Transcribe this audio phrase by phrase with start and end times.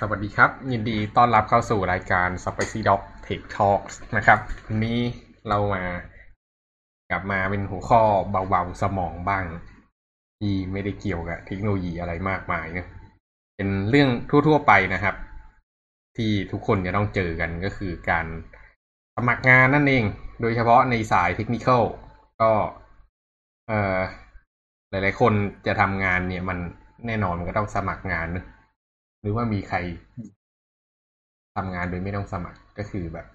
[0.00, 4.98] สวัสดีครับ ยินดีต้อนรับเข้าสู่รายการ Spicy Dog Tech Talks นะครับวันนี้
[5.48, 5.84] เรามา
[7.10, 9.44] กลับมาเป็นหัวข้อเบาๆสมองบ้าง
[10.38, 12.86] ที่ไม่ได้เกี่ยวกับเทคโนโลยีอะไรมากมายเนะ
[13.56, 15.14] เป็นเรื่องทั่วๆไปนะครับ
[16.16, 18.26] ที่ทุกคนจะต้องเจอกันก็คือการ
[19.16, 20.04] สมัครงานนั่นเอง
[20.40, 21.82] โดยเฉพาะในสายเทคนิคอล
[22.40, 22.50] ก็
[23.68, 23.98] เอ่อ
[24.90, 25.32] หลายๆคน
[25.66, 26.58] จะทำงานเนี่ยมัน
[27.06, 28.44] แน่นอนมันก็ต้องสมัครงานนะ
[29.24, 29.78] หรือว่ามีใคร
[31.56, 33.26] ทำงานโดยไม่ต้องสมัครก็คือแบบ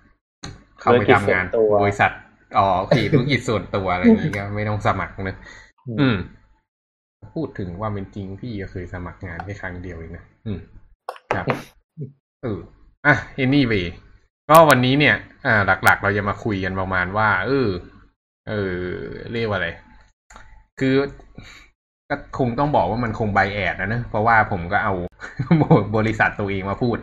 [0.79, 2.11] เข้าไปทำงานธุรกิจส่วนตัวบริษัท
[2.57, 5.37] อ๋อโอเคธุรกิจส่วนตัวอะไรอย่างนี้ก็ไม่ต้องสมัครนะ
[5.99, 6.17] อืม
[7.33, 10.59] พูดถึงว่าเป็นจริงพี่ก็เคยสมัครงานแค่ครั้งเดียวเองนะอืม
[11.35, 11.45] ครับ
[12.43, 12.59] เออ
[13.05, 13.85] อะ anyway
[14.49, 17.69] ก็วันนี้เนี่ย อ่า หลัก ๆ เราจะมาคุยกันประมาณว่า เออ
[18.49, 18.75] เออ
[19.33, 19.69] เรียกว่าอะไร
[20.79, 20.95] คือ
[22.09, 24.93] ก็คงต้องบอกว่ามันคงไบแอดนะเนอะเพราะว่าผมก็เอา
[25.97, 26.97] บริษัทตัวเองมาพูด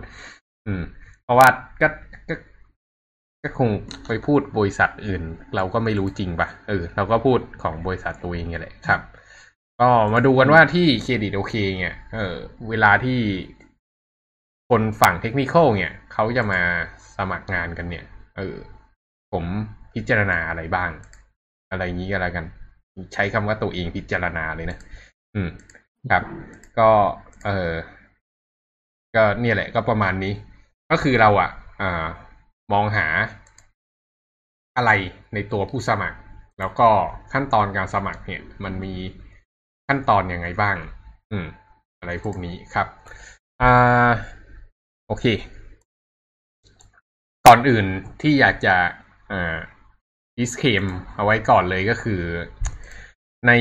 [0.67, 0.83] อืม
[1.25, 1.49] เพราะว่า
[1.83, 1.89] ก็
[2.29, 2.35] ก็
[3.43, 3.69] ก็คง
[4.07, 5.23] ไปพูดบริษัทอื่น
[5.57, 9.01] เราก็ไม่รู้จริงปะเออเราก็พูดของบริษัทตัวเองเนี่ยแหละครับ
[9.81, 12.35] ก็มาดูกันว่าที่เครดิตโอเคเนี่ยเออ
[12.69, 13.19] เวลาที่
[14.71, 16.61] คนฝั่งเทคนิคอลเนี่ยเขาจะมา
[17.17, 18.05] สมัครงานกันเนี่ย
[18.37, 18.57] เออ
[19.33, 19.45] ผม
[19.95, 20.91] พิจารณาอะไรบ้าง
[21.71, 22.45] อะไรอย่างนี้ก็แล้วกัน
[23.15, 24.79] ใช้คำว่าตัวเองพิจารณาเลยนะ
[25.37, 25.51] อืม
[26.11, 26.25] ครับ
[26.79, 26.91] ก็
[27.45, 27.73] เออ
[29.17, 30.33] ก็เนี่ยแหละ ก็ประมาณนี้
[30.91, 32.07] ก็คือเราอะอ่า
[32.73, 33.07] มองหา
[34.77, 34.91] อะไร
[35.35, 36.19] ในตัวผู้สมัคร
[36.59, 36.89] แล้วก็
[37.33, 38.95] ขั้นตอนการสมัครเนี่ย มันมี
[39.89, 40.77] ขั้นตอนอยังไงบ้าง
[41.31, 41.47] อืม
[41.99, 42.87] อะไรพวกนี้ครับ
[43.63, 44.11] อ่า
[45.07, 45.25] โอเค
[47.47, 47.87] ก่อนอื่น
[48.21, 48.77] ที่อยากจะ
[49.33, 49.57] อ่า
[50.39, 50.85] disclaim
[51.17, 52.23] เอาไว้ก่อนเลยก็คือ
[53.47, 53.53] ใน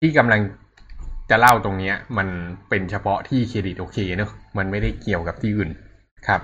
[0.00, 0.40] ที่กำลัง
[1.30, 2.28] จะเล่าตรงเนี้ยมัน
[2.68, 5.70] เป็นเฉพาะที่เครดิตโอเคเนอะมันไม่ได้เกี่ยวกับที่อื่น
[6.28, 6.40] ครับ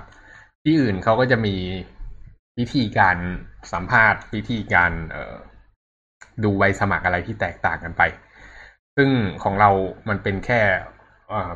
[0.63, 1.55] ที่อื่นเขาก็จะมี
[2.59, 3.17] วิธีการ
[3.73, 5.35] สัมภาษณ์ วิธีการเออ
[6.43, 8.01] ดูใบสมัครอะไรที่แตกต่างกันไป
[8.95, 9.09] ซึ่ง
[9.43, 9.69] ของเรา
[10.09, 10.61] มันเป็นแค่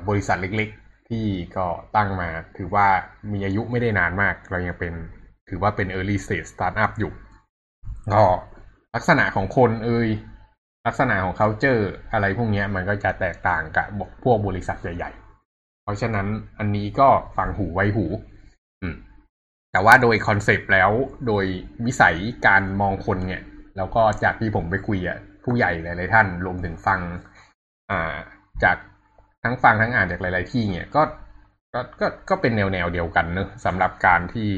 [0.08, 1.26] บริษัทเล็กๆ ที่
[1.58, 1.66] ก็
[1.96, 2.88] ตั้งมาถือว่า
[3.34, 4.94] มีอายุไม่ได้นานมาก เรายังเป็น
[5.50, 7.12] ถือว่าเป็น early stage startup อยู่
[8.14, 8.24] ก็
[8.96, 10.10] ลักษณะของคนเอย
[10.88, 11.84] ลักษณะของ culture
[12.14, 13.88] อะไรพวกนี้มันก็จะแตกต่างกับ
[14.24, 16.28] พวกบริษัทใหญ่ๆ เพราะฉะนั้น
[16.60, 18.06] อันนี้ก็ฟังหูไว้หู
[18.82, 18.96] อืม
[19.72, 20.92] แต่ว่าโดย concept แล้ว
[21.28, 21.46] โดย
[21.86, 22.16] วิสัย
[22.48, 23.44] การมองคนเนี่ย
[23.78, 27.00] แล้วก็จากที่ผมไปคุยอะผู้ใหญ่หลายๆท่านรวมถึงฟัง
[27.92, 28.16] อ่า
[28.64, 28.78] จาก
[29.44, 31.02] ทั้งฟังทั้งอ่านจากหลาย ๆ ที่เนี่ยก็
[31.74, 34.50] ก็ก็ก็เป็นแนวแนวๆเดียวกันเนอะสำหรับการที่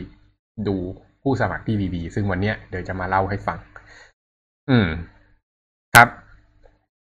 [0.67, 0.75] ดู
[1.23, 3.57] ผู้สมัครที่ดีๆ ซึ่งวันเนี้ยเดี๋ยวจะมาเล่าให้ฟัง
[4.69, 4.87] อืม
[5.95, 6.09] ครับ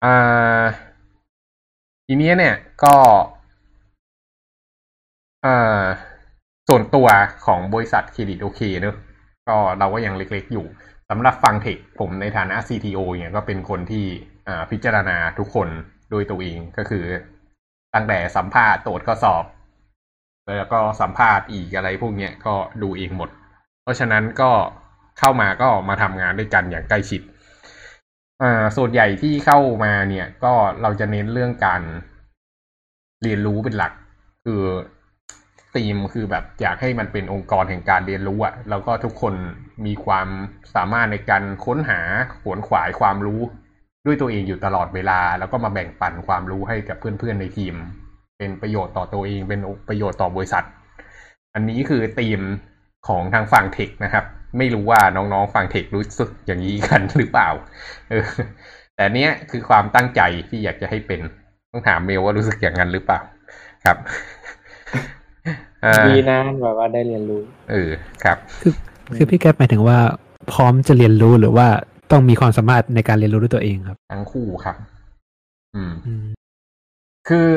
[0.03, 0.63] อ่า
[2.07, 2.95] ทีนี้เนี่ยก็
[5.45, 5.83] อ่า
[6.67, 7.07] ส่วนตัว
[7.45, 8.95] ของบริษัทเครดิตโอเคเนอะ
[9.47, 10.65] ก็เราก็ยังเล็กๆอยู่
[11.09, 14.05] สำหรับฟังเทคผมในฐานะ CTO เนี่ยก็เป็นคนที่
[14.47, 15.67] อ่าพิจารณาทุกคน
[16.11, 17.05] โดยตัวเองก็คือ
[17.93, 19.43] ตั้งแต่สัมภาษณ์ตรวจข้อสอบ
[20.57, 23.29] แล้วก็สัมภาษณ์อีกอะไรพวกเนี้ยก็ดูเองหมด
[23.83, 24.51] เพราะฉะนั้นก็
[25.19, 27.21] เข้ามาก็มาทำงานด้วยกันอย่างใกล้ชิด
[28.41, 31.81] อ่าส่วนใหญ่ที่เข้ามาเนี่ย ก็เราจะเน้นเรื่องการ
[33.23, 33.93] เรียนรู้เป็นหลัก
[34.45, 34.61] คือ
[35.75, 39.33] ธีมคือแบบอยากให้มันเป็นองค์กรแห่งการเรียนรู้อะแล้วก็ทุกคน
[39.85, 40.27] มีความ
[40.75, 41.99] สามารถในการค้นหา
[42.41, 43.41] ขวนขวายความรู้
[44.05, 47.75] ด้วยตัวเองอยู่ตลอดเวลา แล้วก็มาแบ่งปันความรู้ให้กับเพื่อนๆในทีม
[48.37, 50.65] เป็นประโยชน์ต่อตัวเองเป็นประโยชน์ต่อบริษัท
[51.53, 52.41] อันนี้คือธีม
[53.07, 54.25] ของทางฝั่งเทคนะครับ
[54.57, 57.49] ไม่รู้ว่าน้องๆฝั่งเทครู้สึกอย่างนี้กันหรือเปล่า
[58.09, 58.25] เออ
[58.95, 61.19] แต่เนี้ยคือความตั้งใจที่อยากจะให้เป็น
[61.71, 63.19] ต้องถามเมลว่ารู้สึกอย่างนั้นหรือเปล่า
[63.85, 63.97] ครับ
[65.85, 67.89] อ่าดีนะแบบว่าได้เรียนรู้ เออ
[68.23, 68.73] ครับ คือ
[69.15, 69.97] คือพี่แก๊ปหมายถึงว่า
[70.51, 71.67] พร้อมจะเรียนรู้หรือว่า
[72.11, 74.75] ต้องมีความสามารถในการเรียนรู้ด้วยตัวเองครับ ทั้งคู่ครับ
[75.75, 76.25] อืมอืม
[77.27, 77.47] คือ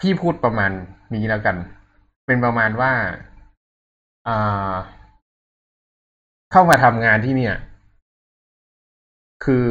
[0.00, 0.70] พี่พูดประมาณ
[1.14, 1.56] นี้แล้วกัน
[2.26, 3.35] เป็นประมาณว่าอ่า
[6.52, 7.56] เข้ามาทำงานที่เนี่ย
[9.44, 9.66] คือ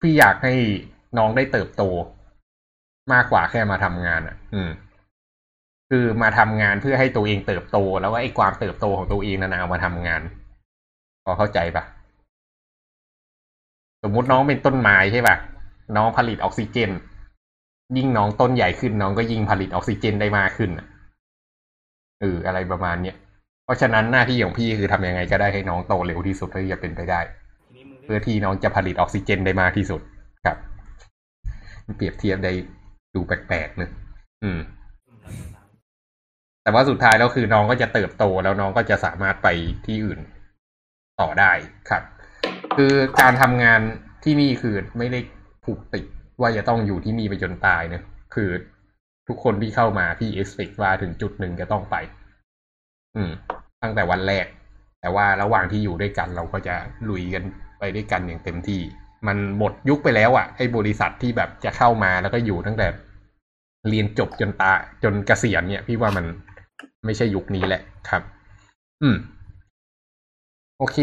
[0.00, 0.54] พี่อยากให้
[1.18, 1.82] น้องได้เติบโต
[3.12, 4.70] มากกว่าแค่มาทำงานอะ อืม
[5.90, 10.22] คือมาทำงานเพื่อให้ตัวเองเติบโต แล้วว่าไอ้ความเติบโตของตัวเองนั้นเอามาทำงาน
[11.24, 11.84] พอเข้าใจปะ
[14.02, 15.36] สมมติน้องเป็นต้นไม้ใช่ปะ
[15.96, 16.90] น้องผลิตออกซิเจน
[17.96, 20.86] ยิ่งน้องต้นใหญ่ขึ้นน้องก็ยิ่งผลิตออกซิเจนได้มากขึ้นน่ะ
[22.20, 23.16] เอออะไรประมาณเนี้ย
[23.70, 27.20] ราะฉะนั้นหน้าที่ของพี่คือทำยังไงก็ได้ให้น้องโตเร็วที่สุดเท่าที่จะเป็นไปได้
[28.04, 30.00] เพื่อที่น้องจะผลิตออกซิเจนได้มากที่สุด
[30.44, 30.56] ครับ
[31.96, 32.52] เปรียบเทียบได้
[33.14, 33.90] ดูแปลกๆเนอะ
[34.42, 34.60] อืม
[36.62, 39.48] แต่ว่าสุดท้ายแล้วคือน้องก็จะเติบโตแล้วน้องก็จะสามารถไป
[39.86, 40.20] ที่อื่น
[41.20, 41.52] ต่อได้
[41.90, 42.02] ครับ
[42.76, 43.80] คือการทำงาน
[44.24, 45.20] ที่นี่คือไม่ได้
[45.64, 46.04] ผูกติด
[46.40, 48.02] ว่าจะต้องอยู่ที่นี่ไปจนตายเนะ
[48.34, 48.50] คือ
[49.28, 51.96] ทุกคนที่เข้ามาพี่เอ็กซ์เพว่าถึงจุดหนึ่งจะต้องไป
[53.16, 53.30] อืม
[53.82, 54.46] ตั้งแต่วันแรก
[55.00, 56.74] แต่ว่าระหว่างที่อยู่ด้วยกันเราก็จะ
[57.10, 57.42] ลุยกัน
[57.78, 58.80] ไปด้วยกันอย่างเต็มที่
[59.26, 62.86] มันหมดยุคไปแล้วอะ่ะไอ้บริษัทที่แบบจะเข้ามาแล้วก็อยู่ตั้งแต่
[63.88, 64.72] เรียนจบจนตา
[65.02, 66.24] จนเกษียณเนี่ย พี่ว่ามัน
[67.04, 68.22] ไม่ใช่ยุคนี้แหละครับ
[69.02, 69.16] อืม
[70.78, 70.98] โอเค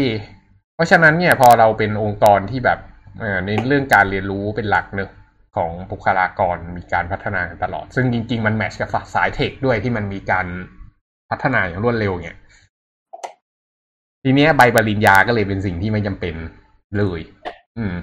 [0.74, 2.78] เพราะฉะนั้นเนี่ยพอเราเป็นองค์กรที่แบบ
[3.46, 5.10] ในเรื่องการเรียนรู้เป็นหลักเนอะ
[5.56, 10.46] ของบุคลากรมีการพัฒนาตลอด ซึ่งจริง ๆ มันแมชกับสายเทคด้วยที่มันมีการ
[11.30, 12.38] พัฒนาอย่างรวดเร็วเนี่ย
[14.24, 16.34] ทีนี้ใบปริญญาก็เลยเป็นสิ่งที่ไม่จำเป็น
[16.98, 17.20] เลย
[17.78, 17.94] อืม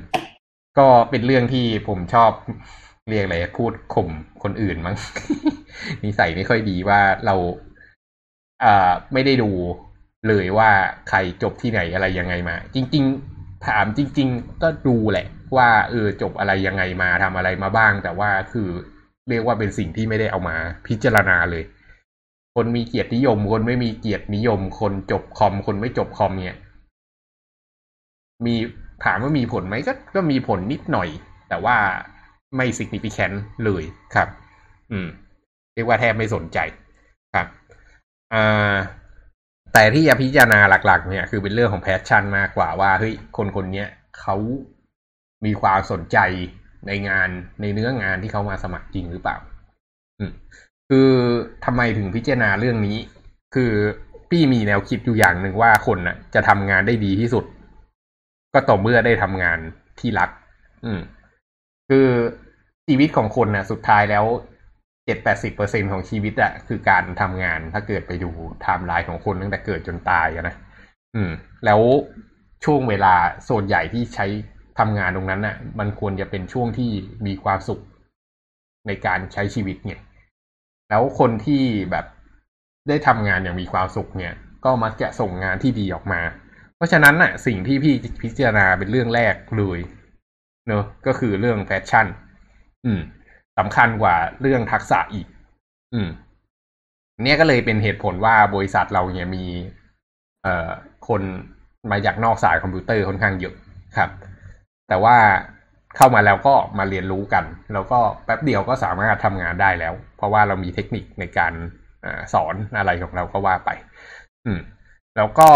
[0.78, 2.32] ก็เป็นเรื่องที่ผมชอบ
[3.10, 4.10] เรียกอะไรพูดข่ม
[4.44, 4.96] คนอื่นมั้ง
[6.04, 7.36] นิสัยไม่ค่อยดีว่าเรา
[8.64, 9.52] อ่าไม่ได้ดู
[10.28, 10.70] เลยว่า
[11.10, 13.04] ใครจบที่ไหนอะไรยังไงมา จริง
[13.36, 15.28] ๆ ถามจริง ๆ ก็ดูแหละ
[15.58, 18.70] ว่าเออจบอะไรยังไงมาทำอะไรมาบ้าง แต่ว่าคือ
[19.30, 20.58] เรียกว่าเป็นสิ่งที่ไม่ได้เอามา
[20.88, 21.64] พิจารณาเลย
[22.56, 26.58] คนมีเกียรตินิยม คนไม่มีเกียรตินิยม คนจบคอม คนไม่จบคอมเนี่ย
[28.46, 28.56] มี
[29.04, 31.10] ถามว่ามีผลไหมก็ก็มีผลนิดหน่อย
[31.50, 31.78] แต่ว่า
[32.56, 33.36] ไม่ significant
[33.66, 33.84] เลย
[34.16, 34.30] ครับ
[34.92, 35.08] อืม
[35.74, 36.60] เรียกว่าแทบไม่สนใจ
[37.36, 37.48] ครับ
[38.34, 38.76] อ่า
[39.74, 43.86] แต่ที่จะพิจารณาหลัก ๆ เนี่ย คือเป็นเรื่องของแพชชั่นมากกว่าว่าเฮ้ยคนคนนี้
[44.20, 44.36] เขา
[45.46, 46.18] มีความสนใจ
[46.88, 47.30] ในงาน
[47.62, 49.38] ในเนื้องานที่เขามาสมัครจริงหรือเปล่า
[50.20, 50.32] อืม
[50.90, 51.12] คือ
[51.66, 52.98] ทำไมถึงพิจารณาเรื่องนี้
[53.56, 53.72] คือ
[54.30, 57.46] พี่มีแนวคิดอยู่อย่างหนึ่งว่าคนน่ะ จะทำงานได้ดีที่สุด
[58.54, 59.58] ก็ต่อเมื่อได้ทำงาน
[60.00, 60.30] ที่รัก
[60.86, 61.00] อืม
[61.90, 62.08] คือ
[62.88, 64.26] ชีวิตของคนน่ะ สุดท้ายแล้ว
[65.06, 68.30] เจ็ดแปดสิบเปอร์เซ็นต์ของชีวิตอะคือการทำงานถ้าเกิดไปดู
[68.62, 70.56] ไทม์ไลน์ของคนตั้งแต่เกิดจนตายนะ
[71.16, 71.32] อืม
[71.66, 71.82] แล้ว
[72.66, 74.26] ช่วงเวลาโซนใหญ่ที่ใช้
[74.80, 76.92] ทำงานตรงนั้นน่ะ มันควรจะเป็นช่วงที่
[77.26, 77.82] มีความสุข
[78.88, 80.00] ในการใช้ชีวิตเนี่ย
[80.90, 82.06] แล้วคนที่แบบ
[82.88, 84.34] ได้ทำงานอย่างมีความสุขเนี่ย
[84.66, 86.22] ก็มักจะส่งงานที่ดีออกมา
[86.76, 89.80] เพราะฉะนั้นน่ะ สิ่งที่พี่พิจารณาเป็นเรื่องแรกเลย
[90.68, 92.08] เนอะก็คือเรื่อง passion
[92.86, 93.00] อืม
[93.58, 95.28] สำคัญกว่าเรื่องทักษะอีก
[95.94, 96.10] อืม
[97.24, 99.46] เนี่ยก็เลยเป็นเหตุผลว่าบริษัทเราเนี่ยมี
[100.44, 100.70] เอ่อ
[101.08, 101.22] คน
[101.92, 103.56] มาจากนอกสายคอมพิวเตอร์ค่อนข้างเยอะ
[103.98, 104.10] ครับ
[104.88, 105.18] แต่ว่า
[105.98, 107.44] เข้ามาแล้วก็มาเรียนรู้กัน
[107.74, 113.70] แล้วก็แป๊บเดียวก็สามารถทำงานได้แล้ว เพราะว่าเรามีเทคนิคในการสอนอะไรของเราก็ว่าไป
[114.46, 114.60] อืม
[115.18, 115.50] แล้วก็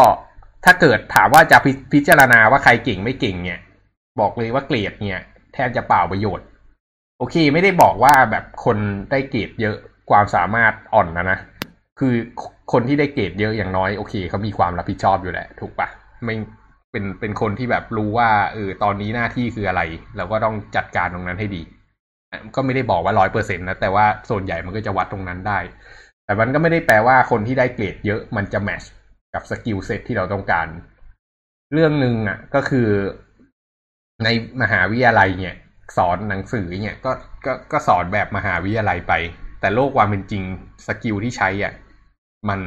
[0.66, 3.60] ถ้าเกิดถามว่าจะพพิจารณาว่าใครเก่งไม่เก่ง เนี่ย
[4.20, 5.22] บอกเลยว่าเกรดเนี่ย
[5.54, 6.48] แทบจะเปล่าประโยชน์
[7.18, 8.78] โอเค ไม่ได้บอกว่าแบบคน
[9.12, 9.78] ได้เกรดเยอะ
[10.10, 11.40] ความสามารถอ่อนนะนะ
[12.00, 12.14] คือ
[12.72, 15.88] คนที่ได้เกรดเยอะอย่างน้อยโอเคเขามีความรับผิดชอบอยู่แหละ ถูกปะ
[16.26, 16.36] ไม่
[16.92, 19.82] เป็นเป็นคนที่แบบรู้ว่าเออตอนนี้หน้าที่คืออะไร
[20.18, 21.62] เราก็ต้องจัดการตรงนั้นให้ดี
[22.56, 25.60] ก็ไม่ได้บอกว่าร้อยเปอร์เซ็นต์นะ แต่ว่าส่วนใหญ่มันก็จะวัดตรงนั้นได้
[26.26, 28.84] แต่มันก็ไม่ได้แปลว่าคนที่ได้เกรดเยอะมันจะ match
[29.34, 30.68] กับ skill set ที่เราต้องการ
[31.74, 32.88] เรื่องหนึ่งอะก็คือ
[34.24, 34.28] ใน
[34.62, 35.56] มหาวิทยาลัยเนี่ย
[35.98, 37.12] สอนหนังสือเนี่ยก็
[37.46, 39.14] ก็ก็สอนแบบมหาวิทยาลัยไป
[39.60, 40.44] แต่โลกความเป็นจริง
[40.88, 41.74] skill ที่ใช้อะ
[42.50, 42.60] มัน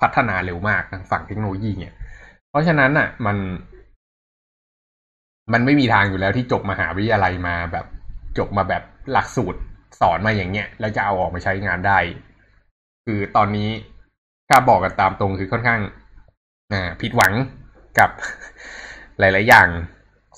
[0.00, 1.92] พัฒนาเร็วมากทางฝั่งเทคโนโลยีเนี่ย
[2.52, 3.36] เพราะฉะนั้นอะ มัน
[5.52, 7.86] มันไม่มีทางอยู่แล้วที่จบมหาวิทยาลัยมาแบบ
[8.38, 8.82] จบมาแบบ
[9.12, 9.60] หลักสูตร
[10.00, 11.98] สอนมาอย่างเงี้ย แล้วจะเอาออกมาใช้งานได้
[13.06, 13.70] คือตอนนี้
[14.48, 15.80] ถ้าบอกกันตามตรงคือค่อนข้าง
[16.72, 17.32] อ่าผิดหวัง
[17.98, 18.10] กับ
[19.18, 19.68] หลาย ๆ อย่าง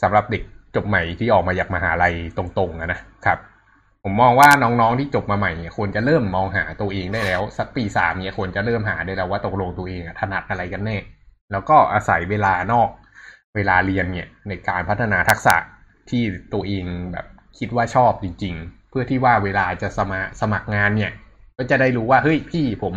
[0.02, 0.42] สำหรับเด็ก
[0.75, 3.38] จบใหม่ที่ออกมาจากมหาลัยตรงๆนะครับ
[4.02, 10.97] ผมมองว่าน้องๆที่จบมาใหม่เนี่ยควรจะเริ่มมองหาตัวเองได้แล้ว สักปีสามเนี่ยควรจะเริ่มหาได้แล้วว่าตกลงตัวเองถนัดอะไรกันแน่
[11.52, 12.88] แล้วก็อาศัยเวลานอก
[13.54, 15.56] เวลาเรียนเนี่ยในการพัฒนาทักษะ
[16.10, 16.22] ที่
[16.52, 17.26] ตัวเองแบบ
[17.58, 21.12] คิดว่าชอบจริง ๆ เพื่อที่ว่าเวลาจะสมัสมัครงานเนี่ย
[21.56, 22.94] ก็จะได้รู้ว่าเฮ้ยพี่ผม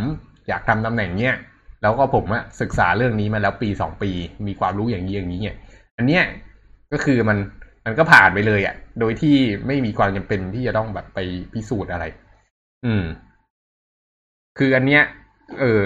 [0.48, 1.34] อยากทำตำแหน่งเนี้ย
[1.82, 4.10] แล้วก็ผมอะศึกษาเรื่องนี้มาแล้วปีสองปี
[4.46, 5.56] มีความรู้อย่างนี้อย่างนี้เนี่ย
[5.96, 6.24] อันเนี้ย
[6.92, 7.38] ก็คือมัน
[7.84, 9.36] มันก็ผ่านไปเลยอะ่ะโดยที่
[9.66, 11.18] ไม่มีความจำเป็นที่จะต้องแบบไป
[11.52, 12.04] พิสูจน์อะไร
[12.84, 13.04] อืม
[14.58, 15.02] คืออันเนี้ย
[15.60, 15.84] เออ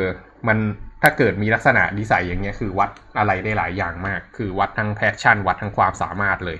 [0.49, 0.59] มัน
[1.03, 6.59] ถ้าเกิดมีลักษณะนิสัยอย่างเงี้ยคือวัดอะไรได้หลายอย่างมาก คือวัดทั้ง passion วัดทั้งความสามารถเลย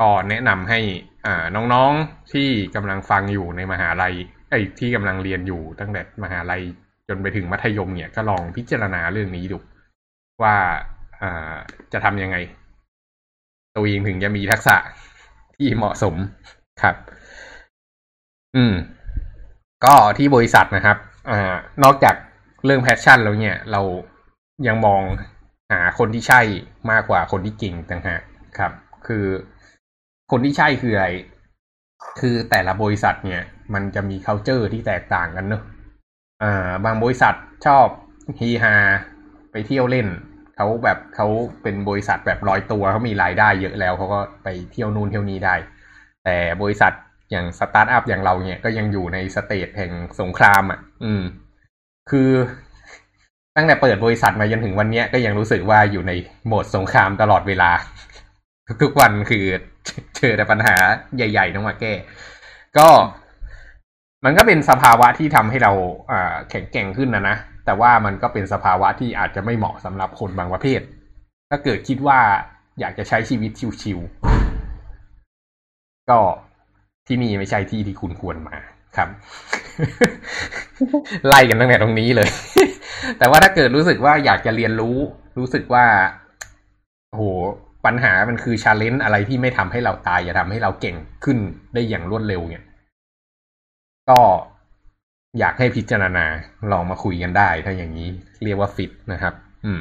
[0.00, 0.80] ก็แนะนำให้
[1.26, 4.14] อ่าน้องๆที่กำลังฟังอยู่ในมหาลัย
[4.50, 6.62] ไอ้ที่กำลังเรียนอยู่ตั้งแต่มหาลัย
[7.08, 9.58] จนไปถึงมัธยมเนี่ยก็ลองพิจารณาเรื่องนี้ดู
[10.42, 10.56] ว่า
[11.22, 11.56] อ่า
[11.92, 12.36] จะทำยังไง
[13.74, 14.76] ตัวเองถึงจะมีทักษะ
[15.56, 16.14] ที่เหมาะสม
[16.82, 16.96] ครับ
[18.56, 18.74] อืม
[19.84, 20.96] ก็ที่บริษัทนะครับ
[21.30, 22.14] อ่า นอกจาก
[22.64, 23.82] เรื่อง passion แล้วเนี่ย เรา
[24.66, 25.02] ยังมอง
[25.72, 26.40] หาคนที่ใช่
[26.90, 28.22] มากกว่าคนที่เก่งต่างหาก
[28.58, 28.72] ครับ
[29.06, 29.24] คือ
[30.30, 31.08] คนที่ใช่คืออะไร
[32.20, 33.42] คือแต่ละบริษัทเนี่ย
[33.74, 35.62] มันจะมี c u เจอร์ที่แตกต่างกันเนอะ
[36.42, 37.34] อ่า บางบริษัท
[37.66, 37.86] ชอบ
[38.40, 38.74] ฮีฮา
[39.52, 40.08] ไปเที่ยวเล่น
[40.56, 41.26] เขาแบบเขา
[41.62, 45.54] เป็นบริษัทแบบลอยตัวเขามีรายได้เยอะแล้วเขาก็ไปเที่ยวนู่นเที่ยวนี้ได้
[46.24, 46.92] แต่บริษัท
[47.30, 51.22] อย่างสตาร์ทอัพอย่างเราเนี่ยก็ยังอยู่ใน stage แห่งสงครามอะ อืม
[52.10, 52.30] คือ
[53.56, 56.12] ตั้งแต่เปิดบริษัทมาจนถึงวันนี้ก็ยังรู้สึกว่าอยู่ใน
[56.46, 57.70] โหมดสงครามตลอดเวลา
[58.82, 59.44] ทุกวันคือ
[60.16, 60.76] เจอแต่ปัญหา
[61.16, 61.92] ใหญ่ๆต้องมาแก้
[62.78, 62.88] ก็
[64.24, 65.72] มันก็เป็นสภาวะที่ทำให้เรา
[66.10, 70.80] อ่าแข็งแกร่งขึ้นนะนะ แต่ว่ามันก็เป็นสภาวะที่อาจจะไม่เหมาะสำหรับคนบางประเภท
[71.50, 72.20] ถ้าเกิดคิดว่า
[72.80, 73.50] อยากจะใช้ชีวิต
[73.82, 76.18] ชิวๆก็
[77.06, 78.56] ที่นี่ไม่ใช่ที่ที่คุณควรมา
[78.96, 79.08] ครับ
[81.28, 82.28] ไล่กันตั้งแต่ตรงนี้เลย
[83.18, 84.96] แต่ว่าถ้าเกิดรู้สึกว่าอยากจะเรียนรู้
[85.38, 85.86] รู้สึกว่า
[87.10, 87.22] โห
[87.86, 91.38] ปัญหามันคือ challenge อะไรที่ไม่ทำให้เราตาย อย่าทำให้เราเก่งขึ้น
[91.74, 92.64] ได้อย่างรวดเร็วเนี่ย
[94.10, 94.20] ก็
[95.38, 96.24] อยากให้พิจารณา
[96.72, 98.08] ลองมาคุยกันได้ ถ้าอย่างนี้
[98.44, 99.80] เรียกว่าฟิตนะครับ อืม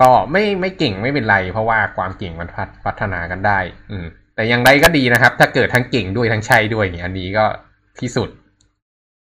[0.00, 2.48] ก็ไม่ไม่เก่งไม่เป็นไร เพราะว่าความเก่งมัน
[2.84, 3.58] พัฒนากันได้
[3.90, 7.44] อืม แต่อย่างไรก็ดีนะครับ ถ้าเกิดทั้งเก่งด้วยทั้งใช่ด้วยเนี่ยอันนี้ก็
[8.02, 8.28] ที่สุด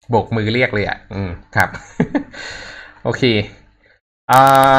[0.10, 1.70] โบกมือเรียกเลยอะ อืม ครับ
[3.04, 3.24] โอเค
[4.32, 4.78] อ่า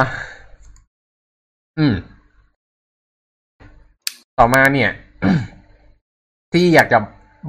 [1.79, 1.95] อืม
[4.39, 4.91] ต่อมาเนี่ย
[6.53, 6.99] ที่อยากจะ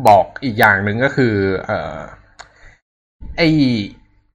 [0.08, 1.34] บอกอีกอย่างหนึ่งก็คือ
[1.66, 2.00] เอ่อ
[3.38, 3.42] ไอ้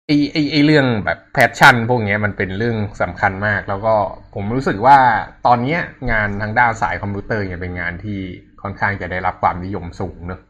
[0.07, 3.95] ไอ้ไอ้ไอ้เรื่องแบบ passion พวกนี้มันเป็นเรื่องสำคัญมาก แล้วก็
[4.35, 4.99] ผมรู้สึกว่า
[5.47, 5.79] ตอนนี้
[6.11, 8.19] งานทางด้านสายคอมพิวเตอร์เนี่ยเป็นงานที่
[8.63, 10.41] ค่อนข้างจะได้รับความนิยมสูงเนอะ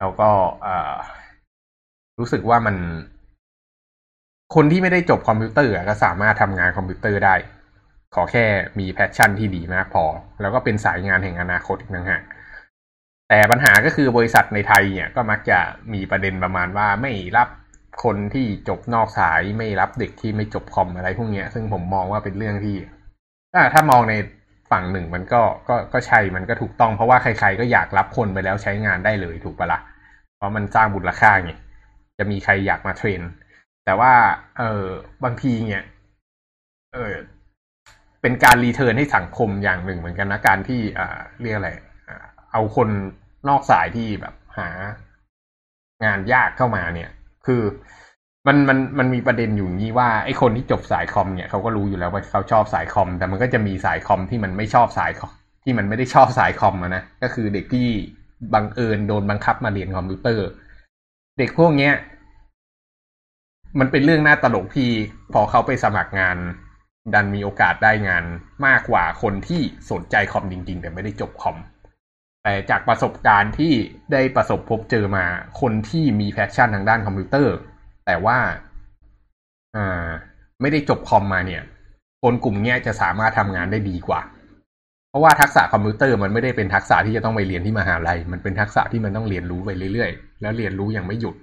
[0.00, 0.30] แล้วก็
[2.18, 2.76] รู้สึกว่ามัน
[4.54, 7.34] คนที่ไม่ได้จบคอมพิวเตอร์ก็สามารถทำงานคอมพิวเตอร์ได้
[8.14, 8.44] ขอแค่
[8.78, 10.04] มี passion ที่ดีมากพอ
[10.40, 12.20] แล้วก็เป็นสายงานแห่งอนาคตอีกนะฮะ
[13.28, 15.58] แต่ปัญหาก็คือบริษัทในไทยเนี่ยก็มักจะ
[15.92, 17.48] มีประเด็นประมาณว่าไม่รับ
[18.04, 22.76] คนที่จบนอกสายไม่รับเด็กที่ไม่จบคอมอะไรพวกนี้ซึ่งผมมองว่าเป็นเรื่องที่
[23.52, 24.14] ถ้าถ้ามองใน
[24.70, 29.80] ฝั่งหนึ่งมันก็ก็ก็ใช่มันก็ถูกต้องเพราะว่าใคร ๆ ก็อยากรับคนไปแล้วใช้งานได้เลยถูกปะละ่ะ
[30.36, 31.52] เพราะมันสร้างบุญค่าไง
[32.18, 33.20] จะมีใครอยากมาเทรน
[33.84, 34.12] แต่ว่า
[34.58, 34.84] เออ
[35.24, 35.84] บางทีเนี่ย
[36.94, 37.14] เออ
[38.22, 41.70] เป็นการ return ให้สังคมอย่างหนึ่งเหมือนกันนะการที่อ่าเรียกอะไร
[42.52, 42.88] เอาคน
[43.48, 44.68] นอกสายที่แบบหา
[46.04, 47.10] งานยากเข้ามาเนี่ย
[47.46, 47.62] คือ
[48.46, 55.32] มันมันมันมีประเด็นอยู่นี้ว่าไอ้คนที่จบสายคอมเนี่ยเขาก็รู้อยู่แล้วว่าเขาชอบสายคอม แต่มันก็จะมีสายคอมที่มันไม่ชอบสายคอม
[55.64, 57.86] ที่มันไม่ได้ชอบสายคอมนะก็คือเด็กที่
[58.54, 60.46] บังเอิญโดนบังคับมาเรียนคอมพิวเตอร์
[61.38, 61.94] เด็กพวกเนี้ย
[63.78, 64.90] มันเป็นเรื่องน่าตลกที่
[65.32, 66.36] พอเขาไปสมัครงาน
[67.14, 68.24] ดันมีโอกาสได้งาน
[68.66, 69.60] มากกว่าคนที่
[69.90, 71.56] สนใจคอมจริง ๆ แต่ไม่ได้จบคอม
[72.42, 73.72] แต่จากประสบการณ์ที่
[74.12, 75.24] ได้ประสบพบเจอมา
[75.60, 77.54] คนที่มี passion ทางด้านคอมพิวเตอร์
[78.06, 78.38] แต่ว่า
[79.76, 80.06] อ่า
[80.60, 81.62] ไม่ได้จบคอมมาเนี่ย
[82.22, 84.20] คนกลุ่มนี้จะสามารถทำงานได้ดีกว่า
[85.10, 91.34] เพราะว่าทักษะคอมพิวเตอร์มันไม่ได้เป็นทักษะที่จะต้องไปเรียนที่มหาลัย มันเป็นทักษะที่มันต้องเรียนรู้ไปเรื่อยๆ แล้วเรียนรู้อย่างไม่หยุด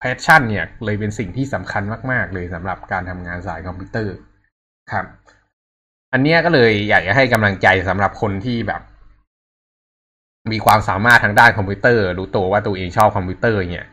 [0.00, 4.14] passion เนี่ยเลยเป็นสิ่งที่สำคัญมาก ๆ เลยสำหรับการทำงานสายคอมพิวเตอร์
[4.92, 5.04] ครับ
[6.12, 8.82] อันเนี้ยก็เลยอยากจะให้กำลังใจสำหรับคนที่แบบ
[10.52, 13.86] มีความสามารถทางด้านคอมพิวเตอร์ รู้ตัวว่าตัวเองชอบคอมพิวเตอร์เนี่ย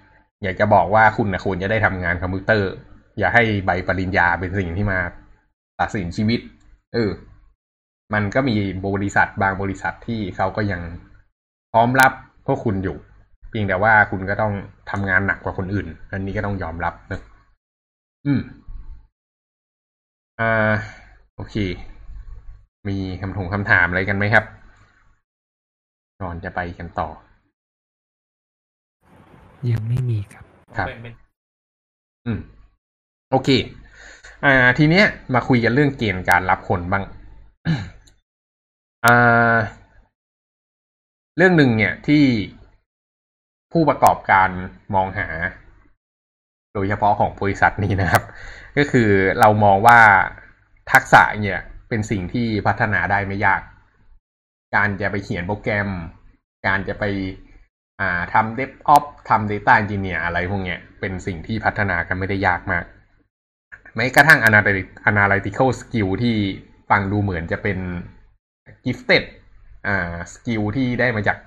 [0.44, 2.70] อยากจะบอกว่าคุณนะควรจะได้ทำงานคอมพิวเตอร์
[3.20, 5.00] อย่าให้ใบปริญญาเป็นสิ่งที่มา
[5.80, 6.40] ตัดสินชีวิต
[6.94, 7.12] เออ
[8.14, 10.82] มันก็มีบริษัทบางบริษัทที่เขาก็ยัง
[11.72, 12.12] พร้อมรับ
[12.48, 12.98] พวกคุณอยู่
[13.50, 14.54] เพียงแต่ว่าคุณก็ต้อง
[14.92, 17.22] ทำงานหนักกว่าคนอื่น อันนี้ก็ต้องยอมรับนะ
[18.26, 18.42] อืม
[20.40, 20.74] อ่า
[21.36, 21.56] โอเค
[22.88, 24.46] มีคำถงคำถามอะไรกันไหมครับ
[26.22, 27.10] ก่อนจะไปกันต่อ
[29.72, 30.46] ยังไม่มีครับ
[30.78, 30.88] ครับ
[32.26, 32.40] อืม
[33.32, 33.50] โอเค
[34.46, 37.04] อ่า ทีเนี้ย มาคุยกันเรื่องเกณฑ์การรับคนบ้าง
[39.06, 39.56] อ่า
[41.38, 42.24] เรื่องหนึ่งเนี่ยที่
[43.72, 44.50] ผู้ประกอบการ
[44.96, 45.28] มองหา
[46.74, 48.24] โดยเฉพาะของบริษัทนี้นะครับ
[48.78, 49.10] ก็คือ
[49.40, 50.00] เรามองว่า
[50.92, 51.60] ทักษะเนี่ย
[51.90, 53.62] เป็นสิ่งที่พัฒนาได้ไม่ยาก
[54.76, 55.90] การจะไปเขียนโปรแกรม
[56.68, 57.04] การจะไป
[58.02, 62.86] อ่าทำเดฟออฟทำ Data Engineer อะไรพวกเนี้ย เป็นสิ่งที่พัฒนากันไม่ได้ยากมาก
[63.96, 64.40] แม้กระทั่ง
[65.12, 66.36] analytical skill ที่
[66.90, 67.78] ฟังดูเหมือนจะเป็น
[68.86, 69.24] gifted
[69.88, 71.38] อ่าสกิลที่ได้มาจาก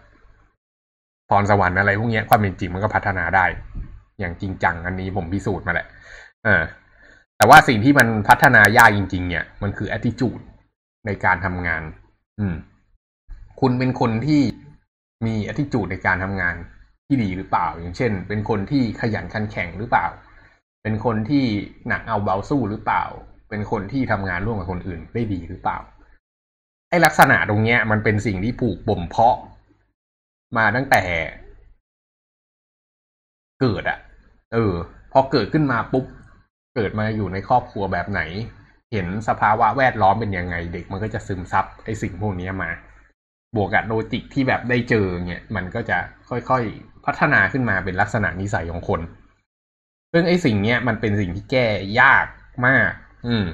[1.29, 3.47] พรสวรรค์อะไรพวกนี้ความเป็นจริงมันก็พัฒนาได้
[4.19, 5.87] อย่างจริงจังอันนี้ผมพิสูจน์มาแหละ
[6.47, 6.63] อ่า
[7.37, 10.43] แต่ว่าสิ่งที่มันพัฒนายากจริง ๆ เนี่ย มันคือ attitude
[11.07, 11.83] ในการทำงาน
[12.39, 12.55] อืม
[13.61, 14.41] คุณเป็นคนที่
[15.27, 16.55] มี attitude ในการทำงาน
[17.07, 20.07] ที่ดีหรือเปล่า อย่างเช่น เป็นคนที่ขยันขันแข็งหรือเปล่า
[20.83, 21.45] เป็นคนที่
[21.89, 23.05] หนักเอาเบาสู้หรือเปล่า
[23.51, 25.79] เป็นคนที่ทำงานร่วมกับคนอื่นได้ดีหรือเปล่า
[26.91, 29.37] ไอ้ลักษณะตรงเนี้ย มันเป็นสิ่งที่ถูกบ่มเพาะ
[30.57, 31.03] มาตั้งแต่
[33.61, 33.99] เกิดอะ
[34.55, 34.75] เออ
[35.13, 36.05] พอเกิดขึ้นมาปุ๊บ
[36.75, 38.21] เกิดมาอยู่ในครอบครัวแบบไหน
[38.93, 42.71] เห็นสภาวะแวดล้อมเป็นยังไง เด็กมันก็จะซึมซับไอ้สิ่งพวกนี้มา
[43.57, 45.99] บวกกับ logic ที่แบบได้เจอเนี่ยมันก็จะ
[46.31, 49.01] ค่อยๆพัฒนาขึ้นมาเป็นลักษณะนิสัยของคน
[50.13, 51.67] ซึ่งไอ้สิ่งเนี้ยมันเป็นสิ่งที่แก้
[52.01, 52.27] ยาก
[52.67, 52.93] มาก
[53.27, 53.45] อืม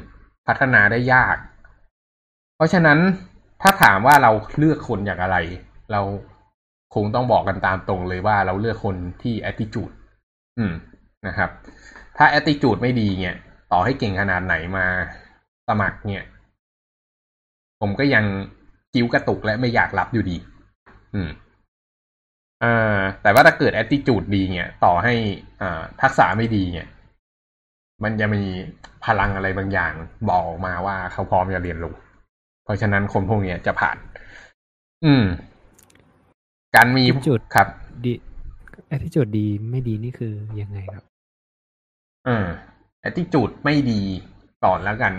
[0.49, 1.37] พัฒนาได้ยาก
[2.57, 2.99] เพราะฉะนั้น
[3.63, 5.37] ถ้าถามว่าเราเลือกคนอย่างอะไร
[5.93, 6.01] เรา
[6.95, 9.95] คงต้องบอกกันตามตรงเลยว่าเราเลือกคนที่ attitude
[10.59, 10.73] อืม
[11.27, 11.51] นะครับ
[12.17, 13.37] ถ้า attitude ไม่ดีเนี่ย
[13.73, 14.87] ต่อให้เก่งขนาดไหนมา
[15.69, 16.23] สมัครเนี่ย
[17.81, 18.25] ผมก็ยัง
[18.95, 20.37] กิ้วกระตุกและไม่อยากรับอยู่ดี
[21.15, 21.31] อืม
[22.65, 25.15] อ่าแต่ว่าถ้าเกิด attitude ดีเนี่ย ต่อให้
[25.63, 26.87] อ่าทักษะไม่ดีเนี่ย
[28.05, 28.43] มันจะมี
[29.05, 29.93] พลังอะไรบางอย่าง
[30.29, 31.95] บอกออกมาว่าเขาพร้อมจะเรียนรู้
[32.65, 33.97] เพราะฉะนั้นคนพวกเนี้ยจะผ่าน
[35.05, 35.25] อืม
[36.77, 37.69] การมีจุดครับ
[38.05, 38.13] ดี
[38.89, 41.05] แอท i จูดดีไม่ดีนี่คือยังไงครับ
[42.29, 42.47] อ่า
[43.09, 44.01] attitude ไม่ดี
[44.65, 45.13] ก่อนแล้วกัน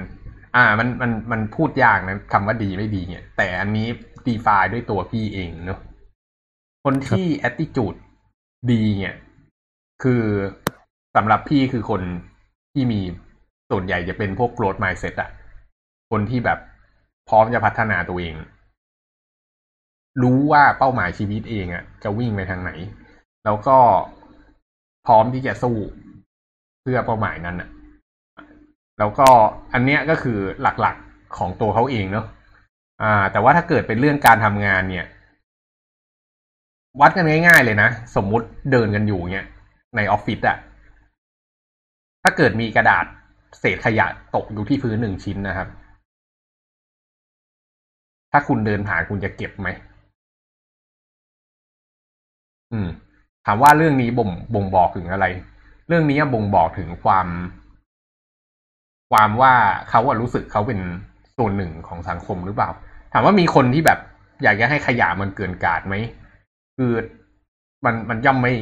[0.58, 3.88] อ่ามันมันมันพูดยากนะคำว่าดีไม่ดีเนี่ย แต่อันนี้
[4.28, 5.80] define ด้วยตัวพี่เองเนอะ
[6.84, 7.98] คนที่ attitude
[8.72, 9.16] ดีเนี่ย
[10.04, 10.24] คือ
[11.16, 12.02] สำหรับพี่คือคน
[12.74, 13.00] ที่มี
[13.72, 15.30] ส่วนใหญ่จะเป็นพวก growth mindset อะ
[16.12, 16.60] คนที่แบบ
[17.30, 18.36] พร้อมจะพัฒนาตัวเอง
[20.24, 22.72] รู้ว่าเป้าหมายชีวิตเองอะจะวิ่งไปทางไหน
[23.46, 23.78] แล้วก็
[25.08, 25.78] พร้อมที่จะสู้
[26.82, 27.70] เพื่อเป้าหมายนั้นอะ
[29.00, 29.28] แล้วก็
[29.74, 32.26] อันเนี้ยก็คือหลักๆของตัวเขาเองเนอะ
[33.02, 35.06] อ่า แต่ว่าถ้าเกิดเป็นเรื่องการทำงานเนี่ย
[37.02, 39.48] วัดกันง่าย ๆ เลยนะ สมมุติเดินกันอยู่เนี่ย
[39.96, 40.58] ในออฟฟิศอะ
[42.24, 43.06] ถ้าเกิดมีกระดาษ
[43.60, 44.06] เศษขยะ
[44.36, 45.68] ตกอยู่ที่พื้นหนึ่งชิ้นนะครับ
[48.32, 49.68] ถ้าคุณเดินผ่านคุณจะเก็บไหม
[52.72, 52.88] อืม
[53.46, 55.26] ถามว่าเรื่องนี้บ่งบ่งบอกถึงอะไร
[55.88, 57.28] เรื่องนี้บ่งบอกถึงความ
[59.12, 59.54] ความว่า
[59.90, 60.80] เขาอะรู้สึกเขาเป็น
[61.38, 62.70] ส่วนหนึ่งของสังคมหรือเปล่า
[63.14, 64.00] ถามว่ามีคนที่แบบ
[64.44, 65.96] อยากจะให้ขยะมันเกินกาดไหม
[66.78, 66.92] คือ
[67.86, 68.54] มันมันย่อมไม่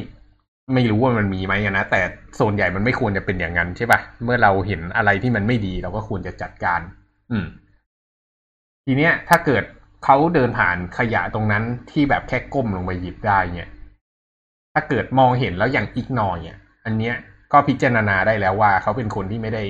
[0.74, 2.00] ไม่รู้ว่ามันมีไหมนะแต่
[2.40, 6.80] ส่วนใหญ่มันไม่ควรจะเป็นอย่างนั้นใช่ปะเมื่อเราเห็นอะไรที่มันไม่ดีเราก็ควรจะจัดการ
[7.30, 7.46] อืม
[8.86, 9.64] ทีเนี้ย ถ้าเกิด
[10.04, 13.70] เขาเดินผ่านขยะตรงนั้นที่แบบแค่ก้มลงไปหยิบได้เนี่ย
[14.74, 17.14] ถ้าเกิดมองเห็นแล้วยังอีกนอยเนี่ย อันเนี้ย
[17.52, 19.64] ก็พิจารณาได้แล้วว่าเขาเป็นคนที่ไม่ได้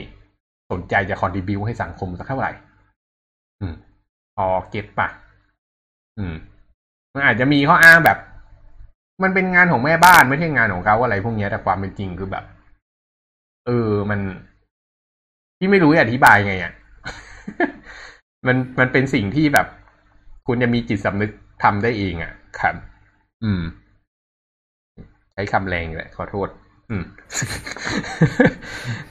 [0.73, 2.51] สนใจจะคอนดิบิวให้สังคมสักเท่าไหร่
[3.61, 3.75] อืม
[4.37, 5.09] พอเก็ตปะ
[6.19, 6.35] อืม
[7.15, 8.19] มันอาจจะมีข้ออ้างแบบ
[9.23, 12.45] มันเป็นงานของแม่บ้านไม่ใช่งานของเขาอะไรพวกนี้แต่ความเป็นจริงคือแบบ
[13.67, 14.21] เออมัน
[15.59, 16.73] ที่ไม่รู้อธิบายไงอะ
[18.47, 19.67] มันมันเป็นสิ่งที่แบบ
[20.47, 21.31] คุณจะมีจิตสำนึก
[21.63, 22.75] ทำได้เองอะครับ
[23.45, 23.63] อืม
[25.33, 26.49] ใช้คำแรงแหละขอโทษ
[26.91, 27.05] อืม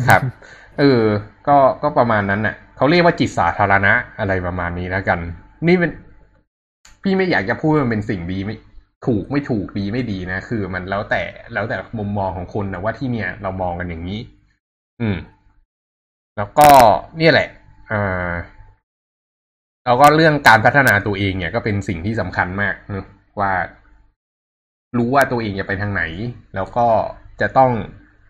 [0.07, 0.21] ครับ
[0.79, 1.03] เออ
[1.47, 5.19] ก็ก็ประมาณนั้นน่ะเขาเรียกว่าจิตสาธารณะอะไรประมาณนี้แล้วกัน
[5.67, 5.91] นี่เป็น
[7.03, 8.55] พี่ไม่อยากจะพูดมันเป็นสิ่งดีไม่
[9.07, 14.19] ถูกไม่ถูกดีไม่ดีนะ คือมันแล้วแต่แล้วแต่มุมมองของคนนะว่าที่เนี่ย เรามองกันอย่างนี้
[15.01, 15.17] อืม
[16.37, 16.67] แล้วก็
[17.17, 17.49] เนี่ยแหละ
[17.91, 18.31] อ่า
[19.85, 22.75] แล้วก็เรื่องการพัฒนาตัวเองเนี่ย ก็เป็นสิ่งที่สำคัญมาก
[23.39, 23.53] ว่า
[24.97, 26.03] รู้ว่าตัวเองจะไปทางไหน
[26.55, 26.87] แล้วก็
[27.41, 27.71] จะต้อง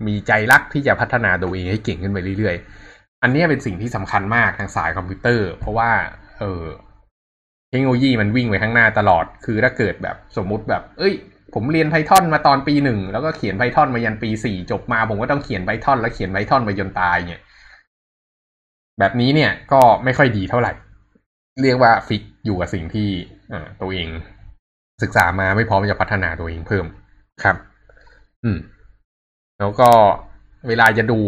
[0.07, 2.55] มีใจรักที่จะพัฒนาตัวเองให้เก่งขึ้นไปเรื่อย
[3.25, 5.91] อันนี้เป็นสิ่งที่สำคัญมากทางสายคอมพิวเตอร์ เพราะว่า
[6.39, 6.63] เออ
[7.69, 11.13] เทคโนโลยีมันวิ่งไปข้างหน้าตลอด คือถ้าเกิดแบบสมมุติแบบ เอ้ย
[11.53, 17.41] ผมเรียน Python มาตอนปีหนึ่งแล้วก็เขียน Python มายันปีสี่จบมา ผมก็ต้องเขียน Python แล้วเขียน Python ไปจนตายเนี่ย
[18.99, 20.73] แบบนี้เนี่ยก็ไม่ค่อยดีเท่าไหร่
[21.63, 23.09] เรียกว่า fix อยู่กับสิ่งที่
[23.51, 24.07] ตัวเอง
[25.03, 26.85] ศึกษามาไม่พร้อมจะพัฒนาตัวเองเพิ่ม
[27.43, 27.55] ครับ
[28.43, 28.57] อืม
[29.59, 29.89] แล้วก็
[30.67, 31.19] เวลาจะดู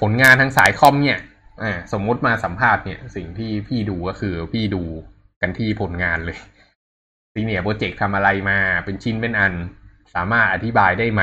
[0.00, 1.20] ผลงานทางสายคอมเนี่ย
[1.62, 4.82] อ่าสมมุติมาสัมภาษณ์เนี่ยสิ่งที่พี่ดูก็คือพี่ดู
[5.40, 6.38] กันที่ผลงานเลย
[7.32, 9.52] senior project ทำอะไรมาเป็นชิ้นเป็นอัน
[10.14, 11.22] สามารถอธิบายได้ไหม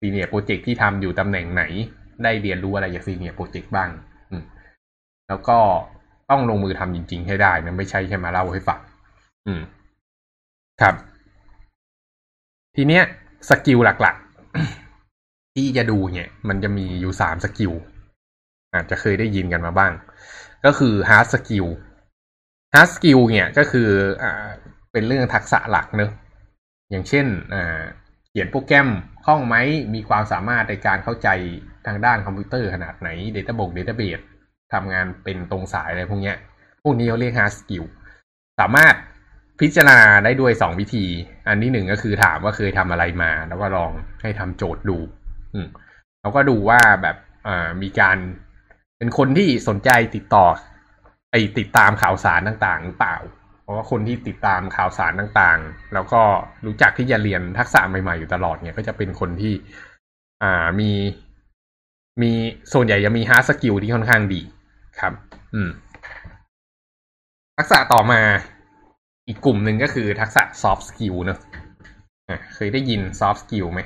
[0.00, 1.64] senior project ที่ทำอยู่ตำแหน่งไหน
[2.24, 3.90] ได้เรียนรู้อะไรจาก senior project บ้าง
[4.30, 4.42] อืม
[5.28, 5.58] แล้วก็
[6.30, 8.80] ต้องลงมือทำจริง ๆ ให้ได้นะไม่ใช่แค่มาเล่าให้ฟัง
[9.46, 9.62] อืม
[10.80, 10.94] ครับ
[12.76, 13.02] ทีเนี้ย
[13.48, 14.81] skill หลัก ๆ
[15.54, 17.72] ที่จะดูเนี่ย มันจะมีอยู่สาม skill
[18.74, 19.92] อาจจะเคยได้ยินกันมาบ้าง
[20.64, 21.68] ก็คือ hard skill
[22.74, 23.88] hard skill เนี่ยก็คือ
[24.22, 24.46] อ่า
[24.92, 26.10] เป็นเรื่องทักษะหลักเนอะ
[26.90, 27.82] อย่างเช่นอ่า
[28.28, 28.88] เขียนโปรแกรม
[29.24, 29.56] คล่องไหม
[29.94, 31.28] มีความสามารถในการเข้าใจ
[31.86, 34.22] ทางด้านคอมพิวเตอร์ขนาดไหน Data บก Database
[34.72, 36.36] ทำงานเป็นตรงสายอะไรพวกเนี้ย
[36.82, 37.86] พวกนี้เขาเรียก hard skill
[38.60, 38.94] สามารถ
[39.60, 41.04] พิจารณาได้ด้วยสองวิธี
[41.48, 44.98] อันที่หนึ่งก็คือถามว่าเคยทำอะไรมา แล้วก็ลองให้ทำโจทย์ดู
[45.54, 45.68] อืม
[46.20, 48.18] แล้วก็ดูว่าแบบอ่ามีการ
[48.98, 50.46] เป็นคนที่สนใจติดต่อ
[51.30, 53.16] ไอ้ติดตามข่าวสารต่างๆหรือเปล่า
[53.62, 56.22] เพราะว่าคนที่ติดตามข่าวสารต่างๆ แล้วก็
[56.66, 59.54] รู้จักที่จะเรียนทักษะใหม่ๆอยู่ตลอดเนี่ย ก็จะเป็นคนที่
[60.42, 60.90] อ่ามี
[62.22, 62.32] มี
[62.72, 64.40] ส่วนใหญ่จะมี hard skill ที่ค่อนข้างดี
[65.00, 65.12] ครับ
[65.54, 65.70] อืม
[67.58, 68.20] ทักษะต่อมา
[69.28, 71.38] อีกกลุ่มหนึ่งก็คือทักษะ soft skill เนอะ
[72.54, 73.80] เคยได้ยิน soft skill ไหม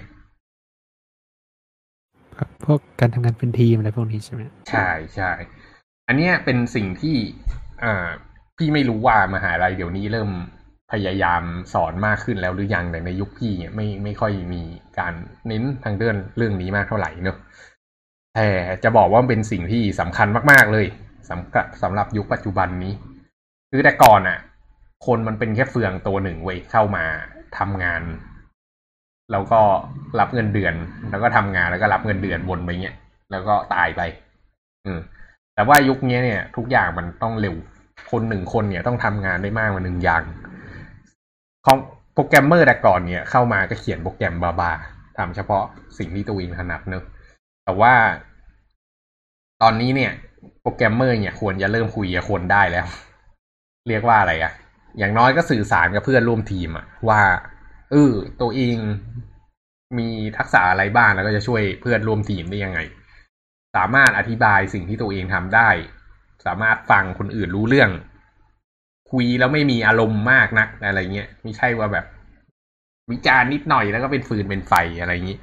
[2.38, 5.30] ครับพวกการทำงานเป็นทีมอะไรพวกนี้ใช่ไหมใช่ใช่
[6.08, 7.16] อันเนี้ยเป็นสิ่งที่
[7.84, 8.08] อ่า
[8.56, 10.30] พี่ไม่รู้ว่ามหาลัยเดี๋ยวนี้เริ่ม
[10.92, 11.42] พยายาม
[11.74, 14.62] สอนมากขึ้นแล้วหรือยังแต่ในยุคพี่เนี่ยไม่ไม่ค่อยมี
[14.98, 15.14] การ
[15.48, 17.38] เน้นทางเรื่องเรื่องนี้มากเท่าไหร่เนอะ
[18.34, 18.48] แต่
[18.84, 20.86] จะบอกว่าเป็นสิ่งที่สำคัญมาก ๆเลย
[21.30, 22.92] สำหรับสำหรับยุคปัจจุบันนี้
[23.70, 24.38] คือแต่ก่อนอะ
[25.06, 27.04] คนมันเป็นแค่เฟืองตัวหนึ่งเว้ยเข้ามา
[27.58, 28.02] ทำงาน
[29.32, 29.60] แล้วก็
[30.20, 30.74] รับเงินเดือน
[31.10, 32.96] แล้วก็ทำงานแล้วก็รับเงินเดือนวนไปเงี้ย
[33.30, 34.02] แล้วก็ตายไป
[34.84, 35.00] อืม
[35.54, 37.54] แต่ว่ายุคนี้เนี่ย ทุกอย่างมันต้องเร็ว
[38.10, 40.22] คนหนึ่งคนเนี่ยต้องทำงานได้มากกว่าหนึ่งอย่าง
[41.66, 41.78] ของ
[42.14, 45.64] โปรแกรมเมอร์แต่ก่อนเนี่ย เข้ามาก็เขียนโปรแกรมบาๆทำเฉพาะ
[45.98, 47.04] สิ่งที่ตัวเองถนัดเนอะ
[47.64, 47.92] แต่ว่า
[49.62, 50.12] ตอนนี้เนี่ย
[50.62, 52.86] โปรแกรมเมอร์เนี่ยควรจะเริ่มคุยกับคนได้แล้ว
[53.88, 54.52] เรียกว่าอะไรอะ
[54.98, 57.20] อย่างน้อยก็สื่อสารกับเพื่อนร่วมทีมอะว่า
[57.90, 58.76] เออตัวเอง
[59.98, 62.80] มีทักษะอะไรบ้างแล้วก็จะช่วยเพื่อนร่วมทีมได้ยังไง
[63.76, 65.68] สามารถอธิบายสิ่งที่ตัวเองทำได้
[66.46, 67.90] สามารถฟังคนอื่นรู้เรื่อง
[69.10, 72.06] คุยแล้วไม่มีอารมณ์มากนักอะไรเงี้ยไม่ใช่ว่าแบบ
[73.10, 75.38] วิจารณ์นิดหน่อยแล้วก็เป็นฟืนเป็นไฟอะไรอย่างนี้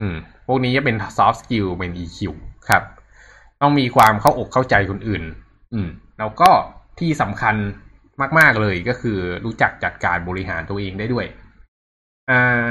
[0.00, 0.16] อืม
[0.46, 2.18] พวกนี้จะเป็น soft skill เป็น EQ
[2.68, 2.82] ครับ
[3.62, 5.22] ต้องมีความเข้าอกเข้าใจคนอื่น
[5.72, 6.50] อืม แล้วก็
[7.00, 7.56] ที่สำคัญ
[8.38, 11.26] มาก ๆเลยก็คือรู้จักจัดการบริหารตัวเองได้ด้วย
[12.30, 12.70] อ่า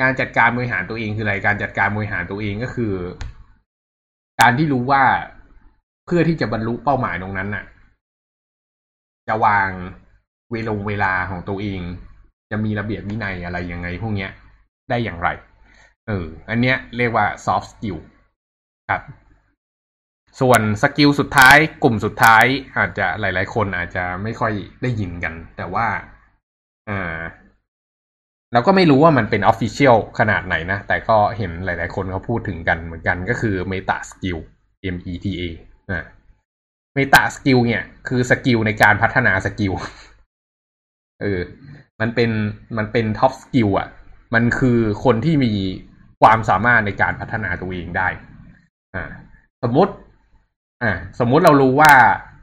[0.00, 2.94] การจัดการบริหารตัวเองคืออะไร การจัดการบริหารตัวเองก็คือ
[4.40, 5.04] การที่รู้ว่า
[6.06, 7.64] เพื่อที่จะบรรลุเป้าหมายตรงนั้นน่ะ
[9.28, 9.70] จะวาง
[10.50, 11.80] เวล่ำเวลาของตัวเอง
[12.50, 14.30] จะมีระเบียบวินัยอะไรยังไง พวกเนี้ย
[14.90, 15.28] ได้อย่างไร
[16.06, 17.98] เออ อันเนี้ยเรียกว่า soft skill
[18.90, 19.02] ครับ
[20.40, 22.44] ส่วน skill สุดท้ายกลุ่มสุดท้าย
[22.76, 25.86] อาจจะหลาย ๆ คนอาจจะไม่ค่อยได้ยินกัน แต่ว่า
[26.88, 27.18] อ่า
[28.52, 34.38] เราก็ไม่รู้ว่ามันเป็น official ขนาดไหนนะ แต่ก็เห็นหลาย ๆ คนเขาพูดถึงกันเหมือนกันก็คือ Meta Skill
[34.94, 35.42] M E T A
[35.90, 36.04] อ่า
[36.96, 39.72] Meta Skill เนี่ย คือ skill ในการพัฒนา skill
[41.22, 41.40] เออ
[42.00, 42.30] มันเป็น
[42.78, 43.88] มันเป็น top skill อะ
[44.34, 45.52] มันคือคนที่มี
[46.22, 48.08] ความสามารถในการพัฒนาตัวเองได้
[48.94, 49.04] อ่า
[49.62, 49.92] สมมติ
[50.82, 51.92] อ่า สมมุติเรารู้ว่า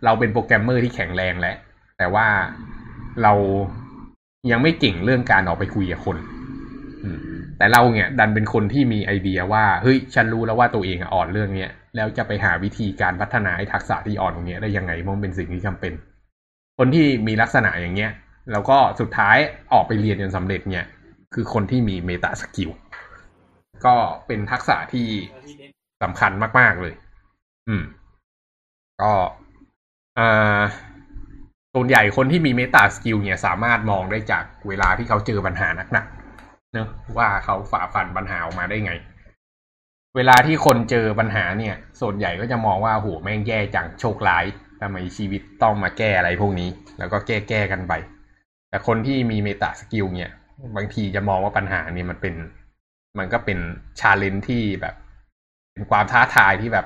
[0.05, 1.57] เราเป็นโปรแกรมเมอร์ที่แข็งแรงแล้ว
[1.97, 2.27] แต่ว่า
[3.23, 3.33] เรา
[4.51, 6.17] ยังไม่เก่งเรื่องการออกไปคุยกับคน
[7.57, 15.93] แต่เราเนี่ย ดันเป็นคนที่มีไอเดียว่าเฮ้ยฉันรู้แล้วว่าตัวเองอ่อนเรื่องเนี้ยแล้วจะไปหาวิธีการพัฒนาไอ้ทักษะที่อ่อนตรงเนี้ยได้ยังไงมันเป็นสิ่งที่จำเป็น
[16.77, 18.11] คนที่มีลักษณะอย่างเงี้ย
[18.51, 19.37] แล้วก็สุดท้าย
[19.73, 20.85] ออกไปเรียนจนสำเร็จเนี่ย
[21.33, 22.69] คือคนที่มี meta skill
[23.85, 23.95] ก็
[24.27, 25.07] เป็นทักษะที่
[26.03, 26.93] สำคัญมาก ๆเลย
[27.67, 27.83] อืม
[29.01, 29.13] ก็
[30.19, 30.61] อ่า
[31.73, 38.93] ส่วนใหญ่คนที่มี meta skill เนี่ยสามารถมองได้จากเวลาที่เขาเจอปัญหาหนักๆเนอะว่าเขาฝ่าฟันปัญหาออกมาได้ไง
[40.15, 44.45] เวลาที่คนเจอปัญหาเนี่ย ส่วนใหญ่ก็จะมองว่าโหแม่งแย่จังโชคร้าย
[44.81, 47.93] ทำไมชีวิตต้องมาแก้อะไรพวกนี้ แล้วก็แก้แก้กันไป
[48.69, 50.33] แต่คนที่มี meta skill เนี่ย
[50.75, 52.35] บางทีจะมองว่าปัญหาเนี่ยมันเป็น
[53.19, 53.59] มันก็เป็น
[53.99, 54.95] challenge ที่แบบ
[55.73, 56.85] เป็นความท้าทายที่แบบ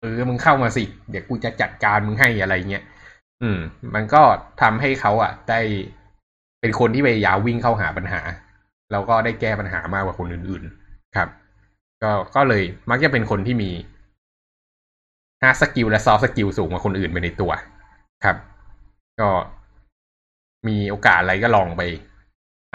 [0.00, 2.84] เออมึงเข้ามาสิ เดี๋ยวกูจะจัดการมึงให้อะไรเงี้ย
[3.42, 3.58] อืม
[3.94, 4.22] มันก็
[4.62, 5.60] ทำให้เขาอะ ได้
[6.60, 8.20] เป็นคนที่พยายามวิ่งเข้าหาปัญหา
[8.92, 11.28] แล้วก็ได้แก้ปัญหามากกว่าคนอื่น ๆ ครับ
[12.02, 13.70] ก็ก็เลยมักจะเป็นคนที่มี
[15.42, 17.52] hard skill และ soft skill สูงกว่าคนอื่นไปในตัว
[18.24, 18.36] ครับ
[19.20, 19.28] ก็
[20.68, 21.82] มีโอกาสอะไรก็ลองไป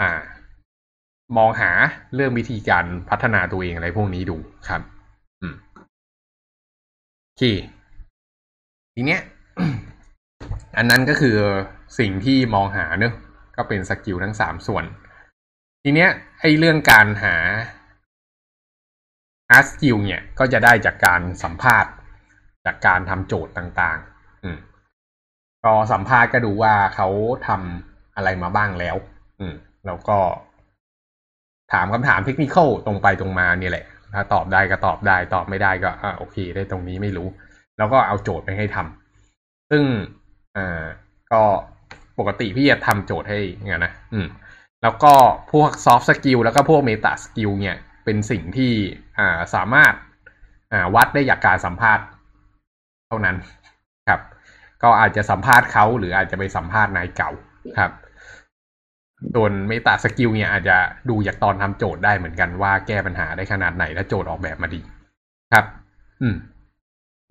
[0.00, 0.20] อ่า
[1.36, 1.70] มองหา
[2.14, 4.36] เรื่องวิธีการพัฒนาตัวเองอะไรพวกนี้ดู
[4.68, 4.82] ครับ
[5.40, 5.54] อืม
[7.24, 7.42] โอเค
[8.94, 9.20] ทีเนี้ย
[10.76, 11.36] อันนั้นก็คือ
[11.98, 13.14] สิ่งที่มองหาเนอะ
[13.56, 14.84] ก็เป็น skill ทั้งสามส่วน
[15.82, 17.36] ทีเนี้ยไอ้เรื่องการหา
[19.50, 21.92] hard skill เนี่ยก็จะได้จากการสัมภาษณ์
[22.66, 24.58] จากการทำโจทย์ต่างๆ อืม
[25.64, 27.08] ก็สัมภาษณ์ก็ดูว่าเขา
[27.48, 28.96] ทำอะไรมาบ้างแล้ว
[29.40, 29.54] อืม
[29.86, 30.18] แล้วก็
[31.72, 37.28] ถามคำถามเทคนิคตรงไปตรงมาเนี่ยแหละ ถ้าตอบได้ก็ตอบได้ ตอบไม่ได้ก็อ่าโอเค ได้ตรงนี้ไม่รู้
[37.78, 39.82] แล้วก็เอาโจทย์ไปให้ทำซึ่ง
[40.56, 40.84] อ่า
[41.32, 41.42] ก็
[42.18, 44.26] ปกติพี่จะทำโจทย์ให้เงี้ยนะอืม
[44.82, 45.12] แล้วก็
[45.52, 48.72] พวก soft skill แล้วก็พวก meta skill เนี่ย เป็นสิ่งที่
[49.18, 49.92] อ่าสามารถ
[50.72, 52.04] อ่าวัดได้จากการสัมภาษณ์
[53.06, 53.36] เท่านั้น
[54.08, 54.20] ครับ
[54.82, 57.30] ก็อาจจะสัมภาษณ์เขาหรืออาจจะไปสัมภาษณ์นายเก่า
[57.78, 57.92] ครับ
[59.34, 60.76] ส่วน meta skill เนี่ยอาจจะ
[61.10, 64.80] ดูจากตอนทำโจทย์ได้เหมือนกันว่าแก้ปัญหาได้ขนาดไหนและโจทย์ออกแบบมาดี
[65.52, 65.64] ครับ
[66.20, 66.34] อืม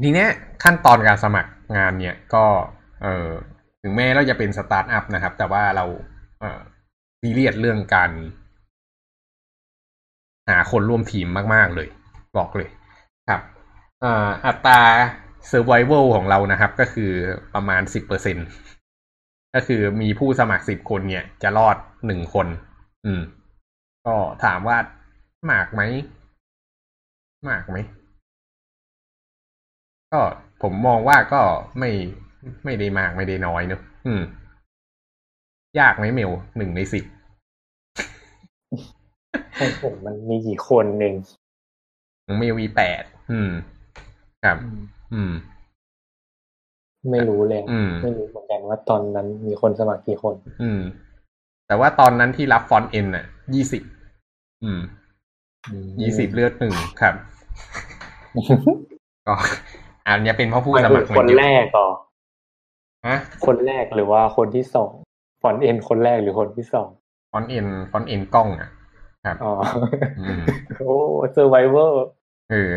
[0.04, 0.30] ทีเนี้ย
[0.64, 2.46] ขั้นตอนการสมัครงานเนี่ยก็
[3.04, 3.30] เออ
[3.82, 5.86] ถึงแม้เราจะเป็นสตาร์ทอัพนะครับ แต่ว่าเรา
[6.40, 6.62] เออ
[7.20, 8.12] ซีเรียสเรื่องการ
[10.50, 11.88] หาคนร่วมทีมมาก ๆ เลย
[12.38, 12.70] บอกเลย
[13.30, 13.42] ครับ
[14.04, 14.82] อ่าอัตรา
[15.52, 17.12] survival ของเรานะครับ ก็คือ
[17.54, 18.38] ประมาณสิบเปอร์เซ็น
[19.56, 22.48] ก็คือมีผู้สมัครสิบคนเนี่ย จะรอดหนึ่งคน
[23.06, 23.22] อืม
[24.06, 24.78] ก็ถามว่า
[25.52, 25.82] มากไหม
[27.50, 27.78] มากไหม
[30.12, 30.22] ก็
[30.62, 31.42] ผมมองว่าก็
[31.80, 31.90] ไม่
[32.66, 34.22] ไม่ได้มากไม่ได้น้อยเนอะอืม
[35.80, 37.06] ยากไหมเมลหนึ่งในสิบ
[39.60, 41.16] ของผมมันมีกี่คนเอง
[42.26, 43.52] ของเมลวีแปดอืม
[44.44, 44.58] ครับ
[45.14, 45.32] อืม
[47.12, 50.82] ไม่รู้เลยอืมไม่รู้เหมือนกันว่าตอนนั้นมีคนสมัครกี่คน อืม
[51.68, 53.26] แต่ว่าตอนนั้นที่รับฟอนต์เอ็นอะ
[53.56, 53.84] ยี่สิบ
[54.64, 54.82] อืม
[56.02, 57.16] ยี่สิบเลือดหนึ่งครับ
[59.28, 59.36] ก็
[60.08, 61.88] อันเนี้ยเป็นเพราะผู้สมัครคนแรกก่อ
[63.08, 64.92] ฮะคนแรกหรือว่าคนที่สอง
[65.42, 66.90] ฟอนเอ็นคนแรกหรือคนที่สอง
[67.32, 68.70] ฟอนต์เอ็นฟอนต์เอ็นกล้องอะ
[69.26, 69.54] ครับอ๋อ
[70.20, 70.44] อืม
[70.78, 70.94] โอ้
[71.34, 72.06] survivor
[72.52, 72.74] เออ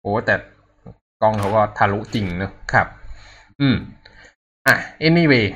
[0.00, 0.34] โอ้แต่
[1.22, 2.86] กล้องเขาก็ทะลุจริงเนอะครับ
[3.60, 3.76] อืม
[4.66, 4.74] อะ
[5.06, 5.46] anyway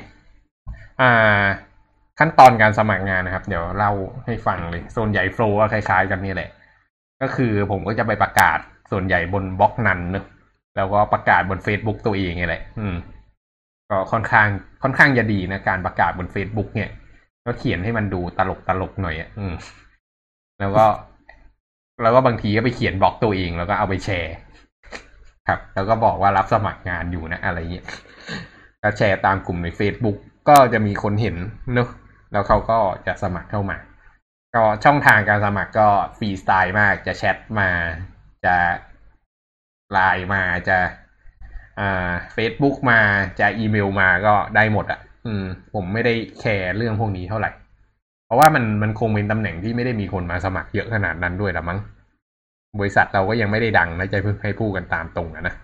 [1.01, 1.43] อ่า
[2.19, 3.91] ขั้นตอนการสมัครงานนะครับ เดี๋ยวเล่า
[4.25, 6.49] ให้ฟังเลยส่วนใหญ่ flow ก็คล้ายๆกันนี่แหละ
[7.21, 8.59] ก็คือผมก็จะไปประกาศ
[8.91, 10.25] ส่วนใหญ่บน Blognone เนอะ
[10.75, 12.95] แล้วก็ประกาศบน Facebook ตัวเองไงแหละ อืม
[13.91, 14.47] ก็ค่อนข้าง
[14.83, 16.89] ค่อนข้างจะดีนะการประกาศบน Facebook เนี่ย
[17.45, 19.53] ก็เขียนให้มันดูตลกตลกหน่อยอะอืม
[20.59, 20.85] แล้วก็
[22.03, 24.33] แล้วก็บางทีก็ไปเขียนบล็อกตัวเองแล้วก็เอาไปแชร์
[25.47, 27.85] ครับ แล้วก็บอกว่ารับสมัครงานอยู่นะ อะไรเงี้ย
[28.83, 30.17] ก็แชร์ตามกลุ่มใน Facebook
[30.49, 31.35] ก็จะมีคนเห็น
[31.73, 31.89] เนอะ
[32.31, 33.77] แล้วเขาก็จะสมัครเข้ามา
[34.55, 37.69] ก็ช่องทางการสมัครก็ฟรีสไตล์มากจะแชทมา
[38.45, 38.55] จะ
[39.91, 40.77] ไลน์มาจะ
[41.81, 42.99] อ่าเฟซบุ๊กมา
[43.39, 47.51] จะอีเมลมาก็ได้หมดอะ่ะ อืม ผมไม่ได้แคร์เรื่องพวกนี้เท่าไหร่
[48.25, 51.79] เพราะว่ามันมันคงเป็นตำแหน่งที่ไม่ได้มีคนมาสมัครเยอะขนาดนั้นด้วยละมั้ง
[52.79, 55.55] บริษัทเราก็ยังไม่ได้ดังนะใจเพิ่งให้พูดกันตามตรงอะนะ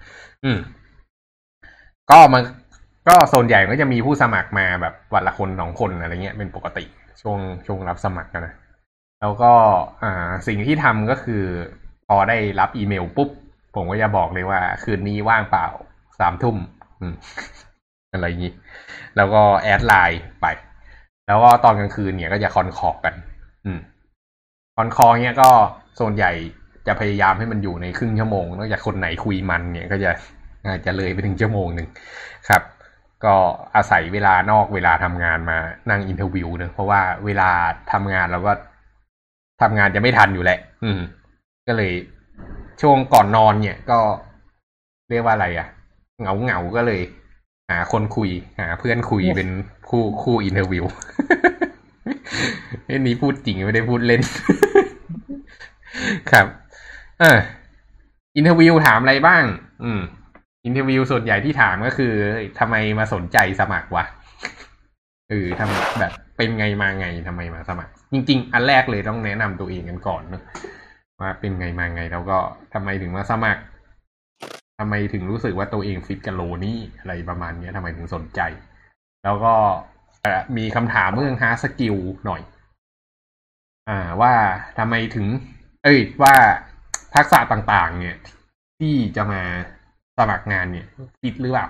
[0.43, 0.57] อืม
[2.09, 2.43] ก็มัน
[3.07, 6.83] ก็ส่วนใหญ่ก็จะมีผู้สมัครมาแบบวันละคนสองคนอะไรเงี้ยเป็นปกติ
[7.21, 8.53] ช่วงช่วงรับสมัครนะ
[9.21, 9.51] แล้วก็
[10.03, 11.43] อ่าสิ่งที่ทำก็คือ
[12.07, 13.29] พอได้รับอีเมลปุ๊บ
[13.75, 15.67] ผมก็จะบอกเลยว่า คืนนี้ว่างเปล่า
[16.19, 16.57] สามทุ่ม
[18.13, 18.53] อะไรอย่างนี้
[19.17, 20.45] แล้วก็ add LINE ไป
[21.27, 23.13] แล้วก็ตอนกลางคืนเนี่ยก็จะ con call กัน
[23.65, 23.79] อืม
[24.75, 25.49] con call เนี่ยก็
[25.99, 26.31] ส่วนใหญ่
[26.87, 30.11] จะพยายามให้มันอยู่ในครึ่งชั่วโมงนอกจากคนไหนคุยมันส์เนี่ยก็จะ
[30.65, 31.87] อาจจะเลยไปถึงชั่วโมงหนึ่ง
[32.49, 32.61] ครับ
[33.25, 33.33] ก็
[33.75, 35.57] อาศัยเวลานอกเวลาทำงานมา
[35.89, 37.49] นั่ง interview เนะเพราะว่าเวลา
[37.91, 38.53] ทำงานเราก็
[39.61, 40.99] ทำงานจะไม่ทันอยู่แหละ อืม
[41.67, 41.91] ก็เลย
[42.81, 43.99] ช่วงก่อนนอนเนี่ยก็
[45.09, 45.67] เรียกว่าอะไรอะ
[46.19, 47.01] เหงาเหงาๆก็เลย
[47.69, 49.49] หาคนคุย หาเพื่อนคุยเป็น
[49.89, 50.85] คู่คู่ interview
[52.89, 54.21] อันนี้พูดจริงไม่ได้พูดเล่น
[56.31, 56.45] ครับ
[57.19, 57.37] เออ
[58.35, 59.43] interview ถามอะไรบ้าง
[59.83, 60.01] อืม
[60.65, 62.13] interview ส่วนใหญ่ที่ถามก็คือ
[62.59, 64.05] ทำไมมาสนใจสมัครวะ
[65.29, 70.43] เออทำแบบเป็นไงมาไงทำไมมาสมัคร จริง ๆ อันแรกเลยต้องแนะนำตัวเองกันก่อนเนอะ
[71.19, 72.37] ว่าเป็นไงมาไงแล้วก็
[72.73, 73.61] ทำไมถึงมาสมัคร
[74.79, 78.41] ทำไมถึงรู้สึกว่าตัวเองฟิตกับโลนี้อะไรประมาณเนี้ยทำไมถึงสนใจ
[79.23, 79.53] แล้วก็
[80.57, 82.41] มีคำถามเรื่อง hard skill หน่อย
[83.89, 84.33] อ่าว่า
[84.77, 85.27] ทำไมถึง
[85.83, 86.35] เอ้ยว่า
[87.15, 88.17] ทักษะต่างๆ เนี่ย
[88.79, 89.41] ที่จะมา
[90.17, 90.87] สมัครงานเนี่ย
[91.21, 91.67] ฟิตหรือเปล่า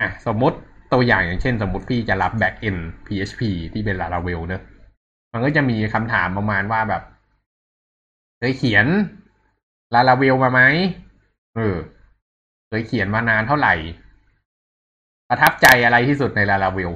[0.00, 0.58] อะสมมติ
[0.92, 4.62] ตัวอย่างอย่างเช่น สมมติพี่จะรับ back end PHP ที่เป็น Laravel เนอะ
[5.32, 7.02] มันก็จะมีคำถามประมาณว่าแบบ
[8.38, 8.86] เคยเขียน
[9.94, 10.60] Laravel มาไหม
[11.56, 11.76] เออ
[12.68, 13.74] เคยเขียนมานานเท่าไหร่
[15.28, 16.92] ประทับใจอะไรที่สุดใน Laravel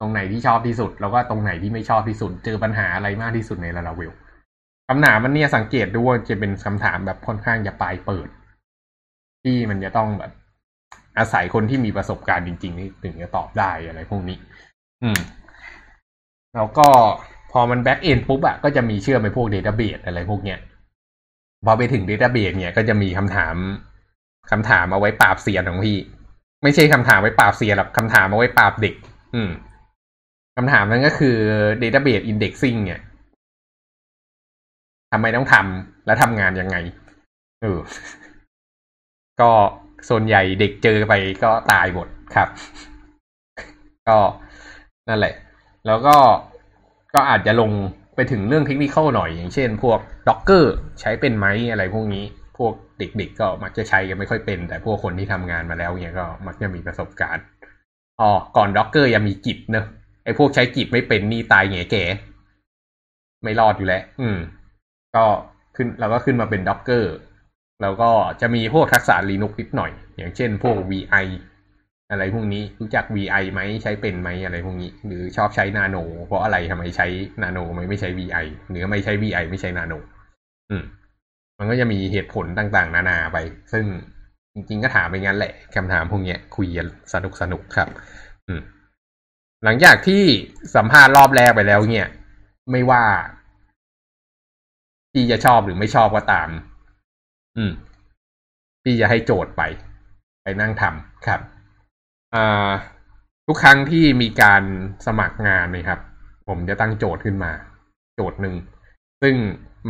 [0.00, 4.12] ตรงไหนที่ชอบที่สุด แล้วก็ตรงไหนที่ไม่ชอบที่สุด เจอปัญหาอะไรมากที่สุดในลาลาเวล
[4.88, 8.28] คำถามมันเนี่ยสังเกตดูว่าจะเป็นคำถามแบบค่อนข้างจะปลายเปิด
[9.44, 10.32] ที่มันจะต้องแบบ
[11.18, 14.38] อาศัยคนที่มีประสบการณ์จริงๆนี่ถึงจะตอบได้อะไรพวกนี้
[15.02, 15.20] อืม
[16.54, 16.88] แล้วก็
[17.52, 20.58] พอมัน backend ปุ๊บอะก็จะมีเชื่อมไปพวก database อะไรพวกเนี้ย
[21.66, 23.54] พอไปถึง database เนี่ยก็จะมีคำถาม
[24.50, 25.98] คำถามเอาไว้ปราบเซียนของพี่
[26.62, 28.94] ไม่ใช่คำถามไว้ปราบเซียนหรอกคำถามเอาไว้ปราบเด็ก
[29.34, 29.50] อืม
[30.56, 31.36] คำถามนั้นก็คือ
[31.82, 33.00] Database Indexing เนี่ย
[35.12, 36.76] ทำไมต้องทำและทำงานยังไง
[37.62, 37.78] เออ
[39.40, 39.50] ก็
[40.08, 41.12] ส่วนใหญ่เด็กเจอไป
[41.44, 42.48] ก็ตายหมดครับ
[44.08, 44.18] ก็
[45.08, 45.34] นั่นแหละ
[45.86, 46.16] แล้วก็
[47.14, 47.70] ก็อาจจะลง
[48.14, 50.64] ไปถึงเรื่องเทคนิคหน่อย อย่างเช่นพวก Docker
[51.00, 52.24] ใช้เป็นไหมอะไรพวกนี้
[52.58, 57.44] พวก เด็กๆก็มักจะใช้กันไม่ค่อยเป็น แต่พวกคนที่ทำงานมาแล้วเนี่ยก็มักจะมีประสบการณ์
[58.20, 59.86] อ๋อก่อน Docker ยังมีกิจเนอะ
[60.24, 62.04] ไอ้พวกใช้กิจไม่เป็นนี่ตายแง่แก่
[63.42, 64.38] ไม่รอดอยู่แล้ว อืม
[65.16, 65.24] ก็
[65.76, 67.04] ขึ้นเราก็ขึ้นมาเป็น Docker
[67.82, 71.26] แล้วก็จะมีพวกทักษะ Linux นิดหน่อย อย่างเช่นพวก VI
[72.10, 77.06] อะไรพวกนี้รู้จัก VI ไหมใช้เป็นไหมอะไรพวกนี้ หรือชอบใช้นาโน เพราะอะไรทำไมใช้
[77.42, 79.94] นาโนไม่ไม่ใช้ VI หรือไม่ใช้ VI ไม่ใช้นาโน
[80.70, 80.84] อืม
[81.64, 83.38] มันก็จะมีเหตุผลต่างๆ นานาไป
[83.72, 83.84] ซึ่ง
[84.54, 86.66] จริง ๆ ก็ถามไปงั้นแหละคำถามพวกเนี้ยคุย
[87.12, 87.88] สนุกสนุกครับ
[88.46, 88.60] อืม
[89.64, 90.22] หลังจากที่
[90.74, 92.08] สัมภาษณ์รอบแรกไปแล้วเนี่ย
[92.70, 93.04] ไม่ว่า
[95.12, 96.48] พี่จะชอบหรือไม่ชอบก็ตาม
[97.56, 97.72] อืม
[98.82, 99.62] พี่จะให้โจทย์ไป
[100.42, 101.40] ไปนั่งทำครับ
[102.34, 102.70] อ่า
[103.46, 104.62] ทุกครั้งที่มีการ
[105.06, 106.00] สมัครงานนะครับ
[106.48, 107.52] ผมจะตั้งโจทย์ขึ้นมา
[108.14, 108.54] โจทย์หนึ่ง
[109.22, 109.34] ซึ่ง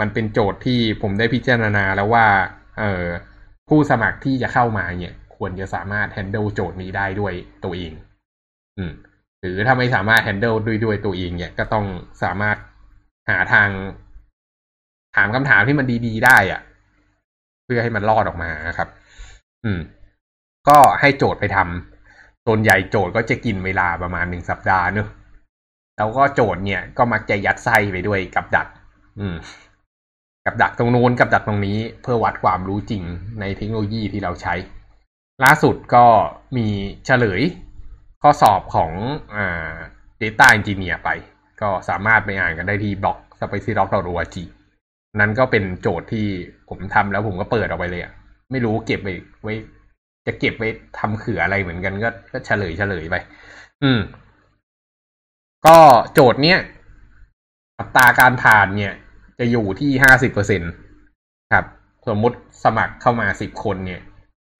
[0.00, 2.26] มันเป็นโจทย์ที่ผมได้พิจารณาแล้วว่า
[2.78, 3.06] เออ
[3.68, 7.92] ผู้สมัครที่จะเข้ามาเนี่ย ควรจะสามารถ handle โจทย์นี้ได้ด้วยตัวเอง
[8.78, 8.92] อืม
[9.40, 11.86] หรือถ้าไม่สามารถ handle ด้วยด้วยตัวเอง เนี่ย ก็ต้อง
[12.22, 12.56] สามารถ
[13.30, 13.68] หาทาง
[15.16, 16.60] ถามคำถามที่มันดีๆ ได้อะ
[17.64, 18.88] เพื่อให้มันรอดออกมาครับ
[19.64, 19.80] อืม
[20.68, 25.08] ก็ให้โจทย์ไปทำส่วนใหญ่โจทย์ก็จะกินเวลาประมาณหนึ่งสัปดาห์เนอะ
[25.98, 28.68] แล้วก็โจทย์เนี่ยก็มักจะยัดไส้ไปด้วยกับดัก
[29.20, 29.34] อืม
[30.46, 33.02] กับดักตรงนู้นกับดักตรงนี้ เพื่อวัดความรู้จริง
[33.40, 34.54] ในเทคโนโลยีที่เราใช้
[35.44, 36.04] ล่าสุดก็
[36.56, 36.66] มี
[37.06, 37.42] เฉลย
[38.22, 38.92] ข้อสอบของ
[39.36, 39.74] อ่า
[40.20, 41.10] Data Engineer ไป
[41.60, 44.36] ก็สามารถไปอ่านกันได้ที่บล็อก s p a c y d o c org
[45.20, 46.26] นั้นก็เป็นโจทย์ที่
[46.68, 48.12] ผมทำแล้วผมก็เปิดออกไปเลยอะ
[48.50, 49.54] ไม่รู้เก็บไว้ไว้
[50.26, 53.16] จะเก็บไว้ทำเขืออะไรเหมือนกันก็ก็เฉลยเฉลยไป
[53.82, 54.00] อืม
[55.66, 55.76] ก็
[56.14, 56.58] โจทย์เนี้ย
[57.78, 58.94] อัตราการผ่านเนี่ย
[59.38, 60.62] จะอยู่ที่ห้าสิบเปอร์เซ็น
[61.52, 61.64] ครับ
[62.08, 64.00] สมมติสมัครเข้ามาสิบคนเนี่ย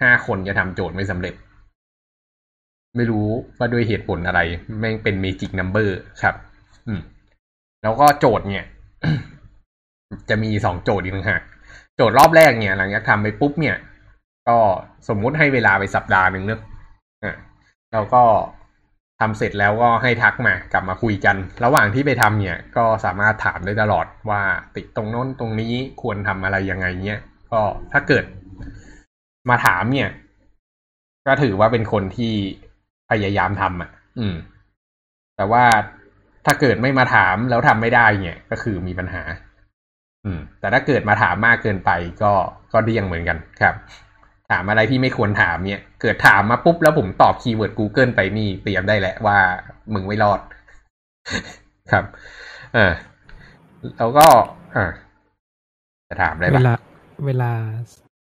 [0.03, 1.35] ห้าคนจะทำโจทย์ไม่สำเร็จ
[2.97, 4.41] ไม่รู้ว่าด้วยเหตุผลอะไร
[4.81, 6.35] แม่งเป็นเมจิกนัมเบอร์ครับ
[6.87, 7.01] อืม
[7.83, 8.65] แล้วก็โจทย์เนี่ย
[10.31, 11.43] จะมีสองโจทย์อีกต่างหาก
[11.97, 13.77] โจทย์รอบแรกเนี่ย หลังจากทำไปปุ๊บเนี่ย
[14.49, 14.57] ก็
[15.09, 16.61] สมมุติให้เวลาไปสัปดาห์หนึ่งเนอะ
[17.25, 17.35] อะ
[17.93, 18.23] แล้วก็
[19.21, 24.43] ทำเสร็จแล้วก็ให้ทักมากลับมาคุยกัน ระหว่างที่ไปทำเนี่ยก็สามารถถามได้ตลอดว่า
[24.77, 27.61] ติดตรงโน้นตรงนี้ควรทำอะไรยังไงเนี่ยก็
[27.93, 28.25] ถ้าเกิด
[29.51, 30.11] มาถามเนี่ย
[31.27, 32.35] ก็ถือว่าเป็นคนที่
[33.11, 34.35] พยายามทำอะ อืม
[35.37, 35.65] แต่ว่า
[36.47, 39.23] ถ้าเกิดไม่มาถามแล้วทำไม่ได้เนี่ย ก็คือมีปัญหา
[40.25, 41.91] อืม แต่ถ้าเกิดมาถามมากเกินไป
[42.23, 42.33] ก็
[42.73, 49.39] ก็เดี่ยงเหมือนกันครับามอะไรที่ไม่ควรถามเนี่ย เกิดถามมาปุ๊บแล้วผมตอบคีย์เวิร์ด Google ไปนี่เตรียมได้แหละว่า
[49.95, 50.41] มึงไม่รอด
[51.93, 52.05] ครับ
[52.77, 52.93] อ่า
[53.97, 54.27] แล้วก็
[54.77, 54.85] อ่า
[56.09, 56.75] จะถามได้เวปะลา
[57.27, 57.51] เวลา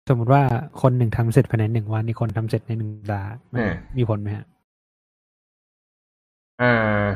[0.08, 0.42] สมมติว่า
[0.82, 3.60] คนหนึ่งทำเสร็จภายในหนึ่งวันอีกคนทำเสร็จในหนึ่งสัปดาห์มัน
[3.98, 4.46] มีผลไหมฮะ
[6.62, 7.06] อ่า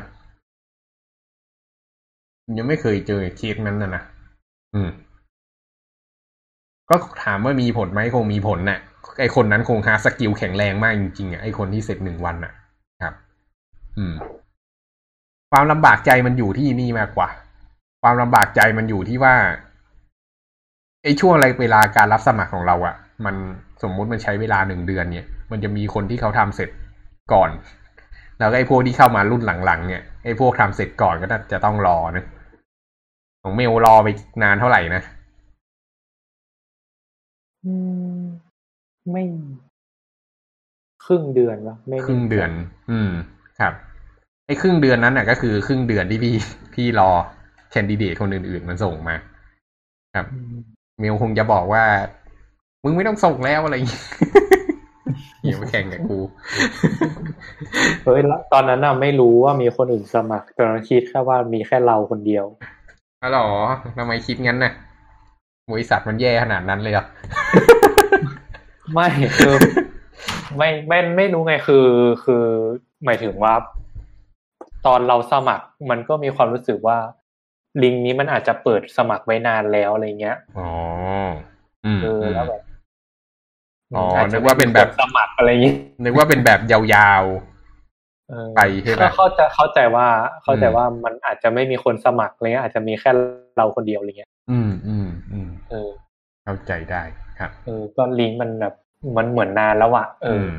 [2.57, 4.03] ยังไม่เคยเจอเคสนั้นนะนะ
[4.73, 4.89] อืม
[6.89, 8.79] ก็ถามว่ามีผลไหมคงมีผลน่ะ
[9.19, 12.53] ไอคนนั้นคง hard skill แข็งแรงมากจริงๆอะไอคนที่เสร็จหนึ่งวันน่ะ
[13.03, 13.13] ครับ
[13.97, 14.15] อืม
[15.51, 17.29] ความลำบากใจมันอยู่ที่นี่มากกว่า
[18.01, 19.35] ความลำบากใจมันอยู่ที่ว่า
[21.03, 22.95] ไอช่วงอะไรเวลาการรับสมัครของเราอะ่ะ
[23.25, 23.35] มัน
[23.83, 26.69] สมมุติมันใช้เวลาหนึ่งเดือนเนี่ย มันจะมีคนที่เขาทำเสร็จ
[27.33, 27.49] ก่อน
[28.39, 32.25] แล้วไอพวกที่เข้ามารุ่นหลังๆเนี่ยไอพวกทำเสร็จก่อนก็น่าจะต้องรอนะ
[33.41, 34.07] ของเมลรอไป
[34.43, 35.01] นานเท่าไหร่นะ
[37.65, 38.02] อืม
[39.11, 39.23] ไม่
[41.05, 42.49] ครึ่งเดือนวะไม่ครึ่งเดือน
[42.91, 43.11] อืม
[43.59, 43.73] ครับ
[44.47, 46.35] ไอ้ครึ่งเดือนนั้นน่ะ ก็คือครึ่งเดือนที่พี่
[46.73, 47.09] พี่รอ
[47.71, 49.15] แคนดิเดตคนอื่นๆมันส่งมา
[50.15, 50.55] ครับอืม
[50.99, 51.83] เมลคงจะบอกว่า
[52.83, 54.01] มึงไม่ต้องส่งแล้วอะไรอย่างงี้
[55.43, 56.19] อย่ามาแข่งกับกู
[58.03, 62.45] เฮ้ยแล้วตอนนั้นน่ะไม่รู้ว่ามีคนอื่นสมัครตอนนั้นคิดแค่ว่ามีแค่เราคนเดียว
[63.21, 63.47] อ๋อเหรอ
[63.97, 64.73] ทำไมคิดงั้นน่ะ
[65.71, 67.05] บริษัทมันแย่ขนาดนั้นเลยเหรอ
[68.91, 69.07] ไม่
[69.37, 69.55] คือ
[70.57, 71.87] ไม่ไม่ไม่รู้ไงคือ
[72.23, 72.45] คือ
[73.05, 73.53] หมายถึงว่า
[74.85, 76.97] ตอนเราสมัครมันก็มีความรู้สึกว่า
[77.83, 80.71] ลิงก์นี้มันอาจจะเปิดสมัครไว้นานแล้วอะไรเงี้ยอ๋อ
[81.85, 82.61] อืมเออแล้วแบบ
[83.95, 85.73] อ๋อจจะนึกว่าเป็นแบบมีคสมัครอะไรอย่างงี้
[86.03, 87.23] นึกว่าเป็นแบบยาว
[88.29, 90.07] เออไปใช่ไหมก็เข้าใจเข้าใจว่า
[90.43, 93.11] เข้าใจอืมว่ามันอาจจะไม่มีคนสมัครอะไรเงี้ยอาจจะมีแค่
[93.57, 95.89] เราคนเดียวอะไรเงี้ยๆอืมอืมอืมเออ
[96.43, 97.03] เข้าใจได้
[97.43, 98.73] ครับเออก็ลิงก์มันแบบ
[99.17, 100.49] มันเหมือนนานแล้วอะเออม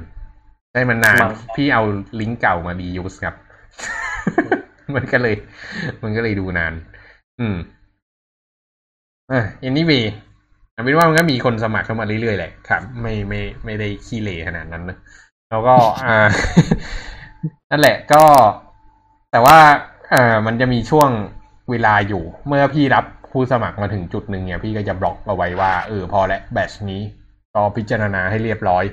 [0.73, 1.83] ได้มันนานบางพี่เอา
[2.21, 3.35] ลิงก์เก่ามาดียูสครับ
[4.95, 5.35] มันก็เลย
[6.03, 6.73] มันก็เลยดูนาน
[7.41, 7.57] อืม
[9.33, 10.01] อะอันนี้วี
[10.73, 14.97] เอาเป็นว่ามันก็มีคนสมัครเข้ามาเรื่อยๆแหละครับ ไม่ไม่ไม่ได้ขี้เหร่ขนาดนั้นนะ
[15.51, 15.75] แล้วก็
[16.05, 16.19] อ่า
[17.71, 18.23] นั่นแหละก็
[19.33, 19.59] แต่ว่า
[20.15, 21.09] อ่า มันจะมีช่วง
[21.71, 23.05] เวลาอยู่ เมื่อพี่รับ
[23.35, 27.03] ผู้สมัครมาถึงจุดหนึ่งเนี่ยพี่ก็จะบล็อกเอาไว้ว่าเออพอแล้วแบตชนี้
[27.55, 28.85] ก็พิจารณาให้เรียบร้อย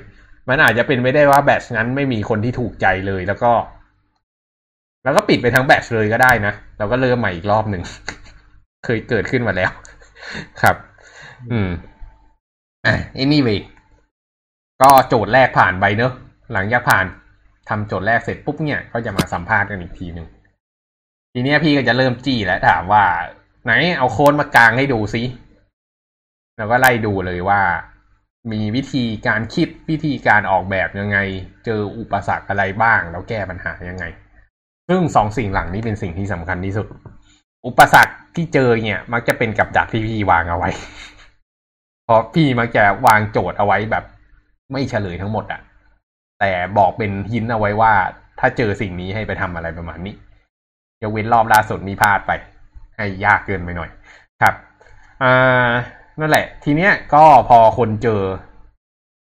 [0.48, 3.52] มันอาจจะเป็นไม่ได้ว่าแบตชนั้นไม่มีคนที่ถูกใจเลยแล้วก็
[5.04, 7.82] แล้วก็ปิดไปทั้งแบตชเลยก็ได้นะแล้วก็เริ่มใหม่อีกรอบหนึ่ง
[8.84, 9.70] เคยเกิดขึ้นมาแล้ว
[10.62, 10.76] ครับ
[11.52, 11.70] อืม
[12.86, 13.60] อะ anyway
[14.82, 16.12] ก็โจทย์แรกผ่านไปเนอะ
[16.52, 17.06] หลังจากผ่าน
[17.68, 20.26] ทำโจทย์แรกเสร็จปุ๊บเนี่ย ก็จะมาสัมภาษณ์กันอีกทีหนึ่ง
[21.32, 23.04] ทีเนี้ยพี่ก็จะเริ่มจี้แล้วถามว่า
[23.64, 25.22] ไหนเอาโค้ดมากางให้ดูซิ
[26.58, 27.60] แล้วก็ไล่ดูเลยว่า
[28.52, 31.18] มีวิธีการคิดวิธีการออกแบบยังไง
[31.64, 34.04] เจออุปสรรคอะไรบ้าง แล้วแก้ปัญหายังไง
[34.88, 36.86] ซึ่งสองสิ่งหลังนี้เป็นสิ่งที่สำคัญที่สุด
[37.66, 40.70] อุปสรรคที่เจอเนี่ย มักจะเป็นกับดักที่พี่วางเอาไว้
[42.04, 44.04] เพราะพี่มักจะวางโจทย์เอาไว้แบบ
[44.72, 45.60] ไม่เฉลยทั้งหมดอะ
[46.40, 47.92] แต่บอกเป็นหินเอาไว้ว่า
[48.40, 50.14] ถ้าเจอสิ่งนี้ให้ไปทำอะไรประมาณนี้
[51.02, 52.32] ยกเว้นรอบล่าสุดมีพลาดไป
[52.96, 53.90] ให้ยากเกินไปหน่อย
[54.42, 54.54] ครับ
[55.22, 55.70] อ่า
[56.20, 58.22] นั่นแหละ ทีเนี้ยก็พอคนเจอ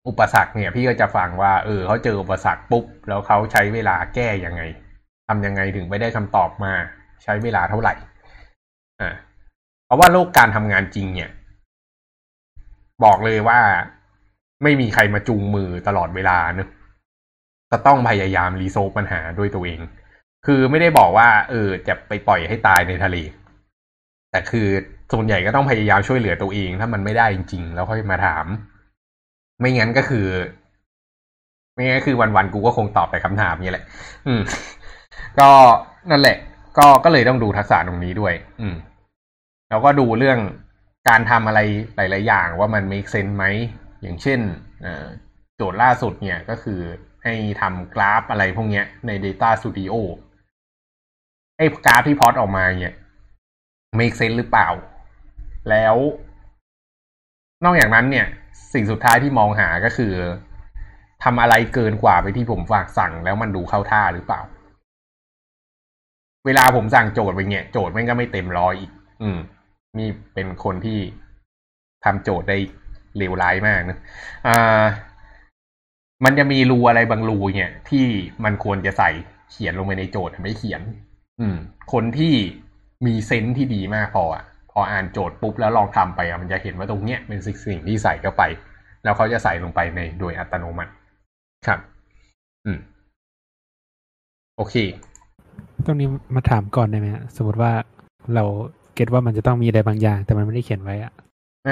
[0.08, 4.62] อุปสรรคเนี่ย พี่ก็จะฟังว่า เออเขาเจออุปสรรคปุ๊บ แล้วเขาใช้เวลาแก้ยังไง
[5.28, 6.72] ทำยังไงถึงไปได้คำตอบมา
[7.22, 7.94] ใช้เวลาเท่าไหร่
[9.00, 9.14] อ่า
[9.86, 11.30] เพราะว่าโลกการทำงานจริงเนี่ย
[13.04, 13.60] บอกเลยว่า
[14.62, 16.68] ไม่มีใครมาจูงมือตลอดเวลาเนอะ
[17.70, 19.80] จะต้องพยายามรีโซฟปัญหาด้วยตัวเอง
[20.46, 23.16] คือไม่ได้บอกว่า เออ จะไปปล่อยให้ตายในทะเล
[24.36, 24.68] แต่คือ
[25.12, 28.46] ส่วนใหญ่ก็ต้องพยายามช่วยเหลือตัวเอง ถ้ามันไม่ได้จริง ๆ แล้วค่อยมาถาม
[29.60, 30.26] ไม่งั้นก็คือ
[31.74, 33.84] ไม่งั้นคือวันๆกูก็คงตอบแต่คำถามนี้แหละ
[34.26, 34.40] อืม
[35.38, 35.48] ก็
[36.10, 36.36] นั่นแหละ
[36.78, 38.76] ก็ก็เลยต้องดูทักษะตรงนี้ด้วย อืม
[39.68, 40.38] แล้วก็ดูเรื่อง
[41.08, 41.60] การทำอะไร
[41.96, 43.44] หลาย ๆ อย่างว่ามัน make sense ไหม
[44.02, 44.40] อย่างเช่น
[45.56, 46.80] โจทย์ล่าสุดเนี่ยก็คือ
[47.24, 49.94] ให้ทำกราฟอะไรพวกเนี้ยใน Data Studio
[51.58, 52.96] ไอ้กราฟที่พอตออกมาเนี่ย
[53.98, 54.68] make sense หรือเปล่า
[55.70, 55.96] แล้ว
[57.64, 58.26] นอกจากนั้นเนี่ย
[58.72, 60.14] สิ่งสุดท้ายที่มองหาก็คือ
[61.24, 64.40] ทำอะไรเกินกว่าไปที่ผมฝากสั่งแล้วมันดูเข้าท่าหรือเปล่า
[66.46, 68.90] เวลาผมสั่งโจทย์ไปเนี่ย โจทย์มันก็ไม่เต็มร้อยอีก
[69.22, 69.38] อืม
[69.98, 70.98] นี่เป็นคนที่
[72.04, 72.58] ทำโจทย์ได้
[73.16, 73.98] เลวร้ายมากนะ
[74.46, 74.84] อ่า
[76.24, 78.04] มันจะมีรูอะไรบางรูเนี่ย ที่
[78.44, 79.10] มันควรจะใส่
[79.50, 80.82] เขียนลงไปในโจทย์ไม่เขียน
[81.40, 81.56] อืม
[81.92, 82.34] คนที่
[83.06, 88.42] มีเซนส์ที่ดีมากพออะพออ่านโจทย์ปุ๊บแล้วลองทำไปอะมันจะเห็นว่าตรงเนี้ยเป็นสิ่งที่ใส่เข้าไป
[89.04, 90.92] แล้วเขาจะใส่ลงไปในโดยอัตโนมัติ
[91.66, 91.80] ครับ
[92.66, 92.78] อืม
[94.56, 94.74] โอเค
[95.84, 97.72] ตรงนี้มาถามก่อนได้ไหมฮะสมมติว่า
[98.34, 98.44] เรา
[98.94, 101.12] เก็ตว่ามันจะต้องมีอะไรบางอย่าง แต่มันไม่ได้เขียนไว้อะ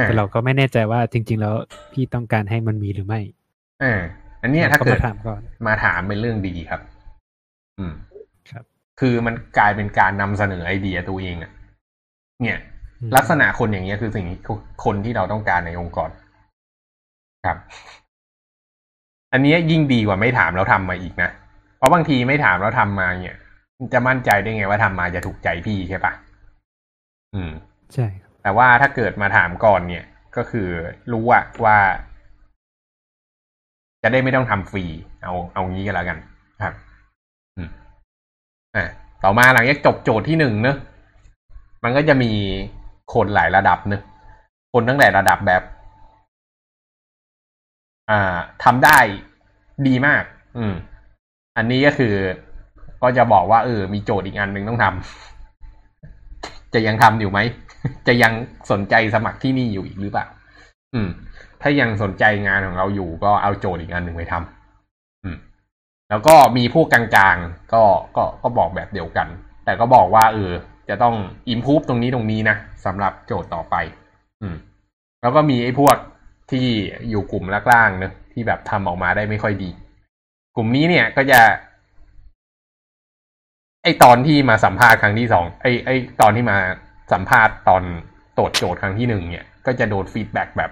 [0.03, 1.55] แต่เราก็ไม่แน่ใจว่าจริง ๆ แล้ว
[1.93, 3.20] พี่ต้องการให้มันมีหรือไม่
[3.83, 4.01] อ่า
[4.43, 6.81] อันเนี้ยถ้าเกิดมาถามก่อนมาถามเป็นเรื่องดีครับ
[7.79, 7.95] อืม
[9.01, 11.53] ครับคือมันกลายเป็นการนำเสนอไอเดียตัวเองอะ
[12.42, 12.59] เนี่ย
[13.01, 14.38] อืมลักษณะคนอย่างเงี้ยคือสิ่งที่
[14.84, 16.11] คนที่เราต้องการในองค์กร
[17.47, 17.59] ครับ
[19.32, 21.30] อันเนี้ยยิ่งดีกว่าไม่ถามแล้วทำมาอีกนะ
[21.78, 23.36] เพราะบางทีไม่ถามแล้วทำมาเนี่ย
[23.92, 26.12] จะมั่นใจได้ไงว่าทำมาจะถูกใจพี่ใช่ปะ
[27.34, 27.53] อืม
[27.95, 30.05] ใช่ครับแต่ว่าถ้าเกิดมาถามก่อนเนี่ย
[30.36, 30.68] ก็คือ
[31.12, 31.76] รู้อะว่า
[34.03, 34.84] จะได้ไม่ต้องทำฟรี
[35.22, 36.34] เอาเอางี้กันแล้วกันครับอืม
[38.77, 38.85] อะ
[39.25, 40.77] ต่อมาหลังจากจบโจทย์ที่หนึ่งเนอะ
[41.85, 42.31] มันก็จะมี
[43.14, 44.03] คนหลายระดับเนอะ
[44.72, 45.62] คนตั้งแต่ระดับแบบ
[48.11, 48.99] อ่าทำได้
[49.87, 50.25] ดีมาก
[50.59, 50.75] อืม
[51.57, 52.14] อันนี้ก็คือ
[53.03, 57.39] ก็จะบอกว่าเออ มีโจทย์อีกอันหนึ่งต้องทำจะยังทำอยู่ไหม
[58.07, 58.33] จะยัง
[58.70, 60.27] สนใจสมัครที่นี่อยู่อีกหรือเปล่า
[60.95, 61.09] อืม
[61.62, 64.63] ถ้ายังสนใจงานของเราอยู่ก็เอาโจทย์อีกอันหนึ่งไปทำ
[66.14, 67.82] แล้วก็มีพวกกลางๆ ก็
[68.16, 69.28] ก็ก็บอกแบบเดียวกัน
[69.64, 70.52] แต่ก็บอกว่าเออ
[70.88, 71.14] จะต้อง
[71.48, 73.74] อิมพูฟตรงนี้ตรงนี้นะสำหรับโจทย์ต่อไป
[74.42, 74.56] อืม
[75.22, 75.96] แล้วก็มีไอ้พวก
[76.50, 76.66] ที่
[77.10, 79.70] อยู่กลุ่มล่างๆเนอะที่แบบทำออกมาได้ไม่ค่อยดี
[80.56, 81.40] กลุ่มนี้เนี่ยก็จะ
[83.82, 85.90] ไอตอนที่มาสัมภาษณ์ครั้งที่สองไอไอ
[86.20, 86.58] ตอนที่มา
[87.12, 87.82] สัมภาษณ์ตอน
[88.36, 90.70] ตรวจโจทย์ครั้งที่หนึ่งเนี่ย ก็จะโดน feedback แบบ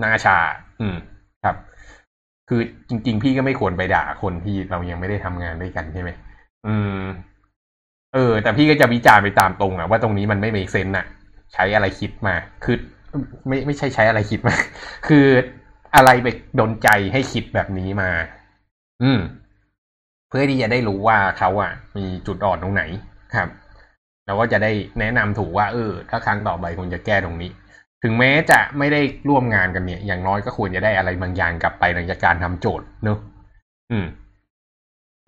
[0.00, 0.38] หน้าชา
[0.80, 0.96] อืม
[2.48, 6.10] คือจริง ๆ พี่ก็ไม่ควรไปด่าคนที่เรายังไม่ได้ทำงานด้วยกันใช่ไหม
[6.66, 7.00] อืม
[8.14, 11.06] เออ แต่พี่ก็จะวิจารณ์ไปตามตรงอะว่าตรงนี้มันไม่ make sense อะ
[11.54, 12.34] ใช้อะไรคิดมา
[12.64, 12.76] คือ
[13.48, 14.54] ไม่ไม่ใช่ใช้อะไรคิดมา
[15.08, 15.26] คือ
[15.96, 16.28] อะไรไป
[16.60, 18.10] ดนใจให้คิดแบบนี้มา
[19.02, 19.20] อืม
[20.28, 22.82] เพื่อที่จะได้รู้ว่าเขาอะมีจุดอ่อนตรงไหน
[23.34, 23.48] ครับ
[24.26, 27.50] เราก็จะได้แนะนำถูกว่า เออ ถ้าครั้งต่อไปควรจะแก้ตรงนี้
[28.02, 33.18] ถึงแม้จะไม่ได้ร่วมงานกันเนี่ย อย่างน้อยก็ควรจะได้อะไรบางอย่างกลับไปหลังจากการทำโจทย์เนอะ
[33.90, 34.06] อืม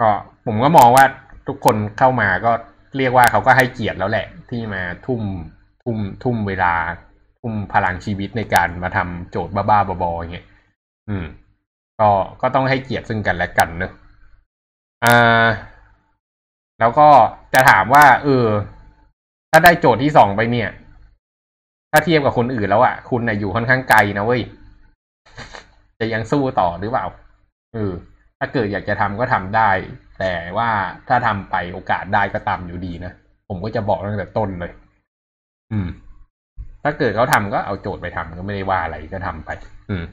[0.01, 0.11] ก็
[0.47, 1.05] ผมก็มองว่า
[1.49, 2.53] ทุกคนเข้ามาก็
[2.97, 5.23] เรียกว่าเขาก็ให้เกียรติแล้วแหละ ที่มาทุ่ม
[5.85, 6.75] ทุ่มทุ่มเวลา
[7.41, 10.47] ทุ่มพลังชีวิตในการมาทำโจทย์บ้าๆบอๆอย่างเงี้ย
[11.09, 11.25] อืม
[12.01, 12.11] ก็
[12.43, 13.93] ก็ต้องให้เกียรติซึ่งกันและกันเนอะ
[15.05, 15.47] อ่า
[16.81, 17.09] แล้วก็
[17.55, 18.47] จะถามว่า เออ
[19.51, 20.69] ถ้าได้โจทย์ที่สองไปเนี่ย
[21.93, 24.43] ถ้าเทียบกับคนอื่นแล้วอะ่ะ คุณนะ่ะอยู่ค่อนข้างไกลนะเว้ย
[26.01, 27.07] จะยังสู้ต่อหรือเปล่า
[27.75, 27.93] เออ
[28.39, 29.71] ถ้าเกิดอยากจะทำก็ทำได้
[30.21, 30.69] แต่ว่า
[31.09, 33.13] ถ้าทำไปโอกาสได้ก็ตามอยู่ดีนะ
[33.49, 34.73] ผมก็จะบอกตั้งแต่ต้นเลย
[35.73, 35.89] อืม
[36.85, 39.51] ถ้าเกิดเขาทำก็เอาโจทย์ไปทำก็ไม่ได้ว่าอะไรก็ทำไป
[39.91, 40.05] อืม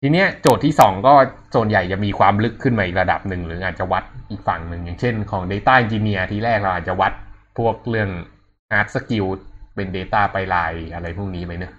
[0.00, 1.14] ทีเนี้ยโจทย์ที่สองก็
[1.54, 7.12] ส่วนใหญ่จะมีความลึกขึ้นมาอีกระดับหนึ่งหรืออาจจะวัดอีกฝั่งหนึ่งอย่างเช่นของ Data Engineer ที่แรกเราอาจจะวัด
[7.58, 8.10] พวกเรื่อง
[8.70, 9.26] Hard Skill
[9.74, 11.72] เป็น Data ไปลายอะไรพวกนี้ไปเนอะ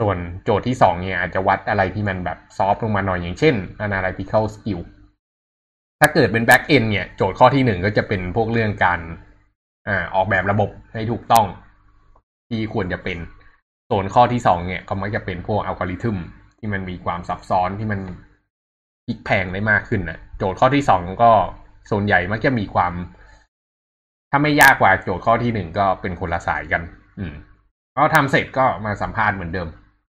[0.00, 3.54] ส่วนโจทย์ที่สองเนี่ยอาจจะวัดอะไรที่มันแบบซอฟลงมาหน่อยอย่างเช่น
[3.86, 4.80] Analytical Skill
[6.00, 9.00] ถ้าเกิดเป็น Back End เนี่ยโจทย์ข้อที่หนึ่งก็จะเป็นพวกเรื่องการ
[9.88, 11.46] อ่าออกแบบระบบให้ถูกต้อง
[12.48, 13.18] ที่ควรจะเป็น
[13.90, 16.16] ส่วนข้อที่สองเนี่ยก็มักจะเป็นพวกอัลกอริทึม
[16.58, 18.00] ที่มันมีความซับซ้อนที่มัน
[19.06, 21.32] พลิกแพงได้มากขึ้นนะโจทย์ข้อที่สองก็
[21.90, 22.92] ส่วนใหญ่มักจะมีความ
[24.30, 26.82] ถ้าไม่ยากกว่าโจทย์ข้อที่หนึ่งก็เป็นคนละสายกัน
[27.18, 27.34] อืม
[27.96, 29.68] ก็ทำเสร็จก็มาสัมภาษณ์เหมือนเดิม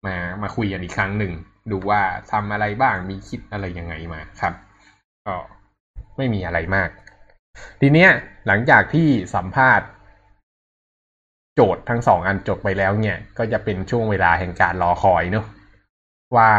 [0.05, 1.31] มามาคุยกันอีกครั้งหนึ่ง
[1.71, 4.53] ดูว่าทำอะไรบ้างมีคิดอะไรยังไงมาครับ
[5.25, 5.35] ก็
[6.17, 6.89] ไม่มีอะไรมาก
[7.81, 8.09] ทีเนี้ย
[8.47, 9.87] หลังจากที่สัมภาษณ์
[11.55, 15.45] โจทย์ทั้งสองอันจบไปแล้วเนี่ย ก็จะเป็นช่วงเวลาแห่งการรอคอยเนอะ
[16.35, 16.49] ว่า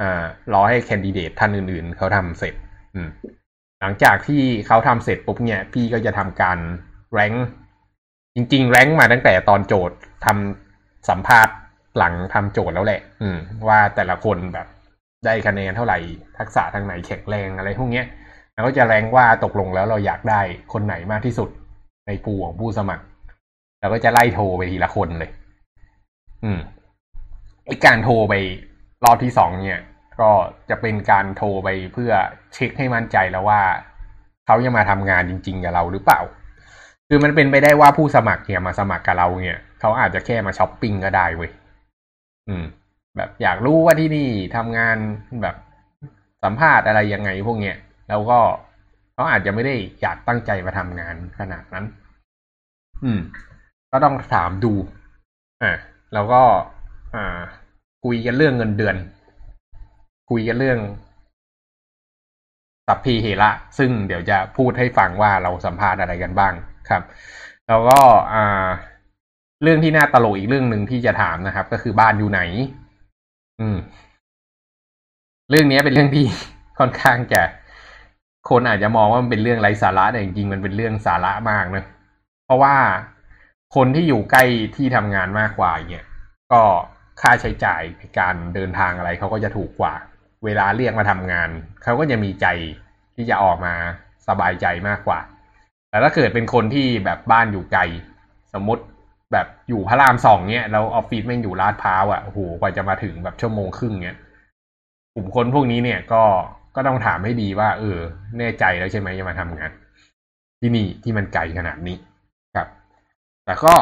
[0.00, 2.54] อ่ารอให้แคนดิเดตท่านอื่น ๆ เขาทำเสร็จ
[2.94, 3.08] อืม
[3.80, 6.58] หลังจากที่เขาทำเสร็จปุ๊บเนี่ย พี่ก็จะทำการ
[7.12, 7.32] แรง
[8.38, 11.54] จริง ๆ แรงมาตั้งแต่ตอนโจทย์ทำสัมภาษณ์
[11.98, 14.66] หลังทำโจทย์แล้วแหละ อืม ว่าแต่ละคนแบบ
[15.24, 15.98] ได้คะแนนเท่าไหร่
[16.38, 18.06] ทักษะทางไหนแข็งแรงอะไรพวกเนี้ย
[18.54, 20.40] แล้วก็จะแรงว่าตกลงแล้วเราอยากได้
[20.72, 21.48] คนไหนมากที่สุด
[22.06, 23.04] ในปูของผู้สมัคร
[23.80, 25.30] แล้วก็จะไล่โทรไปทีละคนเลย
[26.44, 26.58] อืม
[27.66, 28.34] ไอการโทรไป
[29.04, 29.82] รอบที่สองเนี่ย
[30.20, 30.30] ก็
[30.70, 32.12] จะเป็นการโทรไปเพื่อ
[32.54, 33.60] เช็คให้มั่นใจแล้วว่า
[34.46, 36.20] เขายังมาทำงานจริง ๆ กับเราหรือเปล่า
[37.08, 41.50] คือมันเป็นไปได้ว่าผู้สมัครเนี่ยมาสมัครกับเราเนี่ยเขาอาจจะแค่มาช้อปปิ้งก็ได้เว้ย
[42.48, 42.64] อืม
[43.16, 44.96] แบบอยากรู้ว่าที่นี่ทำงาน
[45.42, 45.56] แบบ
[46.42, 47.76] สัมภาษณ์อะไรยังไงพวกเนี้ย
[48.08, 48.40] แล้วก็
[49.14, 51.84] เขาอาจจะไม่ได้อยากตั้งใจมาทำงานขนาดนั้น
[53.04, 53.20] อืม
[53.92, 54.72] ก็ต้องถามดู
[55.62, 55.72] อ่า
[56.14, 56.42] แล้วก็
[57.14, 57.38] อ่า
[58.04, 58.96] คุยกันเรื่องเงินเดือน
[60.30, 60.78] คุยกันเรื่อง
[62.86, 66.54] สัพพีเหระซึ่งเดี๋ยวจะพูดให้ฟังว่าเราสัมภาษณ์อะไรกันบ้าง
[66.88, 67.02] ครับ
[67.68, 67.98] แล้วก็
[68.32, 68.68] อ่า
[69.62, 72.40] เรื่องที่น่าตลกอีกเรื่องหนึ่งที่จะถามนะครับ ก็คือบ้านอยู่ไหน
[73.60, 73.76] อืม
[75.50, 76.24] เรื่องนี้เป็นเรื่องที่
[76.78, 77.42] ค่อนข้างจะ
[78.50, 81.84] คนอาจจะมองว่ามันเป็นเรื่องไร้สาระแต่จริงๆมันเป็นเรื่องสาระมากนะ
[82.44, 82.74] เพราะว่า
[83.76, 84.44] คนที่อยู่ใกล้
[84.76, 86.06] ที่ทำงานมากกว่าเนี่ย
[86.52, 86.62] ก็
[87.20, 89.94] ค่าใช้จ่ายในการเดินทางอะไรเขาก็จะถูกกว่า
[90.44, 91.48] เวลาเรียกมาทำงาน
[91.82, 92.46] เขาก็จะมีใจ
[93.14, 93.74] ที่จะออกมา
[94.28, 95.20] สบายใจมากกว่า
[95.90, 97.82] แต่ถ้าเกิดเป็นคนที่แบบบ้านอยู่ไกล
[98.54, 98.82] สมมติ
[99.32, 104.18] แบบอยู่พระรามสองเนี่ยแล้วออฟฟิศแม่งอยู่ลาดพร้าวอะโอ้โหกว่าจะมาถึงแบบชั่วโมงครึ่งเนี่ย
[105.14, 106.22] กลุ่มคนพวกนี้เนี่ยก็
[106.76, 107.98] ก็ต้องถามให้ดีว่า เออ
[108.38, 109.70] แน่ใจแล้วใช่ไหมจะมาทำงาน
[110.60, 111.96] ที่นี่ที่มันไกลขนาดนี้
[112.56, 112.68] ครับ
[113.44, 113.74] แต่ก็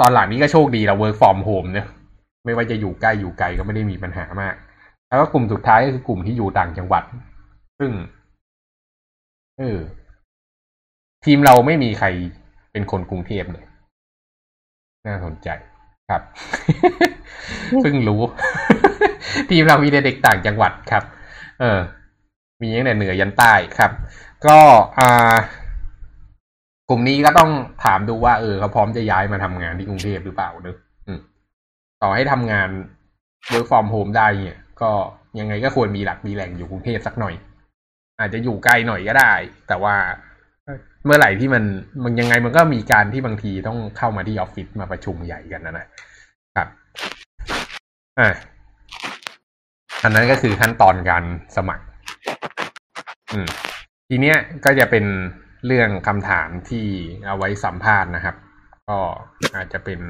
[0.00, 1.86] ตอนหลังนี้ก็โชคดีเรา work from home เนะ
[2.44, 4.54] ไม่ว่าจะอยู่ใกล้อยู่ไกลก็ไม่ได้มีปัญหามาก
[5.08, 7.02] แล้วก็กลุ่มสุดท้ายก็คือกลุ่มที่อยู่ต่างจังหวัด
[7.78, 7.90] ซึ่ง
[9.58, 9.78] เออ
[11.24, 12.06] ทีมเราไม่มีใคร
[12.72, 13.64] เป็นคนกรุงเทพเลย
[15.06, 15.48] น่าสนใจ
[16.10, 16.22] ครับ
[17.82, 18.20] เพิ่งรู้
[19.50, 21.04] ทีมเรามีเด็กต่างจังหวัดครับ
[21.60, 21.80] เออ
[22.62, 23.90] มีตั้งแต่เหนือยันใต้ครับ
[24.46, 24.58] ก็
[24.98, 25.34] อ่า
[26.88, 27.50] กลุ่มนี้ก็ต้อง
[27.84, 30.76] ถามดูว่าเออเขาพร้อมจะย้ายมาทำงานที่กรุงเทพหรือเปล่าเนอะ
[32.02, 32.68] ต่อให้ทำงาน
[33.52, 34.90] work from home ได้เนี่ย ก็
[35.40, 37.34] ยังไงก็ควรมีหลักมีแหล่งอยู่กรุงเทพสักหน่อย
[38.18, 39.32] อาจจะอยู่ไกลหน่อยก็ได้
[39.68, 39.94] แต่ว่า
[41.04, 41.64] เมื่อไหร่ที่มัน
[42.04, 45.86] มันยังไงมันก็มีการที่บางทีต้องเข้ามาที่ออฟฟิศมาประชุมใหญ่กันนะนะ
[46.56, 46.68] ครับ
[48.18, 48.28] อ่า
[50.02, 51.24] อันนั้นก็คือขั้นตอนการ
[51.56, 51.84] สมัคร
[53.32, 53.46] อืม
[54.08, 55.04] ทีเนี้ยก็จะเป็น
[55.66, 56.86] เรื่องคำถามที่
[57.26, 58.36] เอาไว้สัมภาษณ์นะครับ
[58.88, 58.98] ก็
[59.56, 60.00] อาจจะเป็น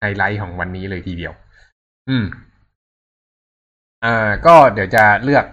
[0.00, 1.32] ไฮไลท์ของวันนี้เลยทีเดียว
[2.08, 2.24] อืม
[4.04, 5.46] อ่า ก็เดี๋ยวจะเลือก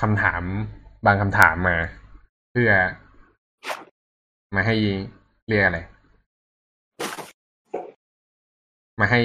[0.00, 0.42] คำถาม
[1.06, 1.76] บางคำถามมา
[2.52, 2.70] เพื่อ
[4.56, 4.76] มาให้
[5.48, 5.78] เรียกอะไร
[9.00, 9.20] มาให้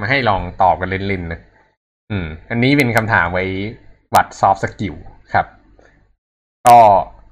[0.00, 1.40] มาให้ลองตอบกันเล่นๆนะ
[2.10, 3.44] อืม อันนี้เป็นคำถามไว้
[4.14, 4.94] วัด soft skill
[5.32, 5.46] ครับ
[6.66, 6.76] ก็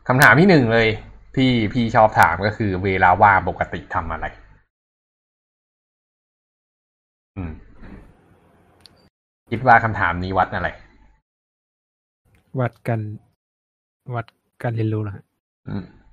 [0.08, 0.88] คำถามที่หนึ่งเลย
[1.36, 4.26] ที่พี่ชอบถามก็คือเวลาว่างปกติทำอะไร
[7.36, 7.52] อืม
[9.50, 10.68] คิดว่าคำถามนี้วัดอะไร
[12.60, 13.00] วัดกัน
[14.14, 14.26] วัด
[14.62, 15.24] การเรียนรู้นะ
[15.68, 16.07] อืมอืม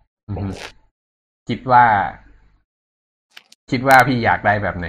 [1.50, 1.86] คิดว่า
[3.72, 4.88] คิดว่าพี่อยากได้แบบไหน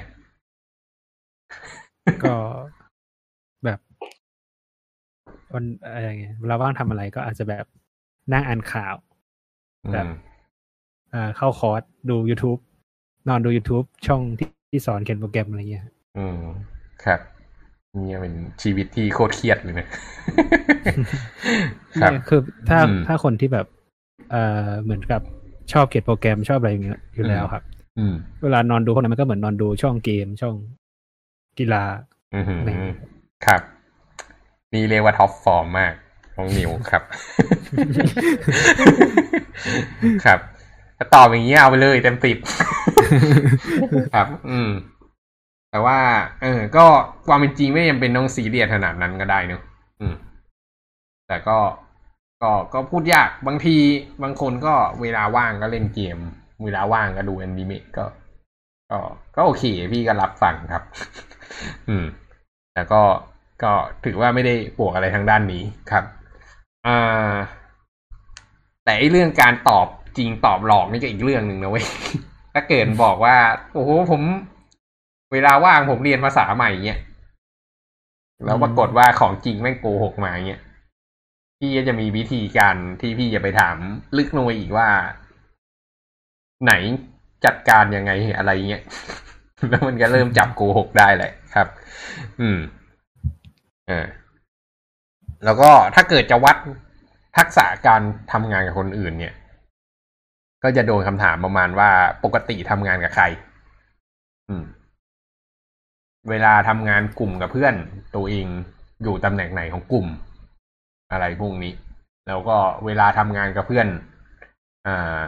[2.24, 2.34] ก็
[3.64, 3.78] แบบ
[5.52, 7.66] วันอะไรเงี้ยเวลาว่างทำอะไรก็อาจจะแบบ
[8.32, 8.96] นั่งอ่านข่าว
[9.92, 10.06] แบบ
[11.10, 12.60] เอ่อเข้าคอร์สดู YouTube
[13.28, 15.86] นอนดู YouTube ช่องที่ที่สอนเขียนโปรแกรมอะไรเงี้ย
[16.18, 16.40] อืม
[17.04, 17.20] ครับ
[17.94, 19.86] นี่เป็นชีวิตที่โคตรเครียดเลยนะ
[22.02, 23.66] ครับเนี่ยคือถ้าอืมถ้าคนที่แบบ
[24.30, 25.20] เอ่อเหมือนกับ
[25.72, 27.62] ชอบเขียนโปรแกรมชอบอะไรอย่างเงี้ยอยู่แล้วครับ
[27.98, 30.56] อืม เวลานอนดูพวกนั้นมันก็เหมือนนอนดูช่องเกมช่อง
[31.58, 31.84] กีฬา
[32.34, 32.98] อือหืออะไรอย่างเงี้ย
[33.46, 33.60] ครับ
[34.72, 35.92] นี่เรียกว่า top form มาก
[36.34, 37.02] ของนิวครับ
[40.24, 40.38] ครับ
[40.96, 42.38] ถ้าตอบอย่างนี้เอาไปเลยเต็มสิบ
[44.14, 44.70] ครับ อืม
[45.70, 45.98] แต่ว่า
[46.42, 46.86] เออ ก็
[47.26, 49.62] ความเป็นจริงไม่จำเป็นต้องซีเรียสขนาดนั้นก็ได้เนอะ
[50.00, 50.14] อืม
[51.28, 51.56] แต่ก็
[52.42, 53.76] ก็ก็พูดยากบางที
[54.22, 56.18] บางคนก็เวลาว่างก็เล่นเกม
[56.64, 58.04] เวลาว่างก็ดูแอนิเมะก็
[58.90, 58.98] ก็
[59.36, 60.82] ก็โอเค พี่ก็รับฟังครับ
[61.88, 62.04] อืม
[62.72, 63.02] แต่ก็
[63.62, 63.72] ก็
[64.04, 66.04] ถือว่าไม่ได้บวกอะไรทางด้านนี้ครับ
[66.86, 67.32] อ่า
[68.84, 71.86] แต่ไอเรื่องการตอบจริงตอบหลอกนี่ก็อีกเรื่องหนึ่งนะเว้ย
[72.54, 73.36] ถ้าเกิดบอกว่า
[73.72, 74.22] โอ้โหผม
[75.32, 77.00] เวลาว่างผมเรียนภาษาใหม่เงี้ย
[78.44, 80.60] แล้วปรากฏว่าของจริงแม่งโกหกมาเงี้ย
[81.58, 83.76] พี่ก็จะมีวิธีการที่พี่จะไปถาม
[84.16, 84.88] ลึกลงไปอีกว่า
[86.64, 86.72] ไหน
[87.44, 88.82] จัดการยังไงอะไรเงี้ย
[89.68, 91.68] แล้วมันก็เริ่มจับโกหกได้แหละครับ
[92.40, 92.58] อืม
[93.86, 94.06] เอ่า
[95.44, 96.56] แล้วก็ถ้าเกิดจะวัด
[97.36, 98.02] ทักษะการ
[98.32, 99.34] ทำงานกับคนอื่น เนี่ย
[100.62, 101.90] ก็จะโดนคำถามประมาณว่า
[102.24, 103.24] ปกติทำงานกับใคร
[104.48, 104.64] อืม
[106.30, 107.74] เวลาทำงานกลุ่มกับเพื่อน
[108.14, 108.46] ตัวเอง
[109.02, 110.06] อยู่ตำแหน่งไหนของกลุ่ม
[111.12, 111.72] อะไรพวกนี้
[112.28, 113.86] แล้วก็เวลาทำงานกับเพื่อน
[114.86, 115.20] อ่า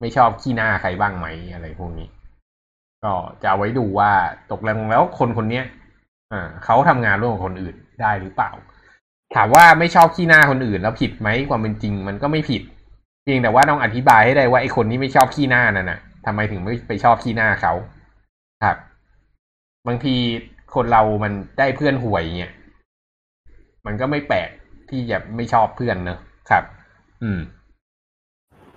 [0.00, 2.08] ไม่ชอบขี้หน้าใครบ้างไหมอะไรพวกนี้
[3.04, 3.12] ก็
[3.44, 4.12] จะไว้ดูว่า
[4.52, 5.64] ตกลงแล้วคนคนเนี้ย
[6.32, 8.50] อ่าเขาทำงานร่วมกับคนอื่นได้หรือเปล่า
[9.34, 12.62] ถามว่าไม่ชอบขี้หน้าคนอื่น แล้วผิดไหมความเป็นจริง มันก็ไม่ผิด
[13.22, 17.72] เพียงแต่ว่าต้องอธิบายให้ได้ว่าไอ้คนที่ไม่ชอบขี้หน้านั่นนะทำไมถึงไม่ไปชอบขี้หน้าเขา
[18.64, 18.76] ครับ
[19.86, 20.14] บางที
[20.74, 22.52] คนเรามันได้เพื่อนห่วยเงี้ย
[23.86, 24.48] มันก็ไม่แปลก
[24.90, 26.18] ที่จะไม่ชอบเพื่อนเนอะ
[26.50, 26.64] ครับ
[27.22, 27.40] อืม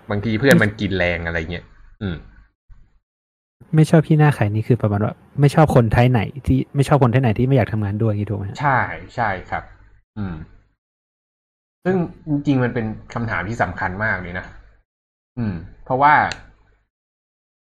[0.10, 1.66] บางทีเพื่อนมันกินแรงอะไรเงี้ย
[2.02, 2.16] อืม
[3.76, 8.80] ไม่ชอบพี่หน้าใครนี่คือประมาณว่าไม่ชอบคนไทยไหน ที่ไม่ชอบคนไทยไหนที่ไม่อยากทำงานด้วยอย่างนี้ถูกไหมฮะใช่
[9.16, 9.64] ใช่ครับ
[10.18, 10.36] อืม
[11.84, 11.96] ซึ่ง
[12.30, 14.46] จริงๆมันเป็นคำถามที่สำคัญมากเลยนะ
[15.38, 16.14] อืม เพราะว่า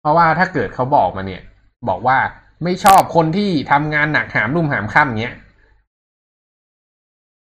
[0.01, 1.41] เพราะว่าถ้าเกิดเขาบอกมาเนี่ย
[1.89, 2.17] บอกว่า
[2.63, 5.35] ไม่ชอบคนที่ทำงานหนักหามรุ่มหามค่ำเงี้ย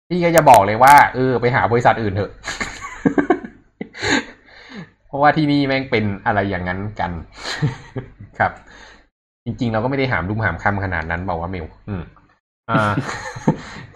[0.09, 2.31] พี่ก็จะบอกเลยว่าเออไปหาบริษัทอื่นเถอะ
[5.07, 7.11] เพราะว่าที่นี่แม่งเป็นอะไรอย่างนั้นกัน
[8.39, 8.53] ครับ
[9.45, 12.03] จริง ๆ เราก็ไม่ได้หามรุ่มหามค่ำขนาดนั้นบอกว่าเมล อืม
[12.71, 12.93] อ่า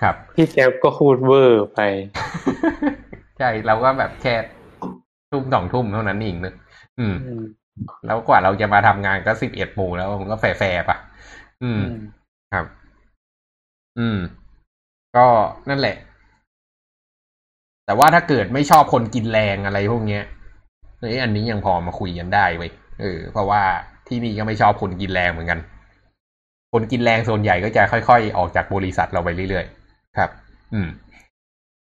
[0.02, 1.80] ครับ พี่แจ๊บก็พูดเวอร์ไป
[3.38, 4.34] ใช่เราก็แบบแค่
[5.30, 6.54] ทุ่มสองทุ่มเท่านั้นเองเนอะ
[6.98, 7.44] อืมอืม
[8.06, 10.96] แล้วกว่าเราจะมาทำงานก็สิบเอ็ดโมงแล้วมันก็แฟร์ๆปะ
[11.62, 11.80] อืม
[12.52, 12.66] ครับ
[13.98, 14.18] อืม
[15.16, 15.26] ก็
[15.68, 15.96] นั่นแหละ
[17.86, 20.22] แต่ว่าถ้าเกิดไม่ชอบคนกินแรงอะไรพวกเนี้ย
[20.98, 23.62] เฮ้ยอันนี้ยังพอมาคุยกันได้เว้ยเออ เพราะว่า
[24.08, 25.60] ที่นี่ก็ไม่ชอบคนกินแรงเหมือนกัน
[26.72, 30.30] คนกินแรงส่วนใหญ่ก็จะค่อยๆ ออกจากบริษัทเราไปเรื่อยๆ ครับ
[30.74, 30.88] อืม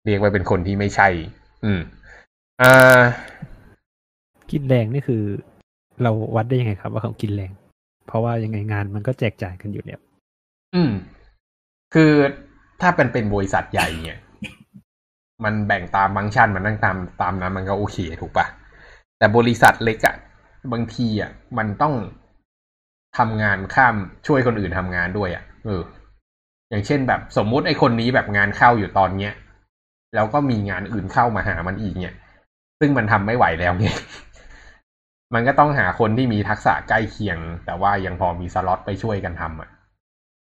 [0.06, 1.08] เรียกว่าเป็นคนที่ไม่ใช่
[1.66, 1.80] อืม
[2.62, 3.02] อ่า
[4.52, 5.24] กินแรงนี่คือ
[6.04, 7.52] เราวัดได้ยังไงครับ ว่าเขากินแรง
[8.08, 10.00] เพราะว่ายังไงงานมันก็แจกจ่ายกันอยู่แล้ว
[10.76, 10.92] อืม
[11.94, 12.12] คือ
[12.82, 14.20] ถ้าเป็นเป็นบริษัทใหญ่เนี่ย
[15.44, 18.46] มันแบ่งตามฟังก์ชันมันนั่งตามตามนั้นมันก็โอเคถูกปะ
[19.18, 20.16] แต่บริษัทเล็กอะ
[20.72, 21.94] บางทีอะมันต้อง
[23.18, 23.96] ทำงานข้าม
[24.28, 25.82] ช่วยคนอื่นทำงานด้วยอะเออ
[26.70, 29.34] อย่างเช่นแบบสมมุติไอ้คนนี้แบบงานเข้าอยู่ตอนเนี้ย
[30.16, 32.16] แล้วก็มีงานอื่นเข้ามาหามันอีกเนี่ย
[32.80, 33.96] ซึ่งมันทำไม่ไหวแล้วเนี่ย
[35.34, 39.70] มันก็ต้องหาคนที่มีทักษะใกล้เคียง แต่ว่ายังพอมีสล็อตไปช่วยกันทำอะ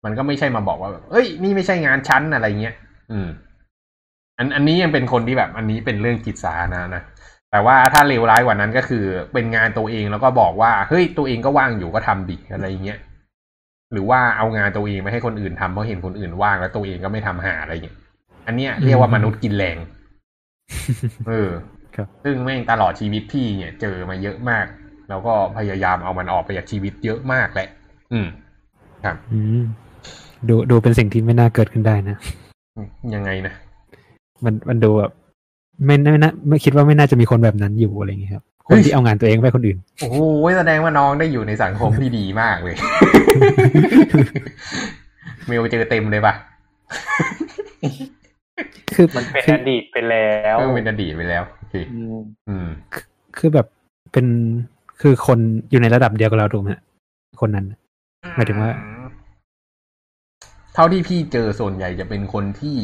[0.04, 2.74] มันก็ไม่ใช่มาบอกว่าแบบเอ้ยนี่ไม่ใช่งานชั้นอะไรเงี้ย
[3.12, 3.28] อืม
[4.38, 7.02] อันอันนี้ยังเป็นคนที่แบบ อันนี้เป็นเรื่องกิจสาธารณะนะ
[7.50, 12.98] แต่ว่าถ้าเลวร้ายกว่านั้นก็คือเป็นงานตัวเองแล้วก็บอกว่าเฮ้ยตัวเองก็ว่างอยู่ก็ทำดิอะไรเงี้ย
[13.92, 17.96] หรือว่าเอางานตัวเองไม่ให้คนอื่นทำเพราะเห็นคนอื่นว่างแล้วตัวเองก็ไม่ทำหาอะไรเงี้ย
[18.46, 19.78] อันเนี้ยเรียกว่ามนุษย์กินแรง
[21.28, 21.50] เออ
[21.96, 24.66] ครับซึ่งแม่งตลอดชีวิตพี่เนี่ย เจอมาเยอะมาก
[25.08, 27.68] แล้วก็พยายามเอามันออกไปจากชีวิตเยอะมากแหละ
[28.12, 28.26] อืม
[29.04, 29.62] ครับ อืม
[30.48, 32.16] ดูดูเป็นสิ่งที่ไม่น่าเกิดขึ้นได้นะ
[33.14, 33.54] ยังไงนะ
[34.44, 35.12] มันมันดูแบบ
[35.86, 40.18] ไม่ไม่น่าไม่คิดว่าไม่น่าจะมีคนแบบนั้นอยู่อะไรอย่างเงี้ยครับคนที่เอางานตัวเองไปคนอื่น โอ้โห
[40.58, 42.76] แสดงว่าน้องได้อยู่ในสังคมที่ดีมากเลย
[45.46, 46.34] เมลเจอเต็มเลยปะ
[48.94, 52.66] คือมันเป็นคืออดีตไปแล้วเออเป็นอดีตไปแล้วโอเคอืมอืม
[53.38, 53.66] คือแบบ
[54.12, 54.26] เป็น
[55.00, 55.38] คือคน
[55.70, 56.82] อยู่ในระดับเดียวกับเราถูกไหมฮะ
[57.40, 57.64] คนนั้น
[58.36, 58.70] หมายถึงว่า
[60.74, 62.76] เท่าที่พี่เจอส่วนใหญ่จะเป็นคนที่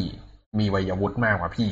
[0.59, 1.69] มีวัยวุฒิมากกว่าพี่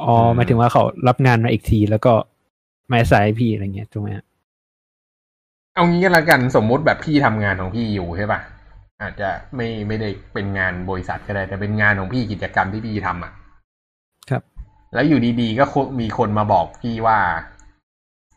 [0.00, 2.12] อ๋ออืมหมายถึงว่าเขารับงานมาอีกทีแล้วก็
[2.92, 4.24] มาสายพี่อะไรเงี้ยถูกไหมฮะ
[5.74, 8.40] เอางี้ก็แล้วกันสมมุติแบบพี่ทำงานของพี่อยู่ใช่ปะ
[9.02, 13.32] อาจจะไม่ไม่ได้เป็นงานบริษัทก็ได้ แต่เป็นงานของพี่กิจกรรมที่พี่ทำอะ
[14.30, 14.42] ครับ
[14.94, 17.18] แล้วอยู่ดีๆก็คนมีคนมาบอกพี่ว่า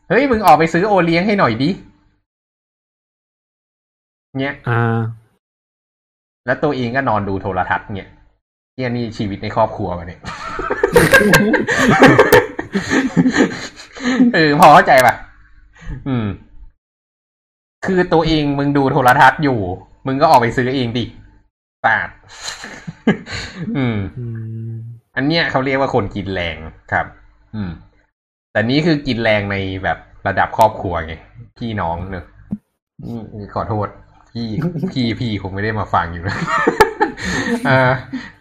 [0.08, 1.70] เฮ้ยมึงออกไปซื้อโอเลี้ยงให้หน่อยดิ
[4.40, 5.00] เนี้ยอ่า
[6.46, 8.08] แล้วตัวเองก็นอนดูโทรทัศน์เนี่ย
[8.76, 10.20] เนี่ยนี่ชีวิตในครอบครัวมาเนี่ย
[14.34, 15.14] เออพอเข้าใจป่ะ
[16.08, 16.26] อืม
[17.86, 19.58] คือตัวเองมึงดูโทรทัศน์อยู่
[20.06, 21.04] มึงก็ออกไปซื้อเองดิ
[21.84, 22.08] ปาด
[23.76, 24.26] อืมอื
[24.70, 24.72] ม
[25.16, 26.56] อันเนี้ยเขาเรียกว่าคนกินแรง
[26.92, 27.06] ครับ
[27.54, 27.70] อืม
[28.52, 31.14] แต่นี้คือกินแรงในแบบระดับครอบครัวไง
[31.58, 32.24] พี่น้องเนอะ
[33.04, 33.22] อืม
[33.54, 33.88] ขอโทษ
[34.32, 34.48] พี่
[34.92, 36.38] พี่พี่คงไม่ได้มาฟังอยู่นะ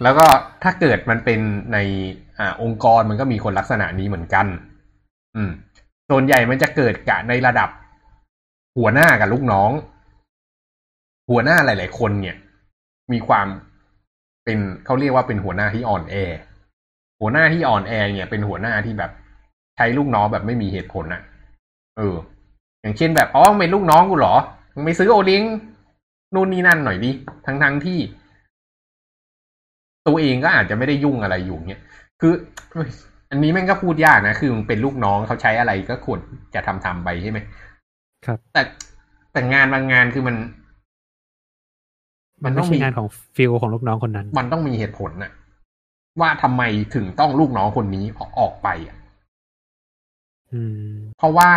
[0.04, 0.26] แล้วก็
[0.64, 1.40] ถ้าเกิดมันเป็น
[1.74, 1.78] ใน
[2.40, 4.46] อ่าองค์กรมันก็มีคนลักษณะนี้เหมือนกัน
[5.36, 5.52] อืม
[6.10, 7.70] ส่วนใหญ่มันจะเกิดกะในระดับ
[8.78, 9.72] หัวหน้ากับลูกน้อง
[11.30, 12.36] หัวหน้าหลาย ๆ คนเนี่ย
[13.12, 13.48] มีความ
[14.46, 16.16] เป็นเขาเรียกว่าเป็นหัวหน้าที่อ่อนแอ
[17.22, 19.12] หัวหน้าที่อ่อนแอเนี่ย เป็นหัวหน้าที่แบบ
[19.76, 21.22] ใช้ลูกน้องแบบไม่มีเหตุผลอะ
[21.98, 22.16] เออ
[22.82, 24.36] อย่างเช่นแบบอ๋อเป็นลูกน้องกูเหรอ
[24.74, 25.44] มึงไปซื้อโอลี้ยง
[26.34, 27.12] นู่นนี่นั่นหน่อยดิ
[27.46, 28.00] ทั้งทั้งๆที่
[30.08, 31.82] ตัวเองก็อาจจะไม่ได้ยุ่งอะไรอยู่เนี่ย
[32.22, 32.34] คือ
[32.72, 32.90] เฮ้ย
[33.32, 36.20] อันนี้แม่งก็พูดยากนะ คือมึงเป็นลูกน้องเขาใช้อะไรก็ควร
[36.56, 37.40] จะทำทำไปใช่ไหม
[38.26, 38.62] ครับ แต่
[39.32, 40.36] แต่งานบางงานคือมัน
[42.44, 45.32] มันไม่ใช่งานของฟิลของลูกน้องคนนั้น มันต้องมีเหตุผลน่ะ
[46.20, 46.62] ว่าทำไม
[46.96, 48.98] ถึงต้องลูกน้องคนนี้อออกไปอะ
[50.52, 51.50] อืมเพราะว่า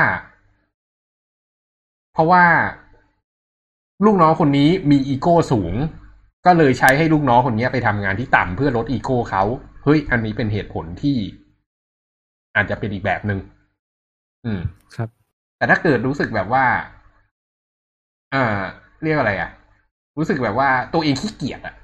[2.13, 2.43] เพราะว่า
[4.05, 5.75] ลูกน้องคนนี้มีอีโก้สูง
[6.47, 9.43] ก็เลยใช้ให้ลูกน้องคนนี้ไปทำงานที่ต่ำเพื่อลดอีโก้เขา
[9.85, 11.17] เฮ้ย อันนี้เป็นเหตุผลที่
[12.57, 13.41] อาจจะเป็นอีกแบบหนึง่ง
[14.45, 14.61] อืม
[14.97, 15.09] ครับ
[15.57, 16.65] แต่ถ้าเกิดรู้สึกแบบว่า
[18.35, 18.61] อ่า
[19.03, 19.51] เรียกอะไรอะ
[20.19, 21.75] รู้สึกแบบว่าตัวเองขี้เกียจอะ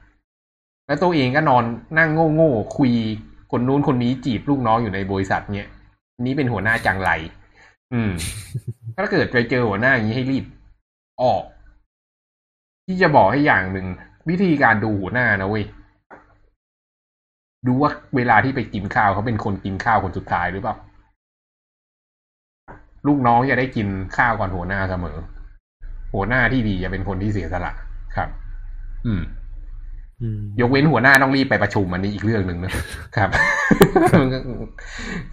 [0.86, 1.64] แล้วตัวเองก็นอน
[1.98, 2.90] นั่งโง่ๆคุย
[3.50, 5.68] คนนู้นคนนี้จีบลูกน้องอยู่ในบริษัทเนี้ย
[6.22, 7.11] นี้เป็นหัวหน้าจังไร
[7.92, 8.11] อืม
[8.96, 10.44] ถ้าเกิดไปเจอหัวหน้าอย่างนี้ให้รีบ
[11.22, 11.42] ออก
[12.91, 13.86] ที่จะบอกให้อย่างหนึ่ง
[14.28, 15.64] วิธีการดูหัวหน้านะเว้ย
[17.66, 20.74] ดูว่าเวลาที่ไปกินข้าวเขาเป็นคนกินข้าวคนสุดท้ายหรือเปล่า
[23.07, 23.86] ลูกน้องจะได้กิน
[24.16, 25.16] ข้าวก่อนหัวหน้าเสมอ
[26.14, 27.72] หัวหน้าที่ดีจะเป็นคนที่เสียสละ
[28.16, 28.28] ครับ
[29.07, 29.22] อืม
[30.22, 32.72] อืมยกเว้นหัวหน้าต้องรีบไปประชุมอันนี้อีกเรื่องหนึ่งนะ
[33.16, 33.30] ครับ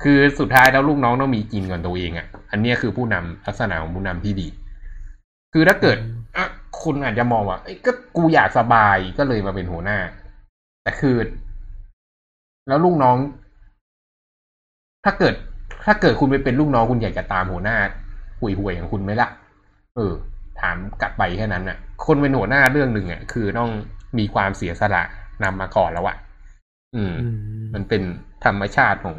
[0.04, 4.48] คือสุดท้ายแล้วลูกน้องต้องมีกินก่อนตัวเองอะ อันเนี้ยคือผู้นำลักษณะของผู้นำที่ดี
[5.54, 6.17] คือถ้าเกิดอะ
[6.84, 10.00] คุณอาจจะมองว่าเอ้ยก็กูอยากสบายก็เลยมาเป็นหัวหน้า
[10.84, 11.18] แต่คือ
[12.68, 13.18] แล้วลูกน้อง
[15.06, 15.34] ถ้าเกิด
[15.86, 17.78] ถ้าเกิดคุณไปเป็นลูกน้องคุณอยากจะตามหัวหน้า
[18.40, 19.30] ห่วยๆอย่างคุณไหมล่ะ
[19.96, 20.14] เออ
[20.60, 23.70] ถามกลับไปแค่นั้นน่ะ คนเป็นหัวหน้าเรื่องหนึ่งอะคือต้อง
[24.18, 25.04] มีความเสียสละ
[25.44, 26.18] นำมาก่อนแล้วอะ
[26.96, 27.36] อืมอืม
[27.74, 28.02] มันเป็น
[28.46, 29.16] ธรรมชาติของ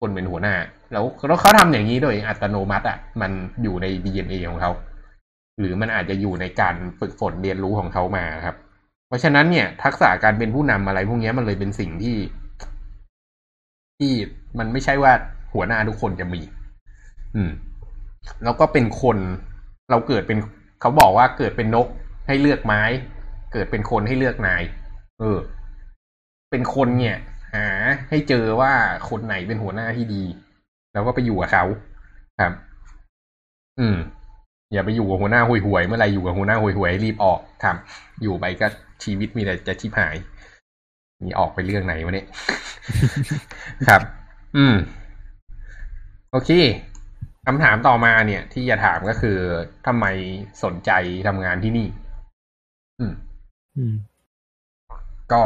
[0.00, 0.54] คนเป็นหัวหน้า
[0.92, 3.30] แล้วแล้วเขาทำอย่างนี้โดยอัตโนมัติอะ มัน
[3.62, 4.70] อยู่ใน DNA ของเขา
[5.60, 8.56] หรือมันอาจจะอยู่ในการฝึกฝนเรียนรู้ของเขามาครับ
[9.08, 12.16] เพราะฉะนั้นเนี่ย ทักษะการเป็นผู้นำอะไรพวกนี้มันเลยเป็นสิ่งที่
[13.98, 14.12] ที่
[14.58, 15.12] มันไม่ใช่ว่า
[15.54, 16.40] หัวหน้าทุกคนจะมี
[17.34, 17.50] อืม
[18.44, 19.18] แล้วก็เป็นคน
[19.90, 20.38] เราเกิดเป็น
[20.80, 21.86] เขาบอกว่าเกิดเป็นนก
[22.26, 22.82] ให้เลือกไม้
[23.52, 24.62] เกิดเป็นคนให้เลือกนาย
[25.20, 25.38] เออ
[26.50, 27.16] เป็นคนเนี่ย
[27.54, 27.66] หา
[28.08, 28.72] ให้เจอว่า
[29.08, 30.24] คนไหนเป็นหัวหน้าที่ดี
[30.92, 31.64] แล้วก็ไปอยู่กับเขา
[32.40, 32.52] ครับ
[33.78, 33.96] อืม
[34.72, 37.76] อย่าไปอยู่กับหัวหน้าห่วยหวยๆเมื่อไหรอยู่กับหัวหน้าห่วยหวยๆรีบออกครับ
[38.22, 38.66] อยู่ไปก็
[39.04, 40.16] ชีวิตมีแต่จะชิบหาย
[41.24, 42.26] นี่ออกไปเรื่องไหนวะเนี่ย
[43.88, 44.02] ครับ
[44.56, 44.76] อืม
[46.30, 46.50] โอเค
[47.46, 49.38] คำถามต่อมาเนี่ย ที่จะถามก็คือ
[49.86, 50.06] ทำไม
[50.64, 50.90] สนใจ
[51.28, 51.86] ทำงานที่นี่
[52.98, 53.12] อืม
[53.76, 53.94] อืม
[55.32, 55.42] ก็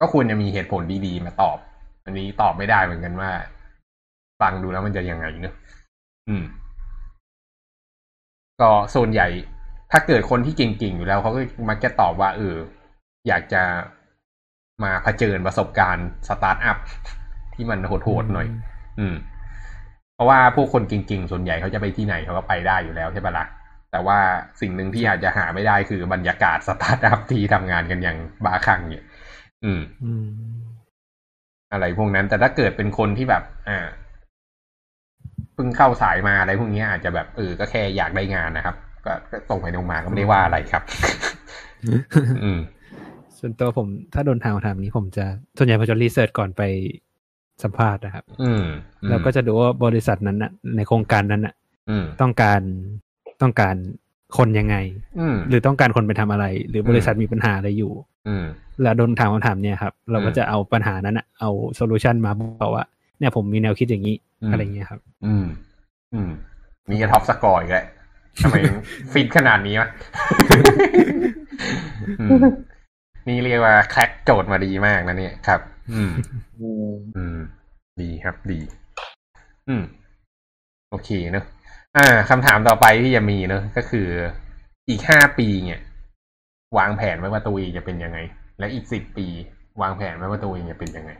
[0.00, 1.58] ก็ควรจะมีเหตุผลดีๆมาตอบ
[2.04, 3.30] อันนี้ตอบไม่ได้เหมือนกันว่า
[4.40, 5.54] ฟังดูแล้วมันจะยังไงเนอะ
[6.28, 6.44] อืม
[8.60, 9.28] ก็ส่วนใหญ่
[9.92, 12.54] ถ้าเกิดคนที่เก่งๆอยู่แล้วเขาก็มักจะตอบว่าเออ
[13.28, 13.62] อยากจะ
[14.82, 16.78] มาเผชิญประสบการณ์สตาร์ทอัพ
[17.54, 18.48] ที่มันโหดๆหน่อย
[18.98, 19.14] อืม
[20.14, 23.46] เพราะว่าพวกคนเก่งๆ ส่วนใหญ่เขาจะไปที่ไหนเขาก็ไปได้อยู่แล้วใช่ปะล่ะ
[23.92, 24.18] แต่ว่า
[24.60, 29.04] สิ่งหนึ่งที่อาจจะหาไม่ได้คือบรรยากาศสตาร์ทอัพที่ทำงานกันอย่างบ้าคลั่งเนี่ย
[29.64, 30.26] อืมอืม
[31.72, 33.86] อะไรพวกนั้น แต่ถ้าเกิดเป็นคนที่แบบ อ่า
[35.54, 38.76] เพิ่งเข้าสายมาอะไรพวกนี้อาจจะแบบเออก็แค่อยากได้งานนะครับ
[39.06, 40.82] ก็ก็ตรงไปตรงมาก็ไม่ได้ว่าอะไรครับ
[42.44, 42.58] อืม
[43.38, 45.24] ส่วนตัวผมถ้าโดนถามคำถามนี้ผมจะ
[45.58, 46.62] ส่วนใหญ่ผมจะรีเสิร์ชก่อนไป
[47.62, 48.64] สัมภาษณ์นะครับ อืม
[49.08, 51.54] แล้วก็จะดูว่าบริษัทนั้นน่ะในโครงการนั้นน่ะ
[51.90, 52.60] อืมต้องการ
[53.42, 53.74] ต้องการ
[54.36, 54.76] คนยังไง
[55.18, 57.92] อืมหรือต้องการคนไปทำอะไร หรือบริษัทมีปัญหาอะไรอยู่
[58.28, 58.44] อืม
[58.82, 62.32] แล้วโดนถามคำถามเนี่ยครับ เราก็อืมจะเอาปัญหานั้นอะเอา solution มา
[62.62, 62.84] บอกว่า
[63.18, 65.44] เนี่ยผมมีแนวคิดอย่างนี้อืมอะไรเงี้ยครับ อืม
[66.14, 66.30] อืม
[66.90, 67.86] มีการ top score อีกแล้ว
[68.42, 68.56] ทำไม
[69.12, 69.88] ฟิตขนาดนี้วะ
[72.20, 72.30] อืม
[73.28, 75.60] นี่เรียกว่า crack โจทย์มาดีมากนะเนี่ยครับ
[75.92, 76.12] อืม
[76.60, 77.38] อืม อืม
[78.00, 78.60] ดีครับดี
[79.68, 79.82] อืม
[80.90, 81.44] โอเคเนอะ
[81.96, 84.08] อ่าคำถามต่อไปที่จะมีเนอะก็คือ
[84.88, 85.82] อีกห้าปีเนี่ย
[86.78, 88.18] วางแผนไว้ว่าตัวเองจะเป็นยังไง
[88.58, 89.26] และอีกสิบปี
[89.82, 91.10] วางแผนไว้ว่าตัวเองจะเป็นยังไง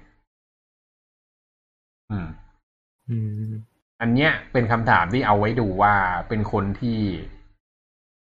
[2.10, 2.28] อืม
[3.08, 3.16] อื
[3.50, 3.52] ม
[4.00, 5.94] อันเนี้ยเป็นคำถามที่เอาไว้ดูว่า
[6.28, 6.98] เป็นคนที่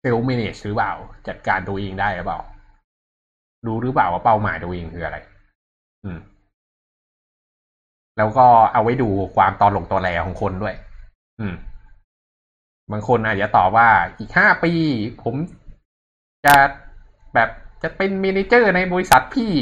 [0.01, 0.93] เซล f ์ a ม a g e หรือเปล่า
[1.29, 2.41] จัดการตัวเองได้หรือเปล่า
[3.67, 5.19] รู้หรือเปล่าว่าเป้าหมายตัวเองคืออะไร
[6.05, 6.19] อืม
[8.17, 10.75] แล้วก็เอาไว้ดูความตอนหลงตอแหลของคนด้วย
[11.41, 11.55] อืม
[12.93, 14.73] บางคนอาจจะตอบว่าอีกห้าปี
[15.23, 15.35] ผม
[16.47, 16.55] จะ
[17.35, 17.49] แบบ
[17.83, 19.53] จะเป็นเมเนเจอร์ในบริษัทพี่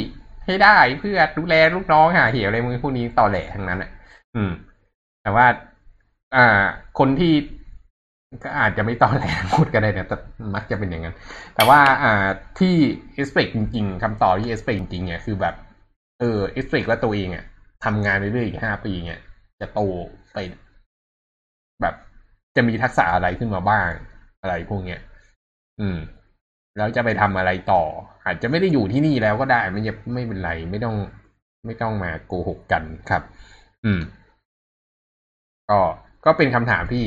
[0.45, 3.91] ให้ได้เพื่อดูแลลูกน้องหาเหวอะไรมึงพวกนี้ตอแหลทั้งนั้นอะ
[4.35, 4.51] อืม
[5.21, 5.45] แต่ว่า
[6.35, 6.63] อ่า
[6.99, 7.33] คนที่
[8.43, 10.17] ก็อาจจะไม่ตอแหลพูดก็ได้เนะแต่
[10.55, 11.15] มักจะเป็นอย่างนั้น
[11.55, 12.27] แต่ว่าอ่า
[12.59, 12.75] ที่
[13.15, 15.55] เอสเปกจริง ๆคำตอบที่เอสเปกจริงๆเนี่ยคือแบบ
[16.19, 17.45] เออเอสเปกว่าตัวเองอะ
[17.85, 19.19] ทำงานไปเรื่อยๆอีกห้าปีเนี่ย
[19.59, 19.79] จะโต
[20.33, 20.37] ไป
[21.81, 21.95] แบบ
[22.55, 23.89] จะมีทักษะอะไรขึ้นมาบ้าง
[24.41, 24.99] อะไรพวกเนี้ย
[25.79, 25.97] อืม
[26.77, 27.83] แล้วจะไปทำอะไรต่อ
[28.25, 29.81] อาจจะไม่ได้อยู่ที่นี่แล้วก็ได้ไม่
[30.13, 30.95] ไม่เป็นไร ไม่ต้อง
[31.65, 33.23] ไม่ต้องมาโกหกกันครับ
[33.85, 33.99] อืม
[35.73, 35.81] ก็
[36.25, 37.05] ก็เป็นคำถามที่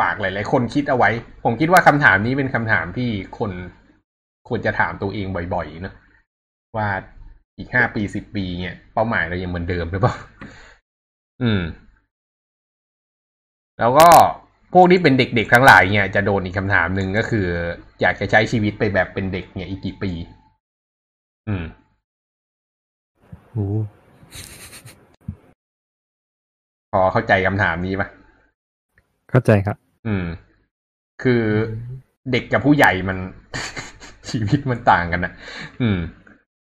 [0.00, 1.10] ฝากหลาย ๆ คนคิดเอาไว้
[1.44, 3.50] ผมคิดว่าคำถามนี้เป็นคำถามที่คน
[4.48, 5.94] ควรจะถามตัวเองบ่อยๆเนอะ
[6.76, 6.88] ว่า
[7.58, 10.14] อีกห้าปีสิบปีเนี่ยเป้าหมายเรายังเหมือนเดิมหรือเปล่า
[11.42, 11.62] อืม
[13.78, 14.08] แล้วก็
[14.72, 17.46] พวกที่เป็นเด็กๆทั้งหลายเนี่ยจะโดนอีกคำถามหนึ่งก็คือ
[18.00, 20.12] อยากจะใช้ชีวิตไปแบบเป็นเด็กเนี่ยอีกกี่ปี
[21.48, 21.64] อืม
[23.50, 23.68] โอ้
[26.92, 28.08] พอเข้าใจคำถามนี้ปะ
[29.30, 29.76] เข้าใจครับ
[30.06, 30.24] อืม
[31.22, 31.42] คือ
[32.32, 33.18] เด็กกับผู้ใหญ่มัน
[34.30, 35.32] ชีวิตมันต่างกันนะ
[35.82, 35.98] อืม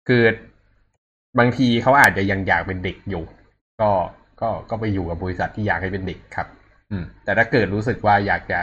[0.07, 0.23] คือ
[1.39, 3.23] บางทีเขาอาจจะยังอยากเป็นเด็กอยู่
[3.81, 3.91] ก็
[4.41, 6.47] ก็ก็ไปอยู่กับบริษัทที่อยากให้เป็นเด็กครับ
[6.91, 8.59] อืม แต่ถ้าเกิดรู้สึกว่าอยากจะ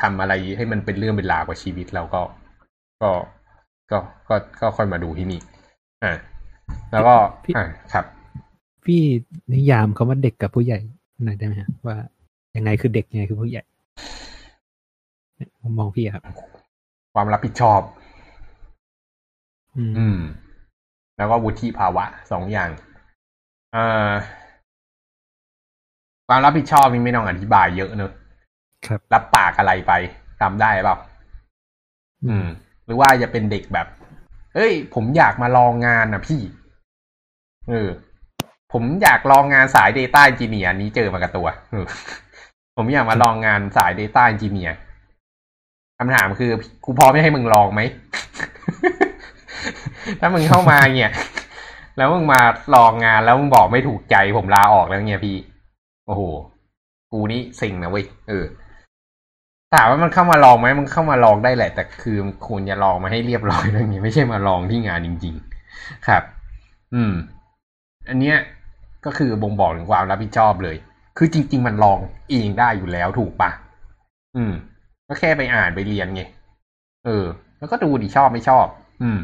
[0.00, 2.22] ทำอะไรให้มันเป็นเรื่องเป็นราวกับชีวิตเราก็
[3.02, 3.10] ก็
[3.90, 3.98] ก็
[4.28, 5.40] ก็ก็ค่อยมาดูที่นี่
[6.04, 6.16] อ่า
[6.92, 8.04] แล้วก็พี่อ่าครับ
[8.84, 9.00] พี่
[9.52, 10.78] นิยามคำว่าเด็กกับผู้ใหญ่
[11.24, 11.96] หน่อยได้ไหมฮะว่า
[12.56, 13.62] ยังไงคือเด็กยังไงคือผู้ใหญ่
[15.62, 16.24] ผมมองพี่อะครับ
[17.14, 17.80] ความรับผิดชอบ
[19.76, 20.18] อืมอืม
[21.16, 22.70] แล้วก็วุฒิภาวะสองอย่าง
[23.72, 24.10] เอ่อ
[26.28, 28.12] ความรับผิดชอบนี่ไม่ต้องอธิบายเยอะเนอะ
[28.86, 29.92] ครับ รับปากอะไรไป
[30.40, 30.96] ทำได้เปล่า
[32.26, 32.46] อืม
[32.84, 33.86] หรือว่าจะเป็นเด็กแบบ
[34.54, 36.40] เอ้ย ผมอยากมาลองงานนะพี่
[37.68, 37.88] เออ
[38.72, 41.46] ผมอยากลองงานสาย Data Engineer นี้เจอมากับตัว
[42.76, 44.72] ผมอยากมาลองงานสาย Data Engineer
[45.98, 46.50] คำถามคือ
[46.84, 47.80] กูพร้อมจะให้มึงลองไหม
[50.20, 51.12] ถ้ามึงเข้ามาเนี่ย
[51.96, 52.40] แล้วมึงมา
[52.74, 55.36] ลองงานแล้วมึงบอกไม่ถูกใจผมลาออกแล้วเนี่ยพี่
[56.06, 56.22] โอ้โห
[57.12, 58.44] กูนี่สิงนะเว้ย เออ
[59.74, 62.16] ถามว่ามันเข้ามาลองไหมมันเข้ามาลองได้แหละ แต่คือ
[62.46, 65.34] ควรจะลองมาให้เรียบร้อยแล้วนี้ไม่ใช่มาลองที่งานจริง
[65.70, 66.22] ๆ ครับ
[66.94, 67.12] อืม
[68.08, 68.36] อันเนี้ย
[69.04, 70.76] ก็คือบ่งบอกถึงความรับผิดชอบเลย
[71.18, 71.98] คือจริง ๆ มันลอง
[72.30, 73.50] เองได้อยู่แล้วถูกปะ
[74.36, 74.52] อืม
[75.08, 76.22] ก็แค่ไปอ่านไปเรียนไง
[77.06, 77.24] เออ
[77.58, 78.66] แล้วก็ดูดิชอบไม่ชอบ
[79.02, 79.18] อืม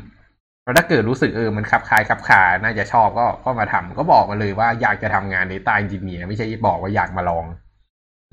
[0.64, 7.44] แล้วถ้าเกิดรู้สึกเออมันคับคายคับคาน่าจะชอบก็ก็มาทำก็บอกมาเลยว่าอยากจะทำงานในใต้จิเนียไม่ใช่บอกว่าอยากมาลอง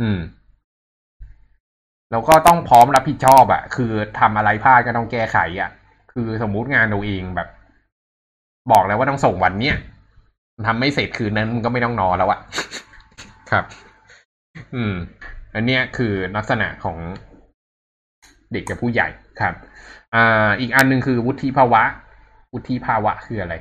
[0.01, 0.19] อืม
[2.11, 5.69] แล้วก็ต้องพร้อมรับผิดชอบอะ่ะ คือทำอะไรพลาดก็ต้องแก้ไขอะ่ะ
[6.13, 7.47] คือสมมุติงานตัวเองแบบ
[8.71, 9.75] บอกแล้วว่าต้องส่งวันเนี้ย
[10.67, 12.39] ทำไม่เสร็จคืนนั้นมันก็ไม่ต้องนอนแล้วอะ่ะ
[13.51, 13.65] ครับ
[14.75, 14.93] อืม
[15.55, 16.97] อันเนี้ยคือลักษณะของ
[18.51, 19.07] เด็กกับผู้ใหญ่
[19.41, 19.53] ครับ
[20.15, 21.83] อ่า อีกอันหนึ่งคือวุฒิภาวะ
[22.53, 23.55] วุฒิภาวะคืออะไร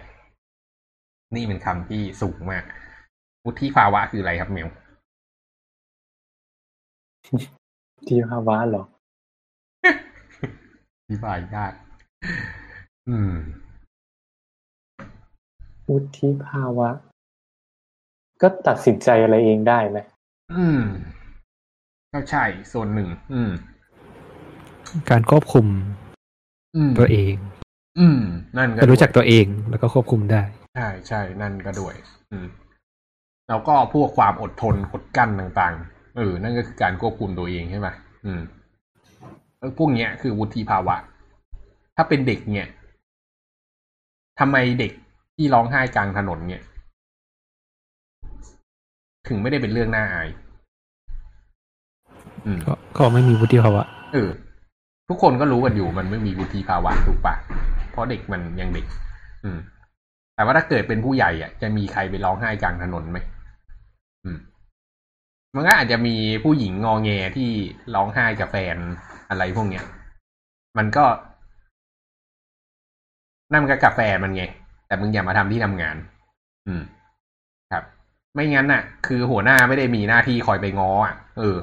[1.35, 2.65] นี่เป็นคำที่สูงมาก
[3.47, 4.69] วุฒิภาวะคืออะไรครับเมล
[8.09, 8.85] ที่ภาวะเหรอ
[11.01, 11.73] อธิบายยาก
[13.09, 13.33] อืม
[15.91, 16.91] วุฒิภาวะ
[18.43, 19.99] ก็ตัดสินใจอะไรเองได้ไหม
[20.55, 20.81] อืม
[22.13, 23.51] ก็ใช่ ส่วนหนึ่ง อืม
[25.11, 25.67] การควบคุม
[26.77, 27.35] อืมตัวเอง
[27.99, 28.21] อืม
[28.57, 30.43] นั่นก็จะรู้จักด้วยตัวเองแล้วก็ควบคุมได้
[30.75, 31.95] ใช่ใช่ นั่นก็ด้วย
[32.31, 32.47] อืม
[33.49, 37.89] แล้วก็พวกความอดทนอดกั้นต่างๆ เออ นั่นก็คือการควบคุมตัวเองใช่ไหม
[38.25, 38.41] อืม
[39.59, 40.97] เออพวกเนี้ยคือวุฒิภาวะ
[41.97, 42.69] ถ้าเป็นเด็กเนี่ย
[44.41, 44.93] ทำไมเด็ก
[45.37, 46.63] ที่ร้องไห้กลางถนนเนี่ย
[49.29, 50.29] ถึงไม่ได้เป็นเรื่องน่าอาย
[52.45, 53.83] อืมก็ก็ไม่มีวุฒิภาวะ
[54.13, 54.31] เออ
[55.09, 57.35] ทุกคนก็รู้กันอยู่มันไม่มีวุฒิภาวะถูกปะ
[57.91, 58.87] เพราะเด็กมันยังเด็ก
[59.45, 59.59] อืม
[60.35, 63.19] แต่ว่าถ้าเกิดเป็นผู้ใหญ่อะ จะมีใครไปร้องไห้กลางถนนไหม
[64.25, 64.39] อืม
[65.55, 67.51] มันก็อาจจะมีผู้หญิงงอแงที่
[67.95, 68.77] ร้องไห้กับแฟน
[69.31, 69.85] อะไรพวกเนี้ย
[70.79, 71.05] มันก็
[73.51, 74.45] นั่นมันก็กับแฟนมันไง
[74.95, 75.97] แต่มึงอย่ามาทำที่ทำงาน
[76.67, 76.83] อืม
[77.73, 77.85] ครับ
[78.35, 81.59] ไม่งั้นน่ะ คือหัวหน้าไม่ได้มีหน้าที่คอยไปง้ออะ เออ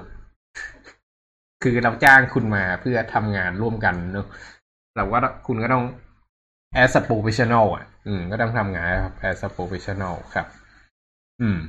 [1.64, 4.28] คือเราจ้างคุณมาเพื่อทำงานร่วมกันเนอะ
[4.96, 5.84] เราว่าคุณก็ต้อง
[6.84, 10.48] as a professional อะ อืม ก็ต้องทำงานครับ as a professional ครับ
[11.42, 11.60] อืม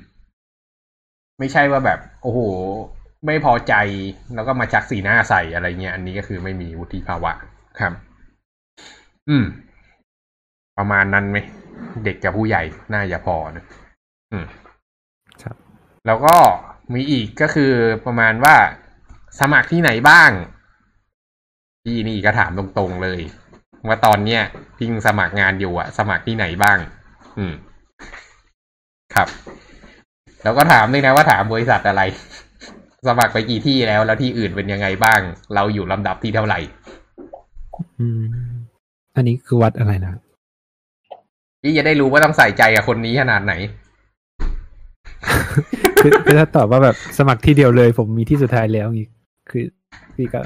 [1.38, 2.40] ไม่ใช่ว่าแบบ โอ้โห
[3.26, 3.74] ไม่พอใจ
[4.34, 7.32] แล้วก็มาชักสีหน้าใส่อะไรเงี้ย อันนี้ก็คือไม่มีวุฒิภาวะ
[7.80, 7.92] ครับ
[9.28, 9.44] อืม
[10.78, 11.38] ประมาณนั้นไหม
[12.04, 12.62] เด็กกับผู้ใหญ่
[12.94, 13.64] น่าจะพอนะ
[14.32, 14.46] อืม
[15.42, 15.56] ครับ
[16.06, 16.36] แล้วก็
[16.94, 17.72] มีอีกก็คือ
[18.06, 18.56] ประมาณว่า
[19.40, 20.30] สมัครที่ไหนบ้าง
[21.82, 23.20] พี่นี่ก็ถามตรงๆเลย
[23.86, 24.42] ว่าตอนเนี้ย
[24.78, 26.78] พิงสมัครงานอยู่อะสมัครที่ไหนบ้าง
[27.38, 27.54] อืม
[29.14, 29.28] ครับ
[30.42, 32.02] แล้วก็ถามด้วยนะว่าถามบริษัทอะไร
[33.08, 35.20] สมัครไปกี่ที่แล้ว แล้วที่อื่นเป็นยังไงบ้าง
[35.54, 36.58] เราอยู่ลำดับที่เท่าไหร่
[38.00, 38.22] อืม
[39.16, 40.14] อันนี้คือวัดอะไรนะ
[41.62, 43.54] พี่จะได้รู้ว่าต้องใส่ใจกับคนนี้ขนาดไหน
[46.02, 49.08] คือคือถ้าตอบว่าแบบสมัครที่เดียวเลย ผมมีที่สุดท้ายแล้วอีก
[49.50, 49.64] คือ
[50.14, 50.40] พี่ก็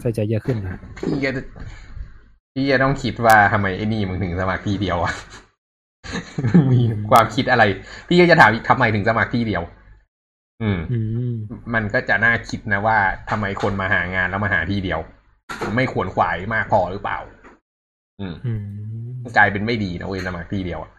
[0.00, 1.30] ใส่ใจเยอะขึ้นนะพี่จะ
[2.54, 5.12] พี่จะต้องคิดว่าทำไมไอ้นี่มึงถึงสมัครที่เดียวอะ
[6.72, 7.62] มีความคิดอะไร
[8.08, 9.62] พี่ก็จะถามอีกทำไมถึงสมัครที่เดียว
[10.62, 10.98] อืมอื
[11.32, 11.34] ม
[11.74, 12.98] มันก็จะน่าคิดนะว่า
[13.30, 15.00] ทำไมคนมาหางานแล้วมาหาที่เดียว
[15.74, 17.18] ไม่ขวนขวายมากพอหรือเปล่า
[18.20, 18.60] อืมอืม
[19.36, 20.90] กลายเป็นไม่ดีนะเว้ยสมัครที่เดียวอะ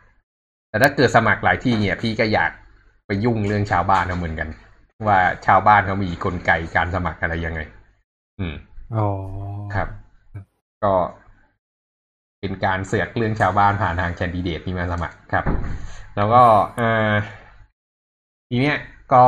[0.69, 2.51] แต่ถ้าเกิดสมัครหลายที่เนี่ย พี่ก็อยาก
[3.07, 4.49] ไปยุ่งเรื่องชาวบ้านเขาเหมือนกัน
[5.07, 7.61] ว่าชาวบ้านเขามีกลไกการสมัครอะไรยังไง
[8.39, 8.55] อืม
[8.95, 9.07] อ๋อ
[9.75, 9.88] ครับ
[10.84, 10.93] ก็
[12.39, 15.45] เป็นการเสือกเรื่องชาวบ้านผ่านทางแคนดิเดตที่มาสมัครครับ
[16.15, 16.43] แล้วก็
[16.78, 17.11] เออ
[18.49, 18.78] ทีเนี้ย
[19.13, 19.23] ก็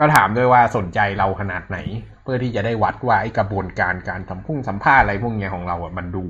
[0.00, 1.78] ก็ถามด้วยว่าสนใจเราขนาดไหน
[2.22, 6.24] เพื่อที่จะได้วัดว่าไอ้กระบวนการการทำพุ่งสัมภาษณ์อะไรพวกเนี้ยของเราอะมันดู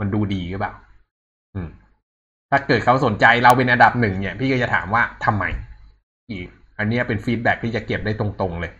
[0.00, 0.72] มันดูดีหรือเปล่า
[1.54, 1.68] อืม
[2.50, 5.44] ถ้าเกิดเขาสนใจเราเป็นอันดับหนึ่งเนี่ย พี่ก็จะถามว่าทำไม
[6.30, 6.46] อีก
[6.78, 8.72] อันนี้เป็นฟีดแบ็ที่จะเก็บได้ตรงๆเลย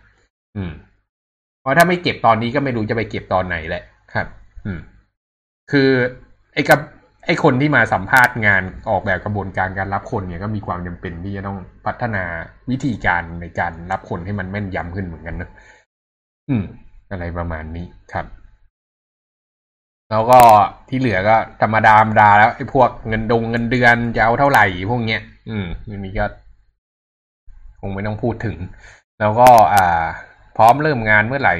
[0.57, 0.71] อืม
[1.61, 4.27] เพราะถ้าไม่เก็บตอนนี้ก็ไม่รู้จะไปเก็บตอนไหนแหละครับ
[4.65, 4.79] อืม
[5.71, 5.89] คือ
[6.53, 6.79] ไอ้กับ
[7.25, 12.23] ไอ้คนที่มาสัมภาษณ์งานออกแบบกระบวนการการรับคนเนี่ยก็มีความจำเป็นที่จะต้องพัฒนา
[12.69, 15.49] วิธีการในการรับคนให้มันแม่นยำขึ้นเหมือนกันนะ
[16.49, 16.63] อืม
[17.11, 18.25] อะไรประมาณนี้ครับ
[20.11, 20.39] แล้วก็
[20.89, 26.25] ที่เหลือก็ธรรมดาธรรมดาแล้วไอ้พวกเงินดงเงินเดือนจะเอาเท่าไหร่พวกเนี้ย อืมอันนี้ก็
[27.79, 28.57] คงไม่ต้องพูดถึง
[29.19, 30.05] แล้วก็ อ่า
[30.57, 31.55] พร้อมเริ่มงานเมื่อไหร่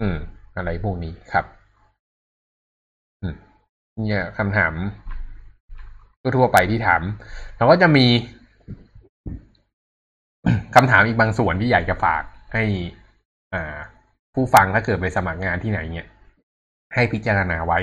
[0.00, 0.16] อืม
[0.56, 1.44] อะไรพวกนี้ครับ
[3.22, 3.34] อืม
[4.08, 4.72] เนี่ยคำถาม
[6.36, 7.02] ทั่วไปที่ถาม
[7.56, 8.06] แล้วก็จะมี
[10.74, 12.22] คำถามอีกบางส่วนที่อยากจะฝาก
[12.52, 12.64] ให้
[13.54, 13.76] อ่า
[14.34, 16.08] ผู้ฟังถ้าเกิดไปสมัครงานที่ไหนเนี่ย
[16.94, 17.78] ให้พิจารณาไว้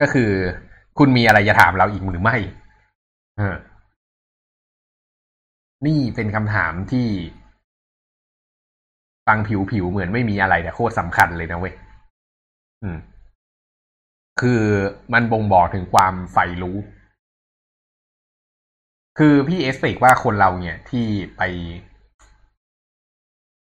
[0.00, 0.30] ก็คือ
[0.98, 2.36] คุณมีอะไรจะถามเราอีกหรือไม่
[3.36, 3.56] เออ
[5.86, 7.08] นี่เป็นคำถามที่
[9.26, 9.38] ฟัง
[9.70, 11.74] ผิวๆเหมือนไม่มีอะไรแต่โคตรสำคัญเลยนะเว้ย
[14.40, 14.62] คือ
[15.12, 16.76] มันบ่งบอกถึงความใฝ่รู้
[19.18, 21.06] คือพี่เอสเปกว่าคนเราเนี่ยที่
[21.36, 21.42] ไป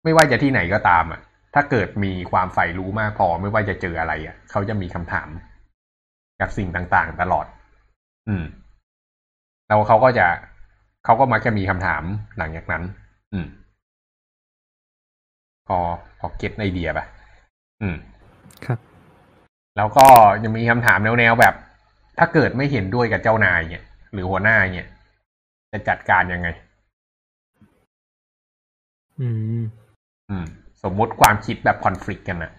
[0.03, 1.21] ไม่ว่าจะที่ไหนก็ตามอะ
[1.53, 5.29] ถ้าเกิดมีความใฝ่รู้มากพอไม่ว่าจะเจออะไรอะ เขาจะมีคำถาม
[6.41, 7.45] กับสิ่งต่างๆ ตลอด
[8.29, 8.43] อืม
[9.67, 10.27] แล้วเขาก็จะ
[11.05, 12.03] เขาก็มักจะมีคำถาม
[12.37, 12.83] หลังจากนั้น
[13.33, 13.47] อืม
[15.67, 15.77] พอ
[16.19, 17.05] พอเก็ตไอเดียปะ
[17.81, 17.95] อืม
[18.65, 18.79] ครับ
[19.77, 20.05] แล้วก็
[20.43, 21.53] ยังมีคำถามแนวๆแบบ
[22.19, 23.83] ถ้าเกิดไม่เห็นด้วยกับเจ้านายเนี่ย
[24.13, 24.87] หรือหัวหน้าเนี่ย
[25.71, 26.47] จะจัดการยังไง
[29.19, 29.27] อื
[29.61, 29.63] ม
[30.29, 30.45] อืม
[30.83, 32.51] สมมุติความคิดแบบคอน FLICT กันนะ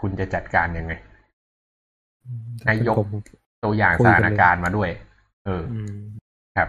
[0.00, 0.92] คุณจะจัดการยังไง
[2.66, 3.08] ให้ยกผม
[3.64, 4.90] ตัวอย่างคุสยถากันนเลยการณ์มาด้วย
[5.46, 5.94] เอออืม
[6.56, 6.68] ครับ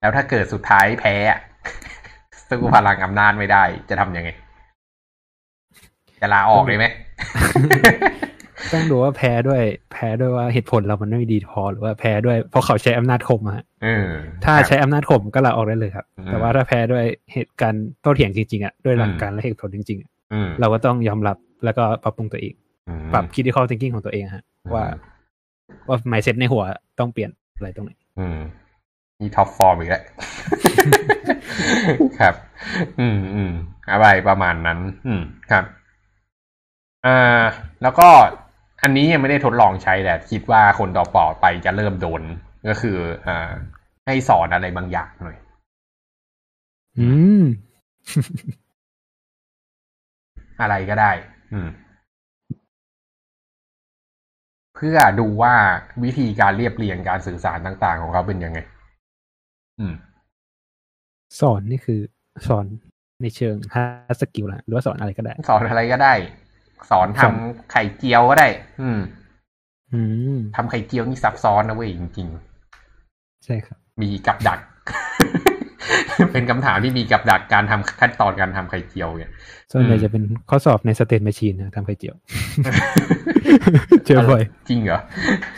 [0.00, 1.38] แล้วถ้าเกิดสุดท้ายแพ้อะ
[2.48, 4.30] สู้พลังอำนาจไม่ได้ จะทำยังไง
[6.20, 6.86] จะลาออกเลยไหม
[8.72, 14.06] ต้องดูว่าแพ้ด้วย แพ้ด้วยว่าเหตุผลเรามันไม่ดีพอหรือว่าแพ้ด้วยเพราะเขาใช้อำนาจข่มอะฮะเออ
[14.44, 22.54] ถ้าครับใช้อำนาจข่มก็ลาออกได้เลยครับอืมแต่ว่าถ้าแพ้ด้วยเหตุการณ์โต้เถียงจริงๆอะด้วยหลัอืกมการและเหตุผลจริงๆอะอืมเราก็ต้องยอมรับแล้วก็ปรับปรุงตัวเอง
[22.88, 24.84] อืมปรับ critical thinking ของตัวเองฮะอืมว่า
[25.88, 26.62] ว่า mindset ในหัว
[26.98, 28.38] ต้องเปลี่ยนอะไรตรงไหนอืม
[29.20, 30.04] มี top form อีกแล้ว
[32.20, 32.34] ครับ
[33.00, 33.52] อืมอืม
[33.92, 35.64] อะไรประมาณนั้น อืมครับ
[37.06, 37.42] อ่า
[37.82, 38.08] แล้วก็
[38.82, 42.22] อันนี้ยังไม่ได้ทดลองใช้แต่คิดว่าคนต่อๆไปจะเริ่มโดน
[42.68, 43.50] ก็คืออ่า
[44.06, 45.36] ให้สอนอะไรบางอย่างหน่อย
[46.98, 47.08] อื
[47.40, 47.42] ม
[50.60, 51.10] อะไรก็ได้
[51.52, 51.68] อืม
[54.74, 55.54] เพื่อดูว่า
[56.04, 58.58] วิธีการเรียบเรียงการสื่อสารต่าง ๆ ของเขาเป็นยังไง
[59.80, 59.94] อืม
[61.40, 62.00] สอนนี่คือ
[62.48, 62.66] สอน
[63.22, 66.14] ในเชิง hard skill นะหรือว่าสอนอะไรก็ได้ สอนอะไรก็ได้
[66.90, 67.34] สอนทำสอน
[67.72, 68.48] ไข่เจียวก็ได้
[68.82, 69.00] อืม
[69.94, 70.00] อื
[70.36, 72.28] มทำไข่เจียวนี่ซับซ้อนนะเว้ยจริง
[73.44, 74.60] ใช่ครับๆมีกับดัก
[76.32, 79.30] เป็นคำถามที่มีกับดักการทำขั้นตอนการทำไข่เจียวเนี่ย
[79.72, 82.16] ส่วนใหญ่อืมจะเป็นข้อสอบใน state machine นะทำไข่เจียว
[84.06, 85.00] เจอบ่อย จริงเหรอ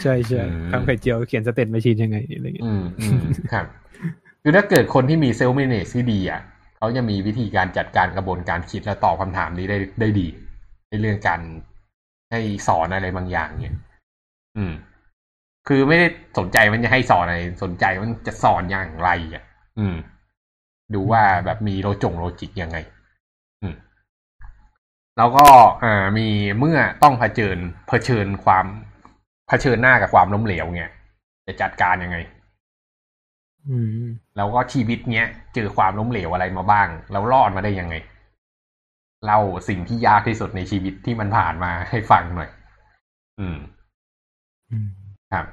[0.03, 3.20] ใช่ใช่อืมทำไข่เจียวเขียน state machine ยังไงอะไรเงี้ยอืมอืม
[3.53, 3.66] ครับ
[4.43, 6.41] คือถ้าเกิดคนที่มีเซลล์ a ม a g e ที่ดีอะ
[6.79, 10.44] เขาจะมีวิธีการจัดการกระบวนการคิดและตอบคำถามนี้ได้ได้ดีใน
[11.01, 11.41] เรื่องการ
[12.31, 13.77] ให้สอนอะไรบางอย่างเนี่ย
[14.57, 14.73] อืม
[15.69, 16.07] คือไม่ได้
[16.39, 19.45] สนใจมันจะให้สอนอะไร สนใจมันจะสอนอย่างไรอะ
[19.79, 19.97] อืม
[20.95, 22.79] ดูว่าแบบมีโลจงโลจิกยังไง
[23.63, 23.75] อืม
[25.19, 25.47] แล้วก็
[25.85, 26.29] อ่ามี
[26.59, 28.66] เมื่อต้องเผชิญเผชิญความ
[29.49, 30.91] เผชิญหน้ากับความล้มเหลวเนี่ย
[31.47, 32.16] จะจัดการยังไง
[33.69, 34.05] อืม
[34.37, 37.95] แล้วก็ชีวิตเนี้ยเจอความล้มเหลวอะไรมาบ้าง แล้วรอดมาได้ยังไง
[39.25, 42.51] เล่าสิ่งที่ยากที่สุดในชีวิตที่มันผ่านมาให้ฟังหน่อย
[43.41, 43.59] อืม
[44.71, 44.89] อืม
[45.33, 45.47] ครับ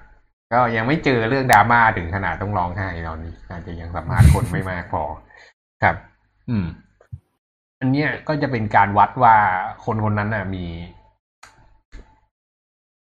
[0.54, 5.04] ก็ยังไม่เจอเรื่องดราม่าถึงขนาดต้องร้องไห้ตอนนี้อาจจะยังสัมภาษณ์คนไม่มากพอ
[5.84, 5.96] ครับ
[6.50, 6.66] อืม
[7.80, 9.36] อันเนี้ยก็จะเป็นการวัดว่า
[9.86, 10.66] คนคนนั้นน่ะ มี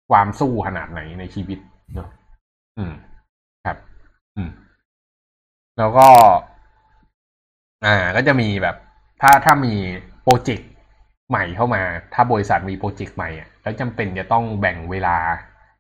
[0.09, 1.59] ความสู้ขนาดไหนในชีวิต
[1.93, 2.09] เนอะ
[2.77, 2.93] อืม
[3.65, 3.77] ครับ
[4.35, 4.49] อืม
[5.77, 6.07] แล้วก็
[7.85, 8.75] อ่า ก็จะมีแบบ
[9.21, 9.73] ถ้าถ้ามี
[10.23, 10.69] โปรเจกต์
[11.29, 11.81] ใหม่เข้ามา
[12.13, 15.17] ถ้าบริษัทมีโปรเจกต์ใหม่อะแล้วจำเป็นจะต้องแบ่งเวลา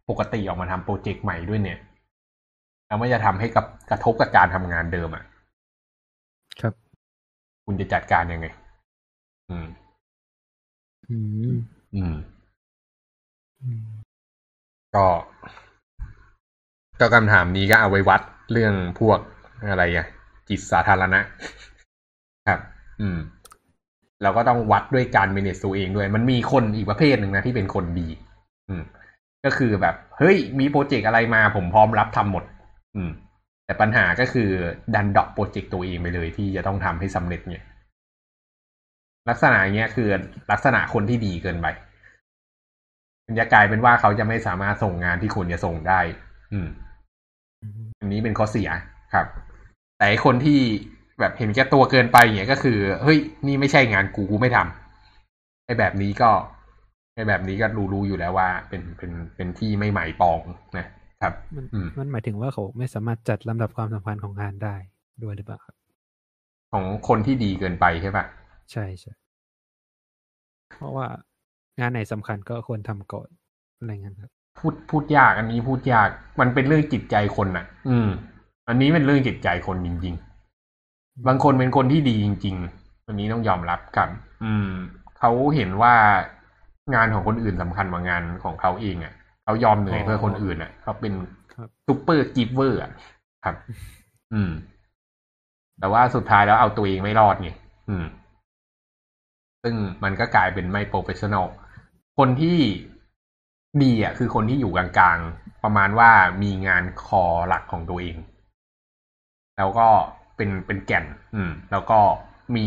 [0.09, 1.79] ปกติออกมาทำโปรเจกต์ใหม่ด้วยเนี่ย
[2.87, 5.23] แล้วมันจะทำให้กับกระทบกับการทำงานเดิมอะ
[6.61, 6.73] ครับ
[7.65, 8.47] คุณจะจัดการยังไง
[9.49, 9.67] อืม
[11.09, 11.17] อื
[11.53, 11.55] ม
[11.95, 12.15] อืม
[13.61, 13.81] อืม
[14.95, 15.05] ก็
[16.99, 18.21] ก็คำถามนี้ก็เอาไว้วัด
[18.51, 19.19] เรื่องพวก
[19.69, 20.05] อะไรอะ
[20.49, 21.19] จิตสาธารณะ
[22.47, 22.59] ครับ
[23.01, 23.17] อืม
[24.23, 28.07] เราก็ต้องวัดด้วยการ manage ตัวเองด้วย มันมีคนอีกประเภทหนึ่งนะที่เป็นคนดี
[28.69, 28.83] อืม
[29.45, 32.43] ก็คือแบบเฮ้ยมีโปรเจกต์อะไรมาผมพร้อมรับทำหมด
[32.95, 33.11] อืม
[33.65, 34.49] แต่ปัญหาก็คือ
[34.95, 37.63] ดันดอปโปรเจกต์ตัวเองไปเลยที่จะต้องทำให้สำเร็จเนี่ย
[39.29, 40.07] ลักษณะเนี้ยคือ
[40.51, 41.67] ลักษณะคนที่ดีเกินไป
[43.25, 45.99] มันจะกลายเป็นว่าเขาจะไม่สามารถส่งงานที่ควรจะส่งได้
[46.53, 46.67] อืม
[47.99, 48.69] อันนี้เป็นข้อเสีย
[49.13, 49.27] ครับ
[49.99, 50.59] แต่คนที่
[51.19, 53.17] แบบเห็นแก่ตัวเกินไปเนี่ยก็คือเฮ้ย
[53.47, 56.29] นี่ไม่ใช่งานกูกูไม่ทำไอ้แบบนี้ก็
[57.15, 60.39] ไอ้แบบนี้ก็รู้รู้อยู่แล้วว่า เป็นเป็นเป็นที่ไม่หมายปอง
[60.77, 60.85] นะ
[61.21, 64.75] ครับ มันอืมมันหมายถึงว่าเขาไม่สามารถจัดลำดับความสำคัญของงานได้
[65.23, 65.75] ด้วยหรือเปล่าครับ
[66.73, 68.25] ของคนที่ดีเกินไปใช่ปะ
[68.71, 69.13] ใช่ใช่
[70.77, 71.07] เพราะว่า
[71.79, 73.29] งานไหนสำคัญก็ควรทำก่อน
[73.77, 76.09] อะไรเงี้ยครับพูดพูดยากอันนี้พูดยาก
[76.39, 78.09] มันเป็นเรื่องจิตใจคนน่ะ อืม
[78.69, 80.32] อันนี้เป็นเรื่องจิตใจคนจริงๆ
[81.27, 84.09] บางคนเป็นคนที่ดีจริงๆอันนี้ต้องยอมรับกัน
[84.43, 84.69] อืม
[85.19, 85.95] เขาเห็นว่า
[86.95, 89.13] งานของคนอื่นสำคัญกว่างานของเขาเองอะ
[89.43, 91.13] เขายอมเหนื่อยเพื่อคนอื่นอะเขาเป็น
[91.53, 92.91] ครับ super giver อะ
[93.45, 93.55] ครับ
[94.33, 94.51] อืม
[95.79, 97.49] แต่ว่าสุดท้ายแล้วเอาตัวเองไม่รอดไง
[97.89, 98.05] อืม
[99.63, 101.47] ซึ่งมันก็กลายเป็นไม่ professional
[102.17, 102.59] คนที่
[103.83, 106.09] ดีอะ คือคนที่อยู่กลางๆ ประมาณว่า
[106.43, 108.15] มีงาน core หลักของตัวเอง
[109.57, 109.87] แล้วก็
[110.35, 111.05] เป็นเป็นแก่น
[111.35, 111.99] อืม แล้วก็
[112.55, 112.65] มี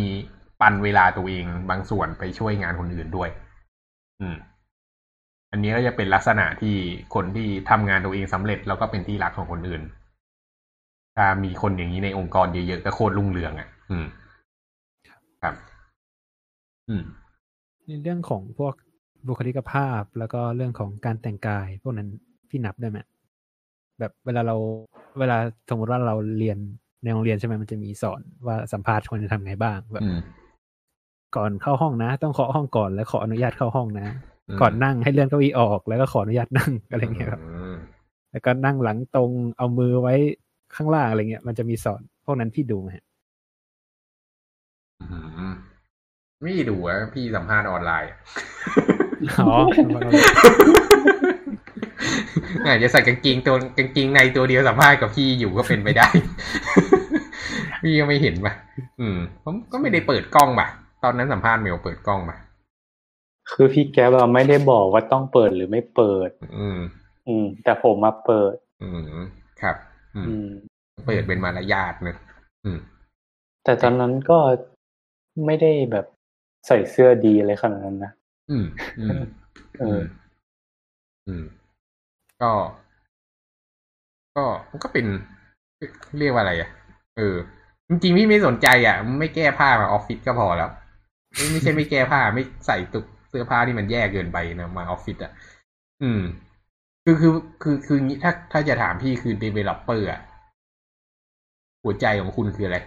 [0.61, 3.29] ปันเวลาตัวเองบางส่วนไปช่วยงานคนอื่นด้วย
[4.21, 4.37] อืม
[5.53, 6.77] อันนี้ก็จะเป็นลักษณะที่
[7.15, 9.83] คนที่ทำงานตัวเองสำเร็จแล้วก็เป็นที่รักของคนอื่น
[11.17, 14.07] ถ้ามีคนอย่างนี้ในองค์กรเยอะๆก็โคตรรุ่งเรืองอะ อืม
[15.43, 15.55] ครับ
[16.89, 17.05] อืม
[17.87, 18.75] ในเรื่องของพวก
[19.29, 22.09] บุคลิกภาพแล้วก็เรื่องของการแต่งกาย พวกนั้น
[22.49, 22.99] พี่นับได้ไหม
[23.99, 24.57] แบบเวลาเรา
[25.19, 25.37] เวลา
[25.69, 26.59] สมมติว่าเราเรียน
[27.07, 30.19] ในโรงเรียนใช่ไหมมันจะมีสอนว่าสัมภาษณ์ควรจะทำไงบ้างแบบอืม
[31.37, 34.09] ก่อนเข้าห้องนะ ต้องเคาะห้องก่อนแล้วขออนุญาตเข้าห้องนะ
[34.49, 37.74] อืมก่อนนั่งให้เลื่อนเก้าอี้ออกแล้วก็ขออนุญาตนั่งอะไรเงี้ยครับอืม
[38.31, 40.15] แล้วก็นั่งหลังตรงเอามือไว้
[40.74, 43.05] ข้างล่างอะไรเงี้ย มันจะมีสอนพวกนั้นพี่ดูไหมฮะ
[45.01, 45.07] อื
[45.51, 45.53] ม
[46.43, 48.19] ไม่ดูอะพี่สัมภาษณ์ออนไลน์อะ
[49.41, 49.53] อ๋
[52.65, 56.09] ออาจจะใส่กางเกงตัวกางเกงในตัวเดียวสัมภาษณ์กับพี่อยู่ก็เป็นไปได้
[57.83, 58.53] พี่ก็ไม่เห็นป่ะ
[59.01, 60.69] อืม ผมก็ไม่ได้เปิดกล้องป่ะ
[61.05, 62.37] ตอนนั้นสัมภาษณ์เมลเปิดกล้องป่ะ
[63.53, 66.79] คือพี่แก๊ปอะไม่ได้บอกว่าต้องเปิดหรือไม่เปิด อืม
[67.29, 69.21] อืม แต่ผมมาเปิด อืม
[69.63, 69.77] ครับ
[70.15, 70.49] อืมอืม
[71.07, 72.17] เปิดเป็นมารยาทเนอะ
[72.65, 72.79] อืม
[73.65, 74.39] แต่ตอนนั้นก็
[75.47, 76.07] ไม่ได้แบบ
[76.67, 78.13] ใส่เสื้อดีอะไรขนาดนั้นนะ
[78.51, 78.67] อืม
[78.99, 79.11] อืม
[79.81, 80.03] เออ
[81.29, 81.45] อืม
[82.43, 82.51] ก็
[84.37, 85.07] ก็มันก็เป็น
[86.19, 86.71] เรียกว่าอะไรอะ
[87.17, 87.37] เออ
[87.89, 90.71] จริงๆพี่ไม่สนใจอะ ไม่แก้ผ้ามาออฟฟิศก็พอแล้ว
[91.35, 95.33] ไม่ไม่ใช่ไม่แก้ผ้าไม่ใส่ตุกเสื้อผ้าที่มันแย่เกินไปนะมาออฟฟิศอะ
[96.03, 96.23] อืม
[97.05, 97.33] คือคือ
[97.63, 100.21] คือคืองี้ถ้าถ้าจะถามพี่คือ developer อะ
[101.83, 102.79] หัวใจของคุณคืออะไร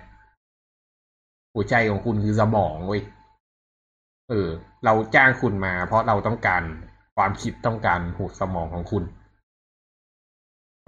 [1.54, 3.02] หัวใจของคุณคือสมองเว้ย
[4.30, 4.50] เออ
[4.86, 6.64] เราจ้างคุณมา เพราะเราต้องการ
[7.16, 9.04] ความคิดต้องการหูสมองของคุณ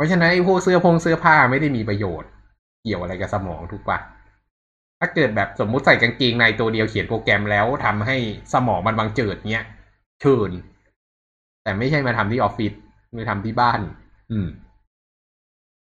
[0.02, 2.30] ราะฉะนั้นไอ้พวกเสื้อพงเสื้อผ้าไม่ได้มีประโยชน์
[2.84, 3.99] เกี่ยวอะไรกับสมองถูกปะ
[4.99, 8.18] ถ้าเกิดแบบสมมุติใส่กางเกงในตัวเดียวเขียนโปรแกรมแล้วทำให้
[8.53, 9.65] สมองมันบางเจิดเนี้ย
[10.22, 10.52] เชิญ
[11.64, 12.73] แต่ไม่ใช่มาทำที่ออฟฟิศ
[13.18, 13.80] มาทำที่บ้าน
[14.32, 14.48] อืม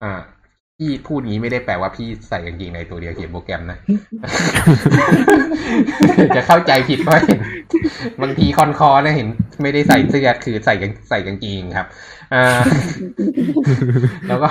[0.03, 0.21] อ่า
[0.83, 3.77] พี่พูดงี้ไม่ได้แปลว่าพี่ใส่กางเกงในตัวเดียวเขียนโปรแกรมนะ
[6.35, 7.39] จะเข้าใจผิดว่าเห็น
[8.21, 9.27] บางทีคอนคอนะเห็น
[9.61, 11.87] ไม่ได้ใส่เสื้อคือใส่กางใส่กางเกงครับ
[12.33, 12.61] อ่า
[14.27, 14.49] แล้วก็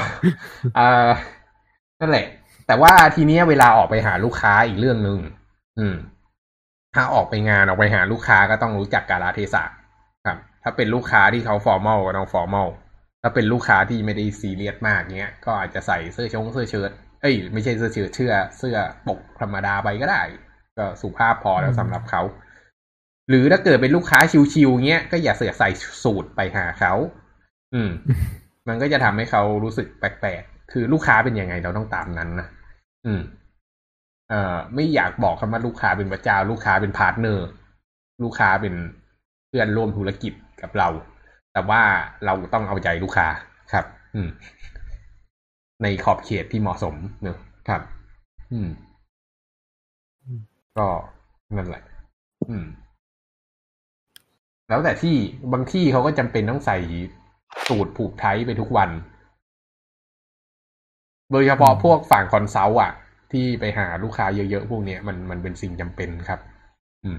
[0.79, 1.11] อ่า
[2.01, 2.27] นั่นแหละ
[2.67, 5.19] แต่ว่าทีเนี้ยเวลาออกไปหาลูกค้าอีกเรื่องหนึ่ง
[5.79, 5.95] อืม
[6.95, 9.65] ถ้าออกไปงานออกไปหาลูกค้าก็ต้องรู้จักกาลเทศะ
[10.27, 12.69] ครับ ถ้าเป็นลูกค้าที่เขาฟอร์มอลก็ต้องฟอร์มอล
[13.23, 16.91] ถ้าเป็นลูกค้าที่ไม่ได้ซีเรียสมากเนี้ย ก็อาจจะใส่เสื้อชงเสื้อเชิ้ต
[17.23, 18.77] เอ้ยไม่ใช่เสื้อเชิ้ตเชื่อเสื้อ
[19.09, 20.23] ปกธรรมดาไปก็ได้
[20.79, 22.23] ก็สุภาพพอแล้วสำหรับเขา
[23.29, 24.19] หรือถ้าเกิดเป็นลูกค้า
[24.55, 25.69] ชิวๆเงี้ยก็อย่าเสือกใส่
[26.05, 26.95] สูทไปหาเขา
[27.75, 27.91] อืม
[28.69, 32.49] มันก็จะทำให้เขารู้สึกแปลกๆ คือลูกค้าเป็นยังไงเราต้องตามนั้นนะ
[33.07, 33.21] อืม
[34.31, 37.47] เอ่อ ไม่อยากบอกคำว่าลูกค้าเป็นพระเจ้า ลูกค้าเป็น partner
[38.23, 38.75] ลูกค้าเป็น
[39.49, 40.33] เพื่อนร่วมธุรกิจ
[40.63, 40.89] กับเรา
[41.53, 41.81] แต่ว่า
[42.25, 43.27] เราต้องเอาใจลูกค้า
[43.73, 44.29] ครับ อืม
[45.83, 47.83] ในขอบเขตที่เหมาะสมเนอะครับ
[48.53, 48.69] อืม
[50.25, 50.41] อืม
[50.77, 50.87] ก็
[51.57, 51.83] นั่นแหละ
[52.51, 52.67] อืม
[54.69, 55.17] แล้วแต่ที่
[55.53, 56.79] บางที่เขาก็จำเป็นต้องใส่
[57.67, 58.91] สูตรผูกไทยไปทุกวัน
[61.33, 62.93] โดยเฉพาะพวกฝั่ง consult อะ
[63.33, 66.41] ที่ไปหาลูกค้าเยอะๆพวกเนี้ยมันมันเป็นสิ่งจำเป็นครับ
[67.05, 67.19] อืม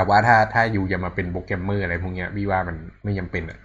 [0.00, 3.58] แต่ว่าถ้าถ้าอยู่จะมาเป็นโปรแกรมเมอร์อะไรพวกเนี้ยพี่ว่ามันไม่จำเป็นอะ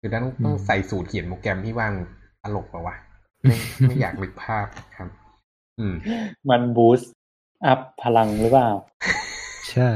[0.00, 1.92] คือต้องต้องใส่สูตรเขียนโปรแกรมที่ว่าง
[2.42, 2.96] ตลกปะวะ
[3.42, 3.56] ไม่
[3.88, 4.66] ไม่อยากนึกภาพ
[4.96, 5.08] ครับ
[5.80, 5.94] อืม
[6.48, 7.12] มันบูสต์
[7.66, 8.70] อัพพลังหรือเปล่า
[9.70, 9.88] ใช่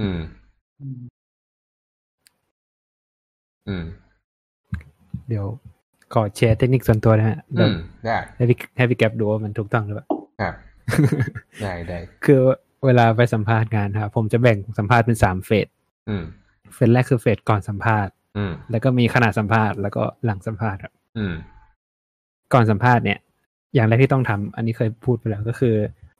[0.00, 0.18] อืม
[3.68, 3.84] อืม
[5.28, 5.46] เดี๋ยว
[6.14, 7.74] ขอแชร์เทคนิคส่วนตัวนะฮะอืเดี๋ยวม
[8.04, 10.06] ได้ให้พี่ให้พี่แก๊ปดูว่ามันถูกต้องหรือเปล่า
[10.40, 10.54] ครับ
[11.62, 12.40] ได้ได้คือ
[12.84, 15.68] เวลาไปสัมภาษณ์งานครับผมจะแบ่งสัมภาษณ์เป็นสามเฟส
[16.08, 16.24] อืม
[16.74, 21.34] เฟสแรกคือเฟสก่อนสัมภาษณ์อืมแล้วก็มีขณะสัมภาษณ์แล้วก็หลังสัมภาษณ์ครับอืม
[22.52, 23.18] ก่อนสัมภาษณ์เนี่ย
[23.74, 25.74] อย่างแรกที่ต้องทำอันนี้เคยพูดไปแล้วก็คือ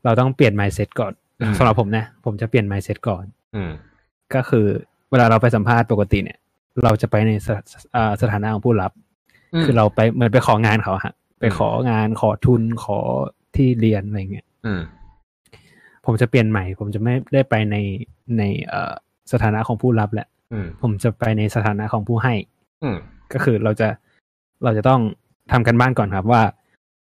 [0.04, 3.24] เราต้องเปลี่ยน mindset ก่อนอืมสำหรับผมนะ ผมจะเปลี่ยน mindset ก่อน
[3.54, 3.70] อืม
[4.34, 4.66] ก็คือ
[5.10, 6.38] เวลาเราไปสัมภาษณ์ปกติเนี่ย
[6.82, 7.58] เราจะไปในสถ
[7.96, 8.92] อ่าสถานะของผู้รับ
[9.64, 12.98] คือเราไปเหมือนไปของานเขาฮะ ไปของานขอทุนขอ
[13.56, 14.49] ที่เรียนอะไรเงี้ยอืม
[16.06, 17.76] ผมจะเปลี่ยนใหม่ ผมจะไม่ได้ไปใน
[18.38, 18.92] ในเอ่อ
[19.32, 22.34] สถานะของผู้รับแหละอืมผมจะไปในสถานะของผู้ให้
[22.82, 22.96] อืม
[23.32, 23.88] ก็คือเราจะ
[24.64, 25.00] เราจะต้อง
[25.52, 26.42] ทำกันบ้านก่อนครับว่า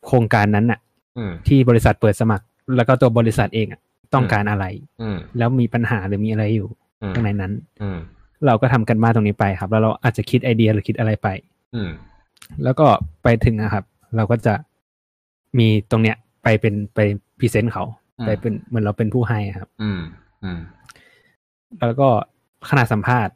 [0.07, 0.81] โครงการนั้นน่ะ
[1.19, 2.45] อืมที่บริษัทเปิดสมัคร
[2.77, 3.81] แล้วก็ตัวบริษัทเองอะ
[4.15, 4.65] ต้องการอะไร
[5.03, 6.69] อืมแล้วมีปัญหาหรือมีอะไรอยู่
[7.03, 7.53] อืมข้างในนั้น
[7.83, 7.99] อืม
[8.47, 11.29] เราก็ทำกันบ้านตรงนี้ไปครับ แล้วเราอาจจะคิดไอเดียหรือคิดอะไรไป
[11.75, 11.91] อืม
[12.65, 12.87] แล้วก็
[13.23, 13.85] ไปถึงนะครับ
[14.17, 14.55] เราก็จะ
[15.59, 16.99] มีตรงเนี้ยไปเป็นไป
[17.39, 17.85] พรีเซนต์เขา
[18.19, 20.01] อืมไปเป็นเหมือนเราเป็นผู้ให้ครับ อืม
[20.45, 20.61] อืม
[21.79, 22.09] แล้วก็
[22.71, 23.35] ขณะสัมภาษณ์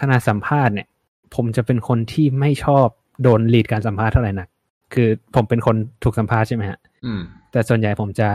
[0.00, 0.88] ขณะสัมภาษณ์เนี่ย
[1.34, 2.86] ผมจะเป็นคนที่ไม่ชอบ
[3.22, 4.48] โดนลีดการสัมภาษณ์เท่าไหร่นัก
[4.94, 7.20] คือผมเป็นคนถูกสัมภาษณ์ใช่ไหมฮะอืม
[7.52, 8.28] แต่ส่วนใหญ่ผมจะ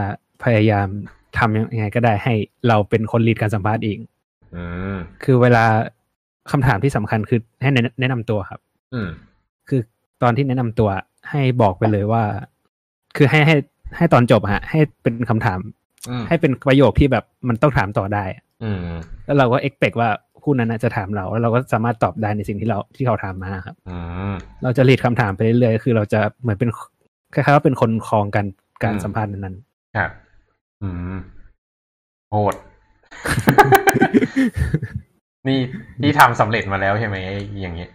[0.44, 0.86] พยายาม
[1.38, 2.34] ทำยังไงก็ได้ให้
[2.68, 3.98] เราเป็นคนลีดการสัมภาษณ์เอง
[4.56, 4.64] อื
[4.94, 5.64] มคือเวลา
[6.50, 8.60] คำถามที่สำคัญคือให้แนะแนะนำตัวครับ
[8.94, 9.08] อืม
[9.68, 9.80] คือ
[10.22, 10.88] ตอนที่แนะนำตัว
[11.30, 12.24] ให้บอกไปเลยว่า
[13.16, 13.56] คือให้ให้
[13.96, 15.58] ให้ตอนจบอะฮะ ให้เป็นคำถาม
[16.08, 18.78] อืมให้เป็นประโยคที่แบบมันต้องถามต่อได้อะอืม
[19.24, 20.08] แล้วเราก็เอ็กเ t ว่า
[20.42, 23.96] ผู้นั้นน่ะจะถามเรา แล้วเราก็สามารถตอบได้ในสิ่งที่เราที่เขาถามมาครับอื
[24.32, 26.70] มเราจะรีดคำถามไปเรื่อยๆคือเราจะเหมือนเป็น
[27.34, 28.44] คล้ายๆว่าเป็นคนคลองกัน
[28.84, 29.56] การอืมสัมภาษณ์นั้น
[29.96, 30.10] ครับ
[30.82, 31.16] อืม
[32.30, 32.54] โหด
[35.48, 35.58] นี่
[36.02, 37.90] ที่ทำสำเร็จมาแล้วใช่ไหมไอ้อย่างเงี้ย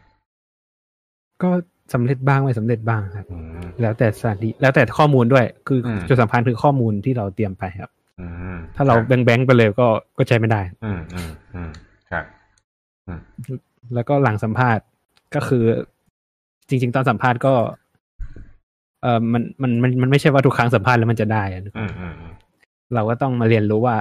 [0.68, 1.52] ๆก็
[1.94, 7.92] สำเร็จบ้างไม่สำเร็จบ้างครับอืมแล้วแต่สถานที่แล้วแต่ข้อมูลด้วย คืออมจุดสำคัญคือข้อมูลที่เราเตรียมไปครับ
[8.22, 9.88] อืมถ้าเราคแบงแบงๆไปเลยก็
[10.18, 11.72] ก็ใช้ไม่ได้ อืมอืมอืม
[12.12, 12.26] ครับ
[13.96, 14.84] แล้วก็หลังสัมภาษณ์
[15.36, 15.64] ก็คือ
[16.70, 17.54] จริง ๆ ตอนสัมภาษณ์ก็
[19.02, 22.34] เออมันมันมันมันไม่ใช่ว่าทุกครั้งสัมภาษณ์แล้วมันจะได้อะอืมอืมอืม
[22.94, 23.96] เราก็ต้องมาเรียนรู้ว่า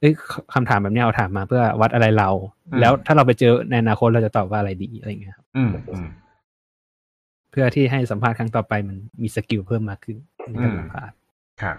[0.00, 0.12] เอ้ย
[0.54, 2.28] คำถามแบบนี้เขาถามมาเพื่อวัดอะไรเรา
[2.66, 11.16] อืมแล้วถ้าเราไปเจอในอนาคตเราจะตอบว่าอะไรดีอะไรเงี้ยครับ อืมอืมเพื่อที่ให้สัมภาษณ์ครั้งต่อไปมันมี skill เพิ่มมากขึ้นในการอืมสัมภาษณ์
[11.62, 11.76] ครับ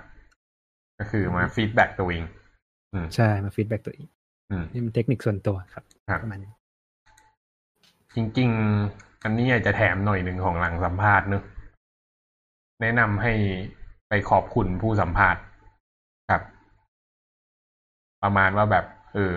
[1.00, 2.24] ก็คือมา feedback ตัวเอง
[2.94, 4.08] อืมใช่มา feedback ตัวเอง
[4.52, 6.52] อืมนี่เป็นเทคนิคส่วนตัวครับครับประมาณนี้
[8.16, 8.50] จริง
[8.88, 11.44] ๆ อันนี้อยากจะแถมหน่อยหนึ่งของหลังสัมภาษณ์เนอะ
[12.82, 13.34] แนะนำให้
[14.10, 15.42] ไปขอบคุณผู้สัมภาษณ์
[16.30, 16.42] ครับ
[18.24, 19.36] ประมาณว่าแบบ เออ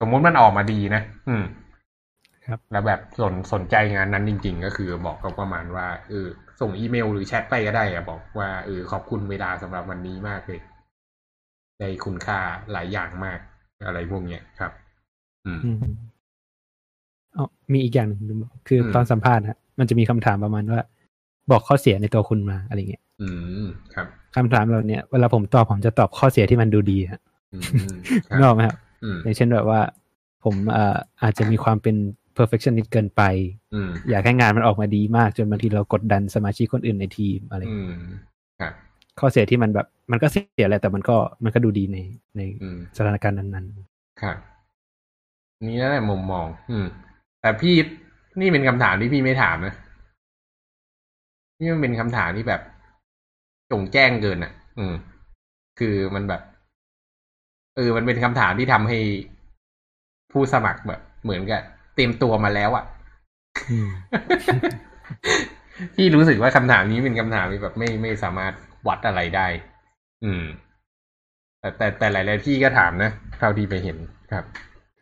[0.00, 1.44] สมมุติมันออกมาดีนะ อืม
[2.48, 6.26] ครับแล้วแบบสนสนใจงานนั้นจริง ๆ ก็คือบอกก็ประมาณว่าเออ
[6.60, 10.60] ส่งอีเมลหรือแชทไปก็ได้อะบอกว่าเออขอบคุณเวลาสำหรับวันนี้มากเลย
[11.78, 12.38] ได้คุณค่า
[12.72, 13.38] หลายอย่างมาก
[13.86, 14.72] อะไรพวกเนี้ยครับ
[15.46, 15.94] อืมอืม
[17.36, 20.80] อ๋อมีอีกอย่างหนึ่งลืมบอกคืออมตอนสัมภาษณ์ฮะมันจะมีคำถามประมาณว่า
[21.50, 23.28] บอกข้อเสียในตัวคุณมาอะไรเงี้ยอื
[23.64, 24.06] มครับ
[24.36, 27.20] คำถามเหล่าเนี้ยเวลาผมตอบผมจะตอบข้อเสียที่มันดูดีฮะ
[27.54, 27.62] อืม
[28.30, 29.80] คนึกอรัอบกไหมครับอืมอย่างเช่นแบบว่า
[30.44, 31.96] ผมเอ่ออาจจะมีความเป็น
[32.38, 33.22] perfectionist เกินไป
[33.74, 37.92] อืมอยากให้งานมันออกมาดีมาก จนบางทีเรากดดันสมาชิกคนอื่นในทีมอะไรอืม
[38.60, 38.72] ครับ
[39.18, 41.98] ข้อเสียที่มันแบบ มันก็เสียแหละแต่มันก็มันก็ดูดีใน
[42.36, 43.66] ในอืมสถานการณ์นั้น
[44.22, 44.36] ครับ
[45.66, 46.86] นี่นั่นแหละมุมมอง อืม
[47.40, 47.74] แต่พี่
[48.40, 49.74] นี่เป็นคำถามที่พี่ไม่ถามนะ
[51.60, 52.62] นี่มันเป็นคำถามที่แบบ
[53.70, 54.94] จงแจ้งเกินอะ อืม
[55.78, 56.42] คือมันแบบ
[57.76, 58.98] เออมันเป็นคำถามที่ทำให้
[60.32, 61.62] ผู้สมัครแบบ เหมือนกับ
[61.98, 63.88] เตรียมตัวมาแล้วอะๆอืม
[65.94, 68.52] พี่รู้สึกว่าคำถามนี้เป็นคำถามที่แบบไม่ไม่สามารถ
[68.88, 69.46] วัดอะไรได้
[70.24, 70.44] อืม
[71.60, 73.96] แต่แต่แต่หลายๆที่ก็ถามนะเท่าที่ไปเห็น
[74.32, 74.44] ครับ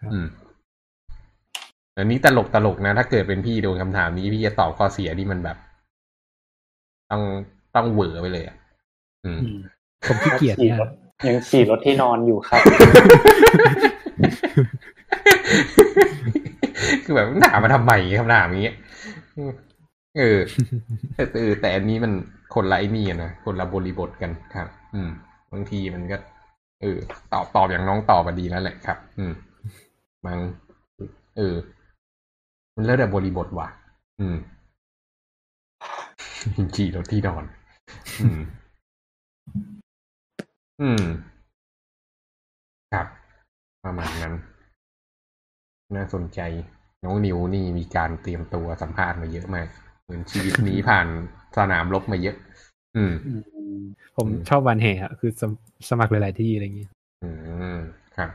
[0.00, 0.26] ครับอืม
[1.98, 5.56] อันนี้ตลกตลกนะ ถ้าเกิดเป็นพี่โดนคำถามนี้พี่จะตอบข้อเสียที่มันแบบ
[7.10, 7.22] ต้อง
[7.76, 8.56] ต้องเหวอไปเลยอะ
[9.24, 9.58] อืมอืม
[10.06, 10.90] ผมขี้เกียจขี่เนี่ยรถ
[11.26, 12.60] ยังขี่รถที่นอนอยู่ครับ
[17.06, 18.72] คือแบบถามาทำไมคำถามี้
[20.18, 20.38] เออ
[21.14, 22.12] แต่เออแต่อันนี้มัน
[22.54, 25.10] คนละไอ้นี่นะคนละบริบทกันครับ อืม
[25.52, 26.16] บางทีมันก็
[26.82, 26.98] เออ
[27.32, 29.32] ตอบตอบอย่างน้องตอบมาดีแล้วแหละครับ อืม
[30.24, 30.38] บาง
[31.36, 31.54] เออ
[32.74, 33.68] มันแล้วแต่บริบทว่ะ
[34.20, 34.36] อืม
[36.76, 37.44] ขี่รถที่นอน
[38.22, 38.40] อืม
[40.80, 41.04] อืม
[42.92, 43.06] ครับ
[43.84, 44.34] ประมาณนั้น
[45.94, 46.40] น่าสนใจ
[47.06, 49.66] น้องนิวนี่มีการเตรียมตัวสัมภาษณ์มาเยอะมาก
[50.04, 51.06] เหมือนชีวิตนี้ผ่าน
[51.56, 52.36] สนามรบมาเยอะ
[52.96, 53.12] อืม
[54.16, 55.52] ผมอืมชอบวันแห่อะคือสม
[55.88, 56.90] สมัครหลาย ๆ ที่อะไรเงี้ย
[57.24, 57.30] อื
[57.76, 57.78] ม
[58.16, 58.30] ครับ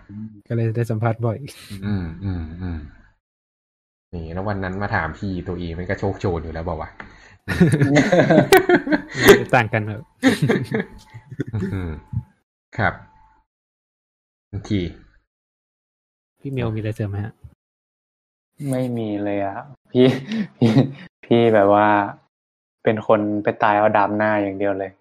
[0.47, 1.37] ก็เลยได้สัมภาษณ์บ่อย
[1.85, 2.79] อืมอืมอืม
[4.13, 6.89] นี่แล้ววันนั้นมาถามพี่ตัวเองมันก็โชคโชนอยู่แล้วบอกว่า
[9.43, 11.91] วต่างกันครับะอืม
[12.77, 12.93] ครับ
[14.51, 14.71] โอเค
[16.39, 17.33] พี่เมลมีอะไรเสริมไหมฮะ
[18.69, 19.57] ไม่มีเลยอะ
[19.91, 20.07] พี่
[20.57, 20.71] พี่
[21.25, 21.87] พี่แบบว่า
[22.83, 24.91] เป็นคนไปตายเอาดามหน้าอย่างเดียวเลย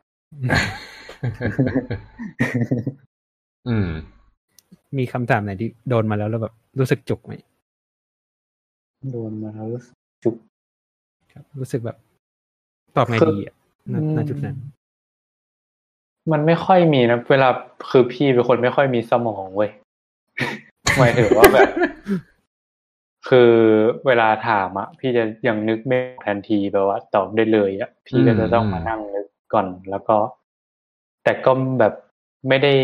[3.68, 3.88] อืม
[4.98, 7.32] มีคำถามไหนที่โดนมาแล้วแล้วแบบรู้สึกจุกไหม
[9.12, 9.94] โดนมาแล้วรู้สึก
[10.24, 10.36] จุก
[11.32, 11.96] ครับ รู้สึกแบบ
[12.96, 13.56] ตอบไงคือดีอะ
[13.92, 14.56] ณอืมณจุดนั้น
[16.32, 17.48] มันไม่ค่อยมีนะ เวลา
[17.90, 19.70] คือพี่เป็นคนไม่ค่อยมีสมองเว้ย
[20.98, 21.68] หมายถึงว่าแบบ
[23.28, 23.52] คือ
[24.06, 30.16] เวลาถามอะพี่จะยังนึกไม่ออกทันทีแบบว่า ตอบได้เลยอะพี่ก็จะต้องมานั่งนึกก่อนแล้วก็
[31.24, 31.94] แต่ก็แบบ
[32.48, 32.74] ไม่ได้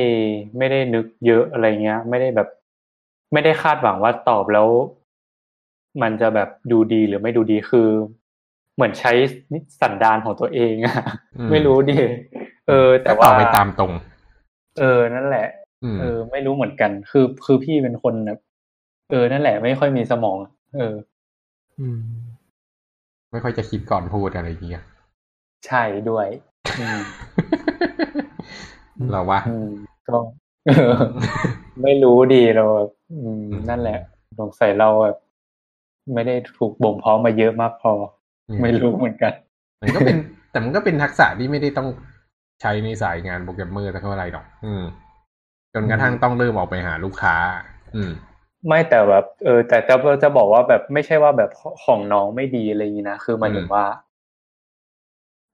[0.58, 2.48] ไม่ได้นึกเยอะอะไรเงี้ย ไม่ได้แบบ
[3.32, 4.68] ไม่ได้คาดหวังว่าตอบแล้ว
[6.02, 7.88] มันจะแบบดูดีหรือไม่ดูดีคือ
[8.74, 9.12] เหมือนใช้
[9.80, 10.96] สันดานของตัวเองอะ
[11.38, 11.98] อืมไม่รู้ดิ
[12.68, 13.92] เออ แต่ก็ตว่าอบไปตามตรง
[14.78, 15.48] เออนั่นแหละ
[15.84, 18.40] อืมเออ ไม่รู้เหมือนกัน คือคือพี่เป็นคนแบบ
[19.11, 20.39] เออ นั่นแหละไม่ค่อยมีสมอง
[20.77, 20.95] เออ
[21.81, 22.01] อืม
[23.33, 24.85] ไม่ค่อยจะคิดก่อนพูดอะไรอย่างเงี้ย
[25.66, 26.27] ใช่ด้วย
[26.81, 27.01] อืม
[29.12, 29.70] เราว่าอืม
[30.09, 30.16] ก็
[30.66, 30.95] เออ
[31.83, 33.99] ไม่รู้ดีเราแบบอืมนั่นแหละ
[34.41, 35.16] สงสัยเราแบบ
[36.15, 37.93] ไม่ได้ถูกบ่มเพาะมาเยอะมากพอ
[38.62, 39.33] ไม่รู้เหมือนกัน
[39.83, 40.16] มันก็เป็น
[40.51, 41.89] แต่มันก็เป็นทักษะที่ไม่ได้ต้อง
[42.61, 44.83] ใช้ในสายงานโปรแกรมเมอร์สักเท่าไหร่หรอก อืม
[45.74, 47.35] จนกระทั่งต้องเริ่มออกไปหาลูกค้า
[47.95, 48.11] อืม
[48.68, 51.51] ไม่แต่แบบเออ แต่จะจะบอกว่าแบบไม่ใช่ว่าแบบ
[51.84, 53.84] ของน้องไม่ดีอะไรอย่างนี้นะคือหมันถึงว่า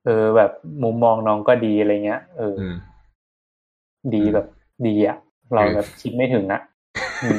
[0.05, 0.51] เออ แบบ
[0.82, 2.74] มุมมองน้องก็ดีอะไรเงี้ยเออออืม
[4.14, 4.47] ดีแบบ
[4.86, 5.18] ดีอะ
[5.55, 6.60] เราเออแบบคิดไม่ถึงอะ
[7.22, 7.28] อื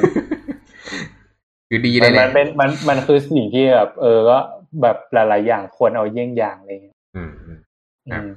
[1.68, 4.38] คือดีมัได้นแหมัละนเป็นมันมันคือสิ่งที่แบบเออก็
[4.82, 7.58] แบบหลายๆอย่างควรเอาเยี่ยงอย่างอะไรเงี้ยอืมอืม
[8.12, 8.32] ครับอืม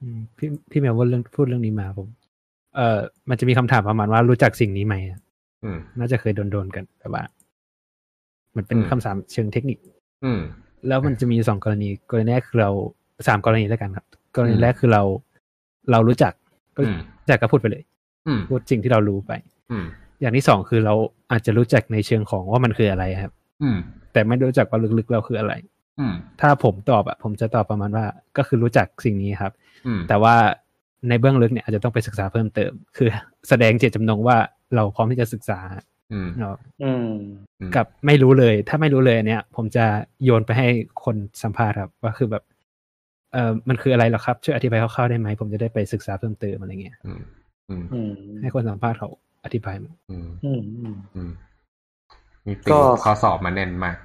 [0.00, 2.08] อืมพี่พี่เมลว่าเรื่องพูดเรื่องนี้มาผม
[2.76, 2.98] เอ่อ
[3.28, 5.18] มันจะมีคำถามประมาณว่ารู้จักสิ่งนี้ไหมอะ
[5.64, 7.22] อืม น่าจะเคยโดนโดนๆกันแต่ว่า
[8.56, 9.78] มันเป็นอืมคำถามเชิงเทคนิค
[10.24, 10.40] อืม
[10.88, 12.70] แล้วมันจะมีสองกรณี กรณีแรกคือเรา
[13.28, 14.06] สามกรณีแล้วกันครับ
[14.36, 15.02] กรณีอืมแรกคือเรา
[15.90, 16.32] เรารู้จัก
[16.76, 17.82] ก็อืมรู้จักก็พูดไปเลย
[18.26, 19.32] อืมพูดสิ่งที่เรารู้ไป
[19.70, 19.84] อืม
[20.20, 20.94] อย่างที่สองคือเรา
[21.30, 23.32] อาจจะรู้จักในเชิงของว่ามันคืออะไรครับ
[23.62, 23.78] อืม
[24.12, 25.54] แต่ไม่รู้จักว่าลึกๆเราคืออะไร
[26.00, 28.06] อืมถ้าผมตอบอะผมจะตอบประมาณว่า
[28.36, 29.52] ก็คือรู้จักสิ่งนี้ครับ
[29.86, 30.36] อืมแต่ว่า
[31.08, 33.08] ในเบื้องลึกเนี่ยอาจจะต้องไปศึกษาเพิ่มเติม คือ
[33.48, 34.36] แสดงเจตจำนงว่า
[34.74, 35.58] เราพร้อมที่จะศึกษา
[36.12, 37.08] อืมเนาะอืม
[37.60, 39.84] อืมกับไม่รู้เลย ถ้าไม่รู้เลยอันเนี่ย ผมจะ
[40.24, 40.68] โยนไปให้
[41.04, 42.44] คนสัมภาษณ์ครับว่าคือแบบ
[43.32, 47.20] เออมันคืออะไรเหรอครับ ช่วยอธิบายคร่าวๆได้ไหม ผมจะได้ไปศึกษาเพิ่มเติมอะไรเงี้ยอืม
[47.70, 49.08] อืมอืมให้คนสัมภาษณ์เขา
[49.44, 51.30] อธิบายมาอืมอืมอืมอืม
[52.46, 53.96] นี่ก็ติวข้อสอบมาแน่นมาก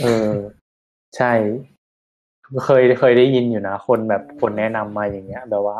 [0.00, 0.32] เออ
[1.16, 1.32] ใช่
[2.64, 5.78] เคยเคยได้ยินอยู่นะ คนแบบคนแนะนำมาอย่างเงี้ยแบบว่า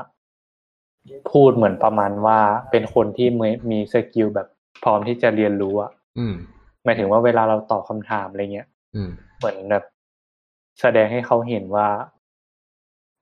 [1.33, 2.39] พูดเหมือนประมาณว่า
[2.71, 4.49] เป็นคนที่มีมี skill แบบ
[4.83, 6.35] พร้อมที่จะเรียนรู้อะอืม
[6.85, 9.85] หมายถึงว่าเวลาเราตอบคำถามอะไรเงี้ยอืมเหมือนแบบ
[10.81, 11.89] แสดงให้เขาเห็นว่า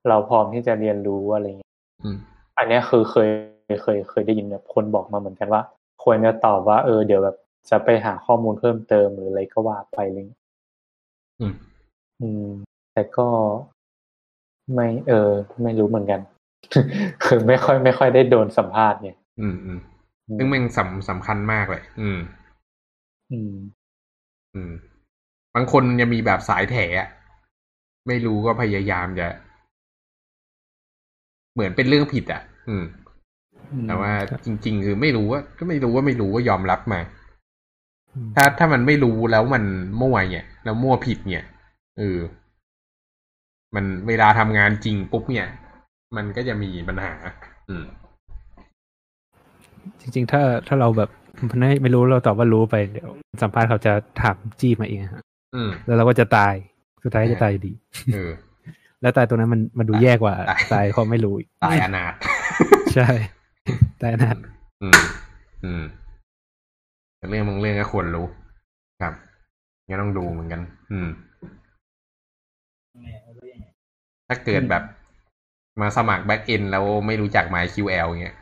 [0.09, 1.73] เราพร้อมที่จะเรียนรู้อะไรเงี้ย
[2.03, 2.17] อืม
[2.57, 3.29] อันเนี้ยคือเคย
[3.81, 5.61] เคยเคยได้ยินแบบคนบอกมาเหมือนกันว่า
[6.03, 7.35] ควรจะตอบว่าเออเดี๋ยวแบบ
[7.69, 10.39] จะไปหาข้อมูลเพิ่มเติมหรืออะไรก็ว่าไปอะไรเลย
[11.39, 11.53] อืม
[12.21, 12.47] อืม
[12.93, 13.27] แต่ก็
[14.73, 15.31] ไม่ เออ
[15.63, 16.21] ไม่รู้เหมือนกัน
[17.25, 19.79] คือไม่ค่อยไม่ค่อยได้โดนสัมภาษณ์เนี่ย อืมอืม
[20.37, 22.19] ซึ่งมันสำสำคัญมากเลย อืม
[23.31, 23.53] อืม
[24.55, 24.71] อืม
[25.55, 27.09] บางคนยังมีแบบสายแถอะ
[28.07, 29.27] ไม่รู้ก็พยายามจะ
[31.53, 32.83] เหมือนเป็นเรื่องผิด อะ อืม
[33.87, 36.99] แต่ว่าครับจริง ๆ คือไม่รู้ว่า ก็ไม่รู้ว่าไม่รู้ว่ายอมรับมา
[38.13, 39.63] อืมถ้าถ้ามันไม่รู้แล้วมัน
[40.01, 41.45] มั่วเนี่ย แล้วมั่วผิดเนี่ย
[41.97, 42.19] เออ
[43.75, 45.47] มันเวลาทำงานจริงปุ๊บเนี่ย
[46.15, 47.13] มันก็จะมีปัญหา
[47.69, 47.85] อืม
[50.01, 51.09] จริง ๆ ถ้าถ้าเราแบบ
[51.59, 53.09] ไม่ไม่รู้เราตอบว่ารู้ไปเดี๋ยว
[53.41, 55.23] สัมภาษณ์เขาจะถามจี้มาเองฮะ
[55.55, 56.53] อืมแล้วเราก็จะตาย
[57.03, 57.73] สุดท้ายจะตายอยู่ดี
[58.13, 58.31] เออ
[59.01, 62.13] แล้วตายตัวนั้นมันมันดูแย่กว่า ตายตายเขาะไม่รู้อีกตายอนาถ
[62.95, 63.07] ใช่
[64.01, 64.37] ตายอนาถ
[64.83, 65.01] อืม
[65.65, 65.83] อืม
[67.17, 68.25] แต่เรื่องบางเรื่องก็ควรรู้
[69.01, 69.13] ครับ
[69.87, 70.61] งั้นต้องดูเหมือนกัน
[70.91, 71.07] อืม
[74.27, 74.83] ถ้าเกิดแบบ
[75.81, 78.35] มาสมัครแบ็กเอนแล้วไม่รู้จัก MyQL เงี้ย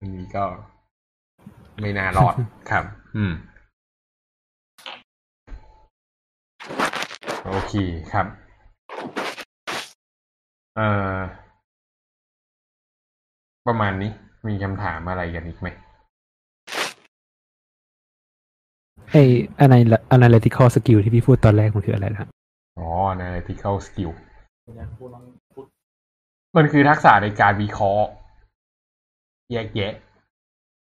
[0.00, 0.44] อันนี้ก็
[1.80, 2.34] ไม่น่ารอด
[2.70, 2.84] ครับ
[3.16, 3.32] อืม
[7.46, 7.74] โอเค
[8.12, 8.26] ครับ
[10.76, 11.18] เอ่อ
[13.66, 14.10] ประมาณนี้
[14.48, 15.68] มีคำถามอะไรกันอีกไหม
[19.10, 19.16] ไอ
[19.60, 19.74] อะไร
[20.16, 22.28] analytical skill ที่พี่พูดตอนแรกมันคืออะไรนะ
[22.78, 24.12] อ๋อ analytical skill
[26.56, 28.06] มันคือทักษะในการวิเคราะห์
[29.52, 29.92] แยกแยะ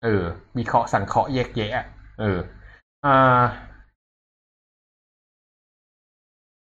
[0.04, 0.24] เออ
[0.58, 1.86] วิเคราะห์สังเคราะห์แยกแยะอะ
[2.20, 2.38] เออ
[3.06, 3.44] อ่า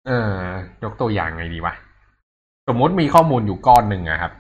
[0.08, 0.34] เออ
[0.84, 1.74] ยกตัวอย่างไงดีวะ
[2.68, 4.34] สมมติมีข้อมูลอยู่ก้อนหนึ่งอะครับ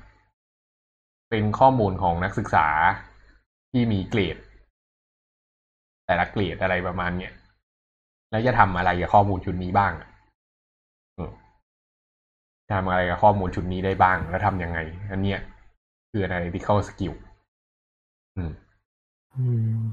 [1.29, 2.67] เป็นข้อมูลของนักศึกษา
[3.71, 4.37] ที่มีเกรด
[6.05, 7.33] แต่ละเกรดอะไรประมาณเนี้ย
[8.31, 10.16] แล้วจะทำอะไรกับข้อมูลชุดนี้บ้างอะเออ
[12.71, 14.79] ทำอะไรกับข้อมูลชุดนี้ได้บ้าง แล้วทำยังไง
[15.11, 15.39] อันเนี้ย
[16.11, 17.13] คือ analytical skill
[18.37, 18.51] อืม
[19.35, 19.45] อื
[19.85, 19.87] ม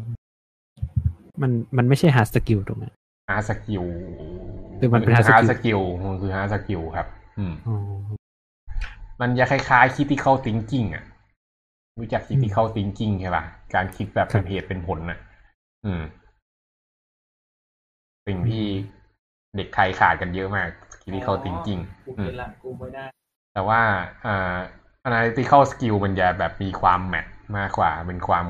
[1.42, 2.84] มันมันไม่ใช่ hard skill ถูกไหม
[3.30, 3.86] hard skill
[4.76, 7.06] หรือมันเป็น hard hard skill skill มันคือ hard skill ครับ
[7.38, 7.76] อืมอ๋อ
[9.20, 11.04] มันจะคล้ายๆ critical thinking อะ
[11.98, 13.44] รู้จัก critical thinking ใช่ป่ะ
[13.74, 15.18] การคิดแบบเป็นเหตุเป็นผลน่ะ
[15.84, 16.02] อืม
[18.26, 18.66] สิ่งที่
[19.56, 20.68] เด็กไทยขาดกันเยอะมาก
[21.02, 23.04] critical thinking กูอืมเป็นละกูไม่ได้
[23.54, 23.80] แต่ว่า
[24.26, 24.56] อ่า
[25.08, 27.26] analytical skill มันจะแบบมีความแมท
[27.56, 28.44] มากกว่าเป็นความ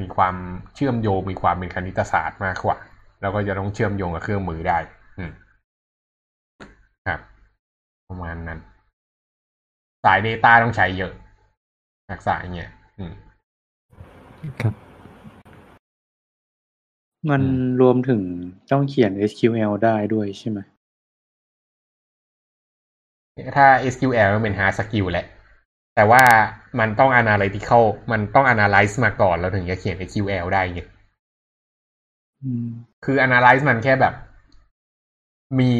[0.00, 0.34] มีความ
[0.74, 2.76] เชื่อมโยงมีความเป็นคณิตศาสตร์มากกว่า
[3.20, 4.78] แล้วก็จะต้องเชื่อมโยงกับเครื่องมือได้
[5.18, 5.30] อืม
[7.08, 7.20] ครับ
[8.08, 8.58] ประมาณนั้น
[10.04, 11.12] สาย Data ต้องใช้เยอะ
[12.10, 13.12] ทักษะอย่างเงี้ยอืม
[14.62, 14.87] ครับ
[17.30, 18.22] มันอืมรวมถึง
[18.70, 20.58] ต้องเขียน SQL ได้ด้วยใช่ไหม
[23.56, 25.26] ถ้า SQL มันเป็น hard skill แหละ
[25.94, 26.22] แต่ว่า
[26.80, 30.80] มันต้อง analytical มันต้อง analyze มาก่อนแล้วถึงจะเขียน SQL ได้ไง
[32.42, 32.66] อืม
[33.04, 34.14] คือ analyze มันแค่แบบ
[35.58, 35.72] มี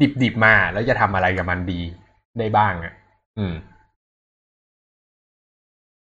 [0.00, 1.80] ดิบดิบๆมาแล้วจะทำอะไรกับมันดี
[2.38, 2.92] ได้บ้างอะ
[3.38, 3.54] อืม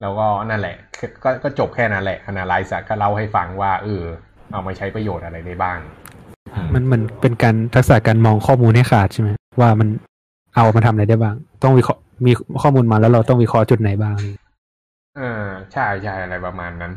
[0.01, 4.03] แล้วก็นั่นแหละก็ก็ก็จบแค่นั้นแหละ analyze อะก็เล่าให้ฟังว่า เออ
[4.51, 5.79] เอามาใช้ประโยชน์อะไรได้บ้าง
[6.53, 9.87] อืมมันมันเป็นการทักษะการมองข้อมูลให้ขาดใช่ไหมว่ามัน
[10.55, 12.31] เอามาทำอะไรได้บ้าง ต้องวิเคราะห์มี
[12.61, 14.15] ข้อมูลมาแล้วเราต้องวิเคราะห์จุดไหนบ้าง
[15.17, 16.93] เออใช่ใช่อะไรประมาณนั้น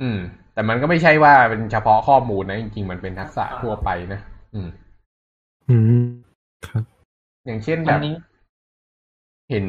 [0.00, 0.18] อืม
[0.54, 4.20] แต่มันก็ไม่ใช่ว่าเป็นเฉพาะข้อมูลนะจริงๆมันเป็นทักษะทั่วไปนะ
[4.54, 4.68] อืม
[5.68, 6.06] อืม
[6.68, 6.84] ครับ
[7.46, 8.14] อย่างเช่นแบอันบนี้
[9.50, 9.66] เห็น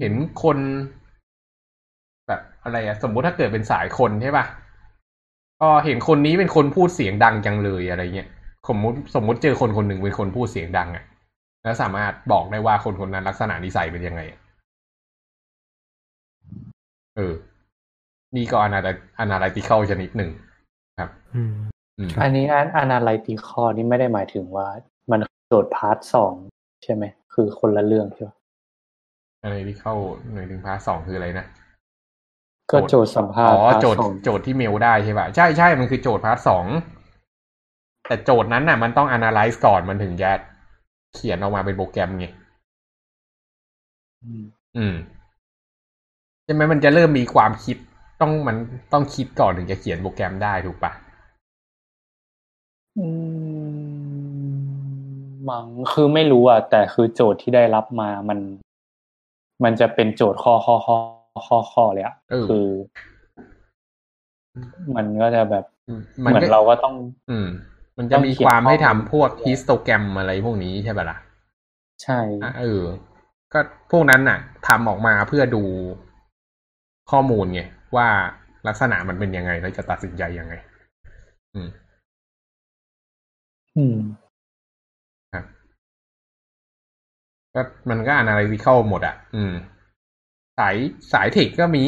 [0.00, 0.58] เห็นคน
[2.28, 4.44] แบบอะไรอะสมมุติถ้าเกิดเป็นสายคนใช่ป่ะ
[5.62, 8.28] ก็เห็นคนนี้เป็นคนพูดเสียงดังจังเลยอะไรเงี้ย
[8.68, 11.04] สมมติสมมติเจอคนคนหนึ่งเป็นคนพูดเสียงดังอะ
[11.64, 14.40] แล้วสามารถบอกได้ว่าคนคนนั้นลักษณะนิสัยเป็นยังไงอะ
[17.16, 17.34] เออ
[18.36, 20.30] นี่ก็ analy- analytical ชนิดหนึ่ง
[21.00, 21.52] ครับอืม
[21.98, 24.66] อืมอันนี้อัน analytical นี่ไม่ได้หมายถึงว่า
[25.10, 26.34] มันโจทย์ part สอง
[26.84, 28.30] ใช่ไหม คือคนละเรื่องใช่ไหม
[29.46, 29.98] analytical
[30.32, 31.46] หนึ่งถึง part สองคืออะไรนะ
[32.72, 36.66] ก็โจทย์สัมภาษณ์อ๋อ โจทย์ part สองโจทย์ที่เมลได้ใช่ป่ะใช่ใช่มันคือโจทย์ part สอง
[38.06, 40.30] แต่โจทย์นั้นน่ะ มันต้อง analyze ก่อนมันถึงจะ
[41.14, 42.26] เขียนออกมาเป็นโปรแกรมไง
[44.22, 44.44] อืม
[44.76, 44.94] อืม
[46.44, 47.76] ใช่ไหมมันจะเริ่มมีความคิด
[48.20, 48.56] ต้องมัน
[48.92, 50.92] ต้องคิดก่อนถึงจะเขียนโปรแกรมได้ถูกปะ
[52.98, 53.06] อื
[53.72, 54.52] ม
[55.48, 58.38] มังคือไม่รู้อะ แต่คือโจทย์ที่ได้รับมามัน
[59.64, 60.96] มันจะเป็นโจทย์ข้อข้อข้อ
[61.46, 62.66] ข้อข้อเลยอะเออคือ
[64.96, 65.64] มันก็จะแบบ
[65.98, 66.94] มเหมือนเราก็ต้อง
[67.30, 67.46] อืม
[67.98, 71.18] มันจะมีต้องเขียนความให้ข้อทำมูลพวกฮิสโตแกรมอะไรพวกนี้ใช่ปะล่ะ
[72.02, 72.82] ใช่อะเออ
[73.52, 73.60] ก็
[73.90, 74.38] พวกนั้นน่ะ
[74.68, 75.62] ทำออกมาเพื่อดู
[77.10, 77.62] ข้อมูลไง
[77.96, 78.08] ว่า
[78.68, 80.54] ลักษณะมันเป็นยังไงแล้วจะตัดสินใจยังไง
[81.54, 81.68] อืม
[83.76, 83.96] อืม
[85.32, 85.44] ครับ
[87.54, 89.52] ก็มันก็ analytical หมดอะ อืม
[90.58, 90.76] สาย
[91.12, 91.84] สายเทคก็มี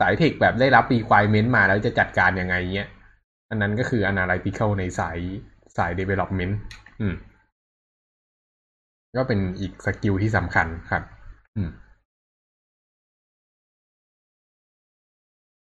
[0.00, 2.88] สายเทคแบบได้รับ requirement มาแล้วจะจัดการยังไงเงี้ย
[3.50, 5.18] อันนั้นก็คือ analytical ในสาย
[5.76, 6.54] สาย development
[7.00, 7.14] อืม
[9.16, 11.02] ก็เป็นอีกสกิลที่สำคัญครับ
[11.56, 11.70] อืม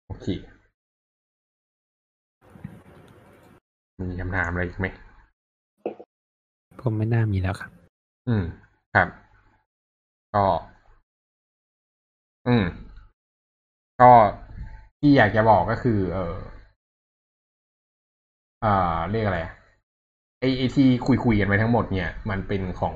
[0.07, 0.27] โอเค
[4.09, 4.87] มีคำถามอะไรอีกไหม
[6.81, 7.71] ผมไม่น่ามีแล้วครับ
[8.27, 8.43] อืม
[8.95, 9.07] ครับ
[10.33, 10.45] ก็
[12.47, 12.63] อืม
[14.01, 14.11] ก็
[14.99, 16.35] ที่อยากจะบอกก็คือ เออ
[18.63, 19.53] อ่า เรียกอะไรอะ
[20.39, 22.95] ไอไอที่คุยคุยกันไปทั้งหมดเนี่ย มันเป็นของ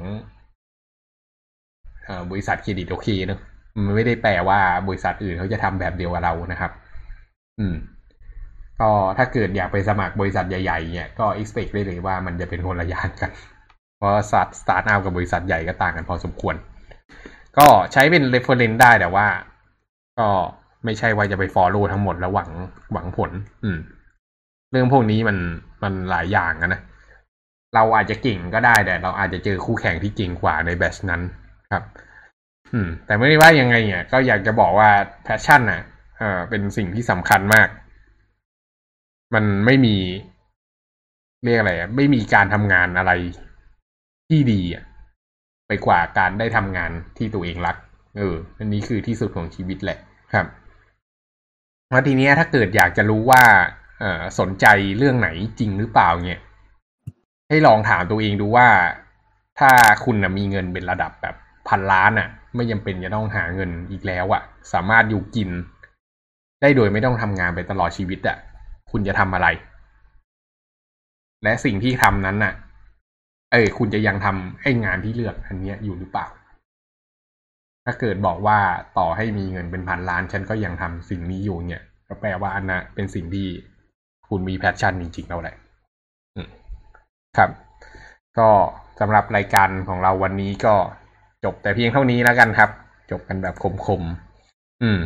[2.08, 3.40] อบริษัทเครดิตโอเคเนอะ
[3.86, 6.72] มันไม่ได้แปลว่าบริษัทอื่นเขาจะทำแบบเดียวกับเรานะครับ
[7.60, 7.76] อืม
[8.82, 13.32] ก็ถ้าเกิดอยากไปสมัครบริษัทใหญ่ๆ เนี่ยก็ expect ได้เลยว่ามันจะเป็นคนละอย่างกัน
[13.98, 16.56] เพราะสัตสตาร์ทอัพกับบริษัทใหญ่ก็ต่างกันพอสมควร
[17.60, 19.28] ก็ใช้เป็น reference ได้แต่ว่า
[20.20, 20.28] ก็
[20.86, 22.50] ไม่ใช่ว่าจะไป follow ทั้งหมดแล้วหวัง
[22.94, 23.32] หวังผล
[23.64, 23.80] อืม
[24.72, 25.38] เรื่องพวกนี้มัน
[25.84, 26.82] มันหลายอย่างนะ
[27.76, 31.22] เราอาจจะเก่งก็ได้แต่เราอาจจะเจอคู่แข่งที่เก่งกว่าในแบชนั้น
[31.72, 31.84] ครับ
[32.74, 34.90] อืม แต่ไม่ได้ว่ายังไงเนี่ย ก็อยากจะบอกว่า
[35.24, 35.82] แพชชั่นน่ะ
[36.18, 37.68] เออเป็นสิ่งที่สำคัญมาก
[39.34, 39.96] มันไม่มี
[41.44, 43.12] เรียกอะไรไม่มีการทำงานอะไร
[44.28, 44.84] ที่ดีอะ
[45.68, 47.78] ไปกว่าการได้ทำงานที่ตัวเองรัก
[48.18, 49.98] เออ อันนี้คือที่สุดของชีวิตแหละ
[50.34, 50.46] ครับ
[51.90, 53.44] แล้วทีเนี้ยถ้าเกิดอยากจะรู้ว่า
[54.00, 54.66] เออสนใจ
[54.98, 55.30] เรื่องไหน
[55.60, 56.42] จริงหรือเปล่าเนี่ย
[57.50, 58.68] ให้ลองถามตัวเองดูว่า
[59.60, 59.72] ถ้า
[60.06, 61.36] คุณนะมีเงินเป็นระดับแบบ
[61.68, 64.42] พันล้านอะ ไม่จำเป็นจะต้องหาเงินอีกแล้วอะ
[64.74, 65.50] สามารถอยู่กิน
[66.62, 68.38] ได้โดยไม่ต้องทำงานไปตลอดชีวิตอะ
[68.92, 69.48] คุณจะทำอะไร
[71.44, 72.54] และสิ่งที่ทำนั้นน่ะ
[73.52, 76.28] เอ้ยคุณจะยังทำไอ้งานที่เลือกอันเนี้ยอยู่หรือเปล่า
[77.86, 78.60] ถ้าเกิดบอกว่า
[78.98, 83.48] ต่อให้มีเงินเป็นพันล้าน ฉันก็ยังทำสิ่งนี้อยู่เนี่ย ก็แปลว่าอันนะเป็นสิ่งที่
[84.28, 85.56] คุณมีแพชชั่นจริงๆแล้วแหละ
[87.38, 87.50] ครับ
[88.38, 88.50] ก็
[89.00, 90.76] สำหรับรายการของเราวันนี้ก็
[91.44, 92.70] จบแต่เพียงเท่านี้แล้วกันครับ
[93.12, 93.56] จบกันแบบ
[93.86, 95.00] คมๆอืม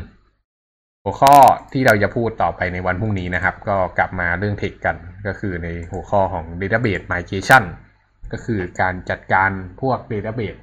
[1.04, 1.34] หัวข้อ
[1.74, 4.96] ที่เราจะพูดต่อไปในวันพรุ่งนี้นะครับ ก็กลับมาเรื่องเทคกัน
[5.28, 7.64] ก็คือในหัวข้อของ Database Migration
[8.32, 9.52] ก็คือการจัดการ
[9.82, 10.60] พวก Database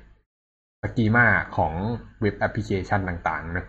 [0.82, 1.26] สกีมา
[1.56, 1.72] ของ
[2.20, 3.66] เว็บแอปพลิเคชันต่างๆนะ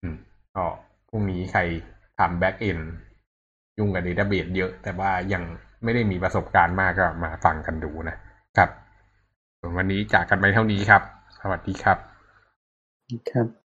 [0.00, 0.14] อืม
[0.54, 0.64] ก็
[1.08, 1.60] พรุ่งนี้ใคร
[2.18, 2.84] ทำ Back End
[3.78, 5.42] ยุ่งกับ Database เยอะ แต่ว่ายัง
[5.84, 8.16] ไม่ได้มีประสบการณ์มากก็มาฟังกันดูนะ
[8.56, 8.70] ครับ
[9.60, 11.02] วนวันนี้จากกันไปเท่านี้ครับ
[11.40, 11.98] สวัสดีครับ
[13.30, 13.61] ครับ